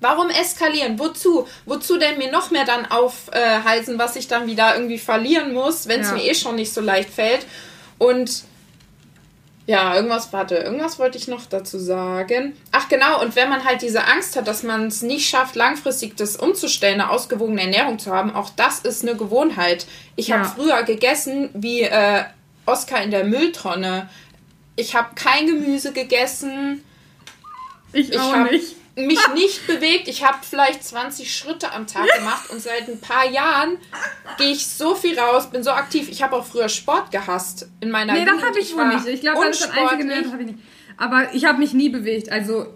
Warum 0.00 0.28
eskalieren? 0.28 0.98
Wozu? 0.98 1.48
Wozu 1.64 1.98
denn 1.98 2.18
mir 2.18 2.30
noch 2.30 2.50
mehr 2.50 2.64
dann 2.64 2.86
aufhalsen, 2.86 3.98
was 3.98 4.16
ich 4.16 4.28
dann 4.28 4.46
wieder 4.46 4.74
irgendwie 4.74 4.98
verlieren 4.98 5.54
muss, 5.54 5.88
wenn 5.88 6.02
es 6.02 6.08
ja. 6.08 6.14
mir 6.14 6.24
eh 6.24 6.34
schon 6.34 6.56
nicht 6.56 6.72
so 6.72 6.82
leicht 6.82 7.10
fällt? 7.10 7.46
Und 7.98 8.44
ja, 9.66 9.96
irgendwas, 9.96 10.32
warte, 10.32 10.56
irgendwas 10.56 10.98
wollte 11.00 11.18
ich 11.18 11.26
noch 11.26 11.44
dazu 11.46 11.78
sagen. 11.78 12.56
Ach 12.70 12.88
genau, 12.88 13.20
und 13.20 13.34
wenn 13.34 13.48
man 13.48 13.64
halt 13.64 13.82
diese 13.82 14.04
Angst 14.04 14.36
hat, 14.36 14.46
dass 14.46 14.62
man 14.62 14.86
es 14.86 15.02
nicht 15.02 15.28
schafft, 15.28 15.56
langfristig 15.56 16.16
das 16.16 16.36
umzustellen, 16.36 17.00
eine 17.00 17.10
ausgewogene 17.10 17.62
Ernährung 17.62 17.98
zu 17.98 18.12
haben, 18.12 18.32
auch 18.32 18.50
das 18.50 18.78
ist 18.80 19.02
eine 19.02 19.16
Gewohnheit. 19.16 19.86
Ich 20.14 20.28
ja. 20.28 20.38
habe 20.38 20.48
früher 20.48 20.82
gegessen 20.84 21.50
wie 21.52 21.82
äh, 21.82 22.22
Oscar 22.64 23.02
in 23.02 23.10
der 23.10 23.24
Mülltonne. 23.24 24.08
Ich 24.76 24.94
habe 24.94 25.08
kein 25.16 25.46
Gemüse 25.46 25.92
gegessen. 25.92 26.84
Ich, 27.92 28.12
ich 28.12 28.20
auch 28.20 28.36
nicht 28.50 28.75
mich 28.96 29.20
nicht 29.34 29.66
bewegt. 29.66 30.08
Ich 30.08 30.24
habe 30.24 30.38
vielleicht 30.48 30.82
20 30.82 31.34
Schritte 31.34 31.72
am 31.72 31.86
Tag 31.86 32.06
gemacht 32.16 32.50
und 32.50 32.60
seit 32.60 32.88
ein 32.88 32.98
paar 32.98 33.28
Jahren 33.28 33.76
gehe 34.38 34.52
ich 34.52 34.66
so 34.66 34.94
viel 34.94 35.18
raus, 35.18 35.50
bin 35.50 35.62
so 35.62 35.70
aktiv. 35.70 36.08
Ich 36.10 36.22
habe 36.22 36.36
auch 36.36 36.46
früher 36.46 36.68
Sport 36.68 37.10
gehasst 37.10 37.68
in 37.80 37.90
meiner 37.90 38.14
Nee, 38.14 38.24
das 38.24 38.42
habe 38.42 38.58
ich 38.58 38.74
wohl 38.74 38.88
nicht. 38.88 39.06
Ich 39.06 39.20
glaube, 39.20 39.46
das 39.46 39.60
ist 39.60 39.68
das 39.68 39.76
einzige, 39.76 40.08
das 40.08 40.32
habe 40.32 40.42
ich 40.42 40.48
nicht. 40.48 40.58
Aber 40.96 41.34
ich 41.34 41.44
habe 41.44 41.58
mich 41.58 41.74
nie 41.74 41.90
bewegt. 41.90 42.32
Also 42.32 42.68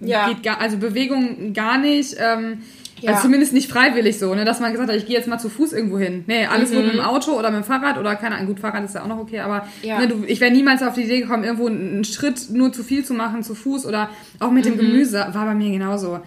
ja. 0.00 0.28
geht 0.28 0.42
gar, 0.42 0.60
also 0.60 0.78
Bewegung 0.78 1.52
gar 1.52 1.76
nicht. 1.76 2.16
Ähm, 2.18 2.62
ja. 3.00 3.10
Also 3.10 3.22
zumindest 3.22 3.52
nicht 3.52 3.70
freiwillig 3.70 4.18
so, 4.18 4.34
ne, 4.34 4.44
dass 4.44 4.60
man 4.60 4.72
gesagt 4.72 4.90
hat, 4.90 4.96
ich 4.96 5.06
gehe 5.06 5.16
jetzt 5.16 5.28
mal 5.28 5.38
zu 5.38 5.48
Fuß 5.48 5.72
irgendwo 5.72 5.98
hin. 5.98 6.24
Nee, 6.26 6.46
alles 6.46 6.70
mhm. 6.70 6.76
nur 6.76 6.84
mit 6.84 6.94
dem 6.94 7.00
Auto 7.00 7.32
oder 7.32 7.50
mit 7.50 7.62
dem 7.62 7.64
Fahrrad 7.64 7.98
oder 7.98 8.16
keine 8.16 8.36
Ahnung. 8.36 8.48
Gut, 8.48 8.60
Fahrrad 8.60 8.84
ist 8.84 8.94
ja 8.94 9.02
auch 9.02 9.08
noch 9.08 9.18
okay, 9.18 9.40
aber 9.40 9.66
ja. 9.82 9.98
ne, 9.98 10.08
du, 10.08 10.24
ich 10.26 10.40
wäre 10.40 10.52
niemals 10.52 10.82
auf 10.82 10.94
die 10.94 11.02
Idee 11.02 11.20
gekommen, 11.20 11.44
irgendwo 11.44 11.66
einen 11.66 12.04
Schritt 12.04 12.50
nur 12.50 12.72
zu 12.72 12.82
viel 12.82 13.04
zu 13.04 13.14
machen, 13.14 13.42
zu 13.42 13.54
Fuß 13.54 13.86
oder 13.86 14.10
auch 14.38 14.50
mit 14.50 14.64
mhm. 14.64 14.70
dem 14.70 14.78
Gemüse. 14.78 15.26
War 15.32 15.46
bei 15.46 15.54
mir 15.54 15.70
genauso. 15.70 16.20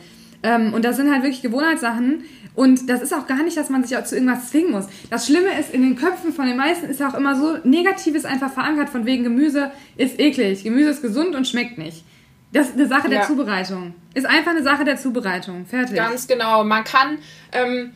Ähm, 0.44 0.74
und 0.74 0.84
das 0.86 0.98
sind 0.98 1.12
halt 1.12 1.24
wirklich 1.24 1.42
Gewohnheitssachen. 1.42 2.24
Und 2.56 2.90
das 2.90 3.02
ist 3.02 3.14
auch 3.14 3.26
gar 3.26 3.42
nicht, 3.44 3.58
dass 3.58 3.70
man 3.70 3.84
sich 3.84 3.98
auch 3.98 4.04
zu 4.04 4.16
irgendwas 4.16 4.50
zwingen 4.50 4.72
muss. 4.72 4.86
Das 5.10 5.26
Schlimme 5.26 5.48
ist, 5.60 5.74
in 5.74 5.82
den 5.82 5.96
Köpfen 5.96 6.34
von 6.34 6.46
den 6.46 6.58
meisten 6.58 6.86
ist 6.86 7.00
ja 7.00 7.10
auch 7.10 7.16
immer 7.16 7.36
so, 7.36 7.58
Negatives 7.64 8.26
einfach 8.26 8.52
verankert, 8.52 8.90
von 8.90 9.06
wegen 9.06 9.24
Gemüse 9.24 9.72
ist 9.98 10.20
eklig. 10.20 10.64
Gemüse 10.64 10.90
ist 10.90 11.02
gesund 11.02 11.34
und 11.34 11.48
schmeckt 11.48 11.78
nicht. 11.78 12.04
Das 12.52 12.70
ist 12.70 12.76
eine 12.76 12.88
Sache 12.88 13.06
ja. 13.06 13.20
der 13.20 13.24
Zubereitung. 13.24 13.96
Ist 14.14 14.26
einfach 14.26 14.52
eine 14.52 14.64
Sache 14.64 14.86
der 14.86 14.98
Zubereitung. 14.98 15.66
Fertig. 15.66 15.96
Ganz 15.96 16.28
genau. 16.28 16.64
Man 16.64 16.84
kann. 16.84 17.18
Ähm, 17.52 17.94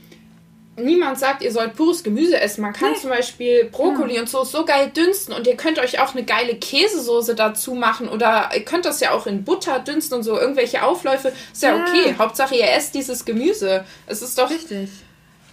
niemand 0.78 1.20
sagt, 1.20 1.42
ihr 1.42 1.52
sollt 1.52 1.76
pures 1.76 2.04
Gemüse 2.04 2.40
essen. 2.40 2.62
Man 2.62 2.74
kann 2.74 2.92
nee. 2.92 2.98
zum 2.98 3.10
Beispiel 3.10 3.66
Brokkoli 3.66 4.16
ja. 4.16 4.22
und 4.22 4.30
so 4.30 4.44
so 4.44 4.66
geil 4.66 4.92
dünsten 4.96 5.34
und 5.34 5.48
ihr 5.48 5.56
könnt 5.56 5.80
euch 5.80 6.00
auch 6.00 6.14
eine 6.14 6.24
geile 6.24 6.56
Käsesoße 6.56 7.36
dazu 7.36 7.74
machen 7.74 8.08
oder 8.08 8.52
ihr 8.54 8.64
könnt 8.64 8.86
das 8.86 9.00
ja 9.00 9.12
auch 9.12 9.28
in 9.28 9.44
Butter 9.44 9.80
dünsten 9.80 10.18
und 10.18 10.24
so 10.24 10.40
irgendwelche 10.40 10.84
Aufläufe. 10.84 11.34
Ist 11.52 11.64
ja, 11.64 11.76
ja. 11.76 11.84
okay. 11.84 12.16
Hauptsache 12.18 12.56
ihr 12.56 12.72
esst 12.72 12.94
dieses 12.96 13.26
Gemüse. 13.26 13.86
Es 14.06 14.22
ist 14.22 14.38
doch. 14.38 14.50
Richtig. 14.50 14.90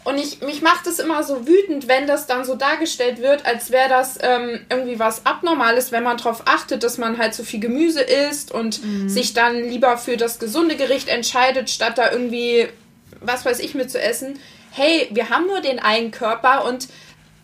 Und 0.04 0.18
ich, 0.18 0.42
mich 0.42 0.60
macht 0.60 0.86
es 0.86 0.98
immer 0.98 1.22
so 1.24 1.46
wütend, 1.46 1.88
wenn 1.88 2.06
das 2.06 2.26
dann 2.26 2.44
so 2.44 2.54
dargestellt 2.54 3.22
wird, 3.22 3.46
als 3.46 3.70
wäre 3.70 3.88
das 3.88 4.18
ähm, 4.20 4.60
irgendwie 4.68 4.98
was 4.98 5.24
Abnormales, 5.24 5.92
wenn 5.92 6.02
man 6.02 6.18
darauf 6.18 6.42
achtet, 6.46 6.82
dass 6.82 6.98
man 6.98 7.16
halt 7.16 7.34
so 7.34 7.42
viel 7.42 7.58
Gemüse 7.58 8.02
isst 8.02 8.52
und 8.52 8.84
mhm. 8.84 9.08
sich 9.08 9.32
dann 9.32 9.64
lieber 9.64 9.96
für 9.96 10.18
das 10.18 10.38
gesunde 10.38 10.76
Gericht 10.76 11.08
entscheidet, 11.08 11.70
statt 11.70 11.96
da 11.96 12.12
irgendwie, 12.12 12.68
was 13.20 13.46
weiß 13.46 13.60
ich, 13.60 13.74
mit 13.74 13.90
zu 13.90 14.00
essen. 14.00 14.38
Hey, 14.72 15.08
wir 15.10 15.30
haben 15.30 15.46
nur 15.46 15.62
den 15.62 15.78
einen 15.78 16.10
Körper 16.10 16.66
und 16.66 16.88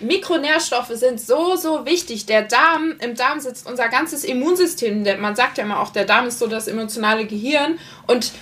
Mikronährstoffe 0.01 0.93
sind 0.95 1.21
so, 1.21 1.57
so 1.57 1.87
wichtig. 1.87 2.27
Der 2.27 2.43
Darm, 2.43 2.95
im 3.01 3.15
Darm 3.15 3.41
sitzt 3.41 3.67
unser 3.69 3.89
ganzes 3.89 4.25
Immunsystem. 4.25 5.03
Man 5.21 5.37
sagt 5.37 5.59
ja 5.59 5.65
immer 5.65 5.81
auch, 5.81 5.91
der 5.91 6.05
Darm 6.05 6.27
ist 6.27 6.39
so 6.39 6.47
das 6.47 6.69
emotionale 6.69 7.27
Gehirn. 7.27 7.79
Und 8.07 8.33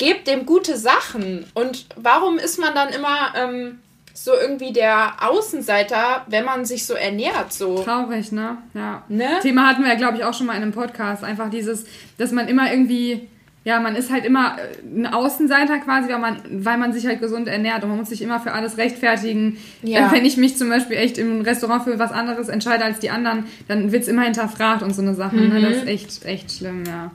gebt 0.00 0.26
dem 0.26 0.46
gute 0.46 0.76
Sachen. 0.76 1.44
Und 1.54 1.86
warum 1.94 2.38
ist 2.38 2.58
man 2.58 2.74
dann 2.74 2.88
immer 2.88 3.34
ähm, 3.36 3.78
so 4.14 4.32
irgendwie 4.34 4.72
der 4.72 5.12
Außenseiter, 5.20 6.24
wenn 6.26 6.44
man 6.44 6.64
sich 6.64 6.86
so 6.86 6.94
ernährt? 6.94 7.52
So? 7.52 7.82
Traurig, 7.82 8.32
ne? 8.32 8.58
Ja. 8.74 9.04
Ne? 9.08 9.38
Thema 9.42 9.68
hatten 9.68 9.82
wir 9.82 9.90
ja, 9.90 9.96
glaube 9.96 10.16
ich, 10.16 10.24
auch 10.24 10.34
schon 10.34 10.46
mal 10.46 10.56
in 10.56 10.62
einem 10.62 10.72
Podcast. 10.72 11.22
Einfach 11.22 11.50
dieses, 11.50 11.84
dass 12.18 12.32
man 12.32 12.48
immer 12.48 12.72
irgendwie. 12.72 13.28
Ja, 13.62 13.78
man 13.78 13.94
ist 13.94 14.10
halt 14.10 14.24
immer 14.24 14.56
äh, 14.56 15.00
ein 15.00 15.06
Außenseiter 15.06 15.80
quasi, 15.80 16.08
weil 16.08 16.18
man, 16.18 16.40
weil 16.50 16.78
man 16.78 16.94
sich 16.94 17.06
halt 17.06 17.20
gesund 17.20 17.46
ernährt 17.46 17.82
und 17.82 17.90
man 17.90 17.98
muss 17.98 18.08
sich 18.08 18.22
immer 18.22 18.40
für 18.40 18.52
alles 18.52 18.78
rechtfertigen. 18.78 19.58
Ja. 19.82 20.08
Äh, 20.08 20.12
wenn 20.12 20.24
ich 20.24 20.38
mich 20.38 20.56
zum 20.56 20.70
Beispiel 20.70 20.96
echt 20.96 21.18
im 21.18 21.42
Restaurant 21.42 21.84
für 21.84 21.98
was 21.98 22.10
anderes 22.10 22.48
entscheide 22.48 22.86
als 22.86 23.00
die 23.00 23.10
anderen, 23.10 23.44
dann 23.68 23.92
wird 23.92 24.04
es 24.04 24.08
immer 24.08 24.22
hinterfragt 24.22 24.82
und 24.82 24.94
so 24.94 25.02
eine 25.02 25.14
Sache. 25.14 25.36
Mhm. 25.36 25.52
Ne? 25.52 25.60
Das 25.60 25.76
ist 25.76 25.86
echt, 25.86 26.24
echt 26.24 26.52
schlimm, 26.52 26.84
ja. 26.86 27.10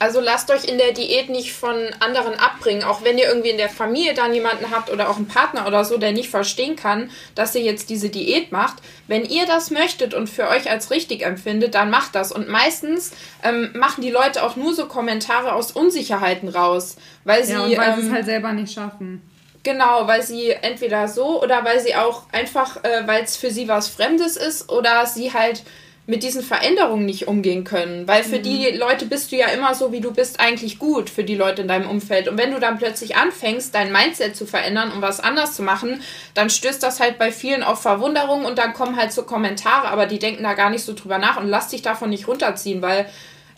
Also 0.00 0.18
lasst 0.18 0.50
euch 0.50 0.64
in 0.64 0.78
der 0.78 0.92
Diät 0.92 1.28
nicht 1.28 1.52
von 1.52 1.76
anderen 2.00 2.32
abbringen, 2.32 2.84
auch 2.84 3.04
wenn 3.04 3.18
ihr 3.18 3.28
irgendwie 3.28 3.50
in 3.50 3.58
der 3.58 3.68
Familie 3.68 4.14
dann 4.14 4.32
jemanden 4.32 4.70
habt 4.70 4.90
oder 4.90 5.10
auch 5.10 5.18
einen 5.18 5.28
Partner 5.28 5.66
oder 5.66 5.84
so, 5.84 5.98
der 5.98 6.12
nicht 6.12 6.30
verstehen 6.30 6.74
kann, 6.74 7.10
dass 7.34 7.54
ihr 7.54 7.60
jetzt 7.60 7.90
diese 7.90 8.08
Diät 8.08 8.50
macht. 8.50 8.76
Wenn 9.08 9.26
ihr 9.26 9.44
das 9.44 9.70
möchtet 9.70 10.14
und 10.14 10.30
für 10.30 10.48
euch 10.48 10.70
als 10.70 10.90
richtig 10.90 11.20
empfindet, 11.22 11.74
dann 11.74 11.90
macht 11.90 12.14
das. 12.14 12.32
Und 12.32 12.48
meistens 12.48 13.12
ähm, 13.42 13.72
machen 13.74 14.00
die 14.00 14.10
Leute 14.10 14.42
auch 14.42 14.56
nur 14.56 14.74
so 14.74 14.86
Kommentare 14.86 15.52
aus 15.52 15.72
Unsicherheiten 15.72 16.48
raus, 16.48 16.96
weil 17.24 17.44
sie 17.44 17.52
ja, 17.52 17.60
und 17.60 17.76
weil 17.76 17.90
ähm, 17.90 18.00
sie 18.00 18.06
es 18.06 18.12
halt 18.12 18.24
selber 18.24 18.52
nicht 18.54 18.72
schaffen. 18.72 19.20
Genau, 19.64 20.06
weil 20.06 20.22
sie 20.22 20.52
entweder 20.52 21.08
so 21.08 21.42
oder 21.42 21.62
weil 21.66 21.78
sie 21.78 21.94
auch 21.94 22.22
einfach, 22.32 22.82
äh, 22.84 23.06
weil 23.06 23.22
es 23.24 23.36
für 23.36 23.50
sie 23.50 23.68
was 23.68 23.88
Fremdes 23.88 24.38
ist 24.38 24.70
oder 24.70 25.04
sie 25.04 25.34
halt 25.34 25.62
mit 26.10 26.24
diesen 26.24 26.42
Veränderungen 26.42 27.06
nicht 27.06 27.28
umgehen 27.28 27.62
können. 27.62 28.08
Weil 28.08 28.24
für 28.24 28.38
mhm. 28.38 28.42
die 28.42 28.70
Leute 28.70 29.06
bist 29.06 29.30
du 29.30 29.36
ja 29.36 29.46
immer 29.46 29.74
so, 29.76 29.92
wie 29.92 30.00
du 30.00 30.12
bist, 30.12 30.40
eigentlich 30.40 30.80
gut 30.80 31.08
für 31.08 31.22
die 31.22 31.36
Leute 31.36 31.62
in 31.62 31.68
deinem 31.68 31.88
Umfeld. 31.88 32.26
Und 32.26 32.36
wenn 32.36 32.50
du 32.50 32.58
dann 32.58 32.78
plötzlich 32.78 33.16
anfängst, 33.16 33.72
dein 33.72 33.92
Mindset 33.92 34.34
zu 34.34 34.44
verändern 34.44 34.90
und 34.90 35.02
was 35.02 35.20
anders 35.20 35.54
zu 35.54 35.62
machen, 35.62 36.02
dann 36.34 36.50
stößt 36.50 36.82
das 36.82 36.98
halt 36.98 37.16
bei 37.16 37.30
vielen 37.30 37.62
auf 37.62 37.80
Verwunderung 37.80 38.44
und 38.44 38.58
dann 38.58 38.74
kommen 38.74 38.96
halt 38.96 39.12
so 39.12 39.22
Kommentare, 39.22 39.88
aber 39.88 40.06
die 40.06 40.18
denken 40.18 40.42
da 40.42 40.54
gar 40.54 40.70
nicht 40.70 40.84
so 40.84 40.94
drüber 40.94 41.18
nach 41.18 41.36
und 41.36 41.48
lass 41.48 41.68
dich 41.68 41.82
davon 41.82 42.10
nicht 42.10 42.26
runterziehen, 42.26 42.82
weil 42.82 43.06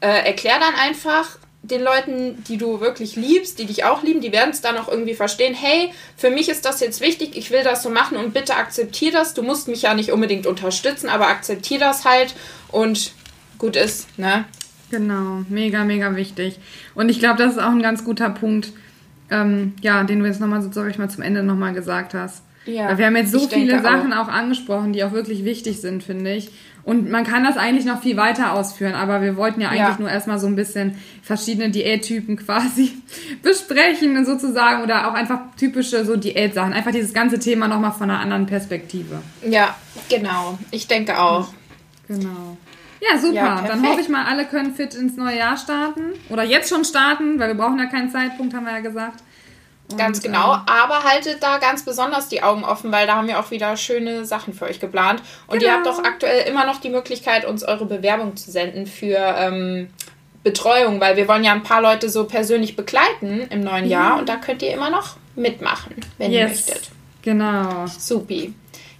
äh, 0.00 0.26
erklär 0.26 0.58
dann 0.60 0.74
einfach, 0.74 1.38
den 1.62 1.82
Leuten, 1.82 2.42
die 2.48 2.56
du 2.56 2.80
wirklich 2.80 3.14
liebst, 3.14 3.58
die 3.58 3.66
dich 3.66 3.84
auch 3.84 4.02
lieben, 4.02 4.20
die 4.20 4.32
werden 4.32 4.50
es 4.50 4.60
dann 4.60 4.76
auch 4.76 4.88
irgendwie 4.88 5.14
verstehen, 5.14 5.54
hey, 5.54 5.92
für 6.16 6.30
mich 6.30 6.48
ist 6.48 6.64
das 6.64 6.80
jetzt 6.80 7.00
wichtig, 7.00 7.36
ich 7.36 7.50
will 7.52 7.62
das 7.62 7.82
so 7.82 7.90
machen 7.90 8.16
und 8.16 8.34
bitte 8.34 8.56
akzeptier 8.56 9.12
das. 9.12 9.34
Du 9.34 9.42
musst 9.42 9.68
mich 9.68 9.82
ja 9.82 9.94
nicht 9.94 10.10
unbedingt 10.10 10.46
unterstützen, 10.46 11.08
aber 11.08 11.28
akzeptier 11.28 11.78
das 11.78 12.04
halt 12.04 12.34
und 12.68 13.12
gut 13.58 13.76
ist, 13.76 14.18
ne? 14.18 14.44
Genau, 14.90 15.44
mega, 15.48 15.84
mega 15.84 16.16
wichtig. 16.16 16.58
Und 16.94 17.08
ich 17.08 17.20
glaube, 17.20 17.38
das 17.38 17.52
ist 17.52 17.58
auch 17.58 17.70
ein 17.70 17.80
ganz 17.80 18.04
guter 18.04 18.28
Punkt, 18.28 18.72
ähm, 19.30 19.74
ja, 19.80 20.02
den 20.02 20.18
du 20.18 20.26
jetzt 20.26 20.40
nochmal, 20.40 20.62
so, 20.62 20.70
sag 20.70 20.90
ich 20.90 20.98
mal, 20.98 21.08
zum 21.08 21.22
Ende 21.22 21.42
nochmal 21.42 21.72
gesagt 21.72 22.12
hast. 22.12 22.42
Ja, 22.66 22.96
wir 22.98 23.06
haben 23.06 23.16
jetzt 23.16 23.32
so 23.32 23.48
viele 23.48 23.82
Sachen 23.82 24.12
auch. 24.12 24.28
auch 24.28 24.32
angesprochen, 24.32 24.92
die 24.92 25.02
auch 25.02 25.12
wirklich 25.12 25.44
wichtig 25.44 25.80
sind, 25.80 26.02
finde 26.02 26.34
ich. 26.34 26.50
Und 26.84 27.10
man 27.10 27.24
kann 27.24 27.44
das 27.44 27.56
eigentlich 27.56 27.84
noch 27.84 28.02
viel 28.02 28.16
weiter 28.16 28.52
ausführen, 28.54 28.94
aber 28.94 29.22
wir 29.22 29.36
wollten 29.36 29.60
ja 29.60 29.68
eigentlich 29.68 29.80
ja. 29.80 29.96
nur 30.00 30.10
erstmal 30.10 30.38
so 30.40 30.48
ein 30.48 30.56
bisschen 30.56 30.96
verschiedene 31.22 31.70
Diättypen 31.70 32.36
quasi 32.44 33.00
besprechen 33.42 34.24
sozusagen 34.24 34.82
oder 34.82 35.08
auch 35.08 35.14
einfach 35.14 35.40
typische 35.56 36.04
so 36.04 36.16
Diätsachen. 36.16 36.72
Einfach 36.72 36.90
dieses 36.90 37.14
ganze 37.14 37.38
Thema 37.38 37.68
nochmal 37.68 37.92
von 37.92 38.10
einer 38.10 38.20
anderen 38.20 38.46
Perspektive. 38.46 39.22
Ja, 39.48 39.76
genau. 40.08 40.58
Ich 40.70 40.88
denke 40.88 41.20
auch. 41.20 41.48
Genau. 42.08 42.56
Ja, 43.00 43.18
super. 43.18 43.34
Ja, 43.34 43.64
Dann 43.66 43.86
hoffe 43.86 44.00
ich 44.00 44.08
mal, 44.08 44.24
alle 44.26 44.44
können 44.44 44.74
fit 44.74 44.94
ins 44.94 45.16
neue 45.16 45.36
Jahr 45.36 45.56
starten. 45.56 46.12
Oder 46.28 46.44
jetzt 46.44 46.68
schon 46.68 46.84
starten, 46.84 47.38
weil 47.38 47.48
wir 47.48 47.54
brauchen 47.56 47.78
ja 47.78 47.86
keinen 47.86 48.10
Zeitpunkt, 48.10 48.54
haben 48.54 48.64
wir 48.64 48.72
ja 48.72 48.80
gesagt. 48.80 49.22
Und, 49.92 49.98
ganz 49.98 50.22
genau, 50.22 50.54
ähm, 50.54 50.60
aber 50.66 51.04
haltet 51.04 51.42
da 51.42 51.58
ganz 51.58 51.84
besonders 51.84 52.28
die 52.28 52.42
Augen 52.42 52.64
offen, 52.64 52.92
weil 52.92 53.06
da 53.06 53.16
haben 53.16 53.28
wir 53.28 53.38
auch 53.38 53.50
wieder 53.50 53.76
schöne 53.76 54.24
Sachen 54.24 54.54
für 54.54 54.66
euch 54.66 54.80
geplant. 54.80 55.22
Und 55.46 55.58
genau. 55.58 55.70
ihr 55.70 55.76
habt 55.76 55.86
doch 55.86 56.04
aktuell 56.04 56.48
immer 56.48 56.66
noch 56.66 56.80
die 56.80 56.90
Möglichkeit, 56.90 57.44
uns 57.44 57.62
eure 57.62 57.86
Bewerbung 57.86 58.36
zu 58.36 58.50
senden 58.50 58.86
für 58.86 59.18
ähm, 59.18 59.90
Betreuung, 60.42 61.00
weil 61.00 61.16
wir 61.16 61.28
wollen 61.28 61.44
ja 61.44 61.52
ein 61.52 61.62
paar 61.62 61.82
Leute 61.82 62.08
so 62.08 62.24
persönlich 62.24 62.76
begleiten 62.76 63.46
im 63.50 63.60
neuen 63.60 63.88
Jahr 63.88 64.18
und 64.18 64.28
da 64.28 64.36
könnt 64.36 64.62
ihr 64.62 64.72
immer 64.72 64.90
noch 64.90 65.16
mitmachen, 65.36 65.94
wenn 66.18 66.32
yes. 66.32 66.40
ihr 66.40 66.48
möchtet. 66.48 66.90
Genau. 67.22 67.86
Supi. 67.86 68.52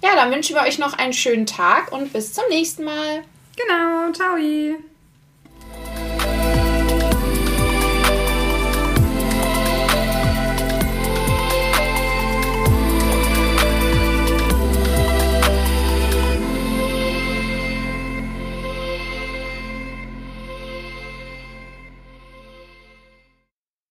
Ja, 0.03 0.15
dann 0.15 0.31
wünschen 0.31 0.55
wir 0.55 0.63
euch 0.63 0.79
noch 0.79 0.97
einen 0.97 1.13
schönen 1.13 1.45
Tag 1.45 1.91
und 1.91 2.13
bis 2.13 2.33
zum 2.33 2.43
nächsten 2.49 2.83
Mal. 2.83 3.23
Genau, 3.55 4.11
ciao. 4.11 4.37